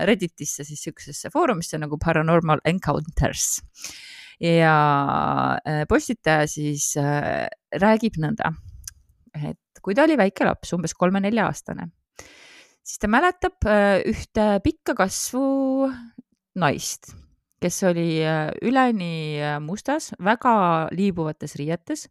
Redditisse 0.06 0.62
siis 0.66 0.84
siuksesse 0.86 1.32
foorumisse 1.34 1.80
nagu 1.82 1.98
Paranormal 1.98 2.62
Encounters 2.70 3.58
ja 4.40 5.58
äh, 5.66 5.84
postitaja 5.88 6.46
siis 6.50 6.92
äh, 7.00 7.46
räägib 7.82 8.18
nõnda, 8.22 8.52
et 9.34 9.82
kui 9.82 9.96
ta 9.96 10.06
oli 10.06 10.18
väike 10.18 10.46
laps, 10.46 10.72
umbes 10.76 10.94
kolme-nelja-aastane, 10.98 11.88
siis 12.82 13.02
ta 13.02 13.10
mäletab 13.10 13.66
äh, 13.68 13.98
ühte 14.08 14.50
pikka 14.64 14.94
kasvu 14.98 15.90
naist, 16.58 17.12
kes 17.62 17.82
oli 17.88 18.22
üleni 18.62 19.40
mustas, 19.64 20.12
väga 20.22 20.88
liibuvates 20.94 21.56
riietes 21.58 22.08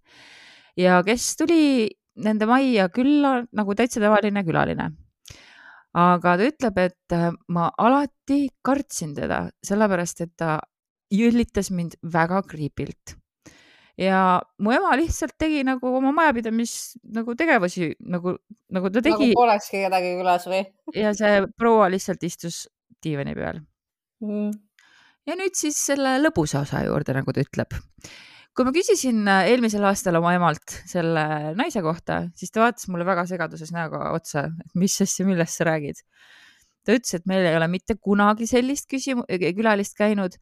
ja 0.77 1.01
kes 1.05 1.35
tuli 1.39 1.87
nende 2.17 2.47
majja 2.49 2.89
külla 2.89 3.41
nagu 3.55 3.75
täitsa 3.77 4.01
tavaline 4.03 4.43
külaline 4.43 4.91
aga 5.97 6.33
ta 6.37 6.47
ütleb, 6.47 6.81
et 6.81 7.15
ma 7.53 7.69
alati 7.81 8.47
kartsin 8.65 9.15
teda, 9.17 9.47
sellepärast 9.65 10.25
et 10.25 10.33
ta 10.37 10.57
jüllitas 11.13 11.71
mind 11.71 11.97
väga 12.03 12.43
kriipilt. 12.47 13.15
ja 13.97 14.37
mu 14.61 14.69
ema 14.75 14.91
lihtsalt 14.99 15.33
tegi 15.41 15.63
nagu 15.65 15.89
oma 15.97 16.11
majapidamis 16.13 16.99
nagu 17.15 17.33
tegevusi 17.33 17.95
nagu, 17.99 18.35
nagu 18.69 18.91
ta 18.93 19.01
tegi. 19.01 19.31
nagu 19.31 19.39
polekski 19.39 19.81
kedagi 19.87 20.11
külas 20.19 20.45
või? 20.45 20.59
ja 20.93 21.13
see 21.17 21.39
proua 21.57 21.87
lihtsalt 21.89 22.21
istus 22.23 22.67
diivani 23.01 23.33
peal 23.33 23.63
mm.. 24.21 24.51
Ja 25.28 25.36
nüüd 25.39 25.57
siis 25.57 25.78
selle 25.89 26.17
lõbusa 26.21 26.63
osa 26.63 26.84
juurde, 26.88 27.15
nagu 27.17 27.34
ta 27.36 27.43
ütleb. 27.43 27.78
kui 28.57 28.65
ma 28.65 28.73
küsisin 28.73 29.19
äh, 29.30 29.51
eelmisel 29.51 29.84
aastal 29.86 30.17
oma 30.17 30.32
emalt 30.34 30.80
selle 30.89 31.53
naise 31.59 31.84
kohta, 31.86 32.23
siis 32.36 32.53
ta 32.53 32.63
vaatas 32.63 32.88
mulle 32.89 33.05
väga 33.05 33.28
segaduses 33.30 33.73
näoga 33.75 34.11
otsa, 34.15 34.47
et 34.63 34.73
mis 34.73 34.95
asja, 35.03 35.28
millest 35.28 35.59
sa 35.59 35.67
räägid. 35.69 36.01
ta 36.88 36.95
ütles, 36.95 37.13
et 37.19 37.28
meil 37.30 37.45
ei 37.45 37.57
ole 37.57 37.67
mitte 37.67 37.97
kunagi 37.99 38.47
sellist 38.47 38.89
küsimu-, 38.89 39.28
külalist 39.28 39.97
käinud, 39.99 40.39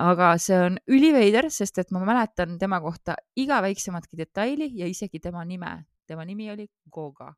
aga 0.00 0.32
see 0.38 0.56
on 0.70 0.78
üliveider, 0.88 1.50
sest 1.50 1.82
et 1.82 1.90
ma 1.90 2.04
mäletan 2.06 2.56
tema 2.58 2.80
kohta 2.80 3.18
iga 3.36 3.60
väiksematki 3.66 4.16
detaili 4.16 4.70
ja 4.78 4.86
isegi 4.86 5.20
tema 5.20 5.44
nime. 5.44 5.84
tema 6.06 6.24
nimi 6.24 6.50
oli 6.50 6.66
Goga 6.90 7.34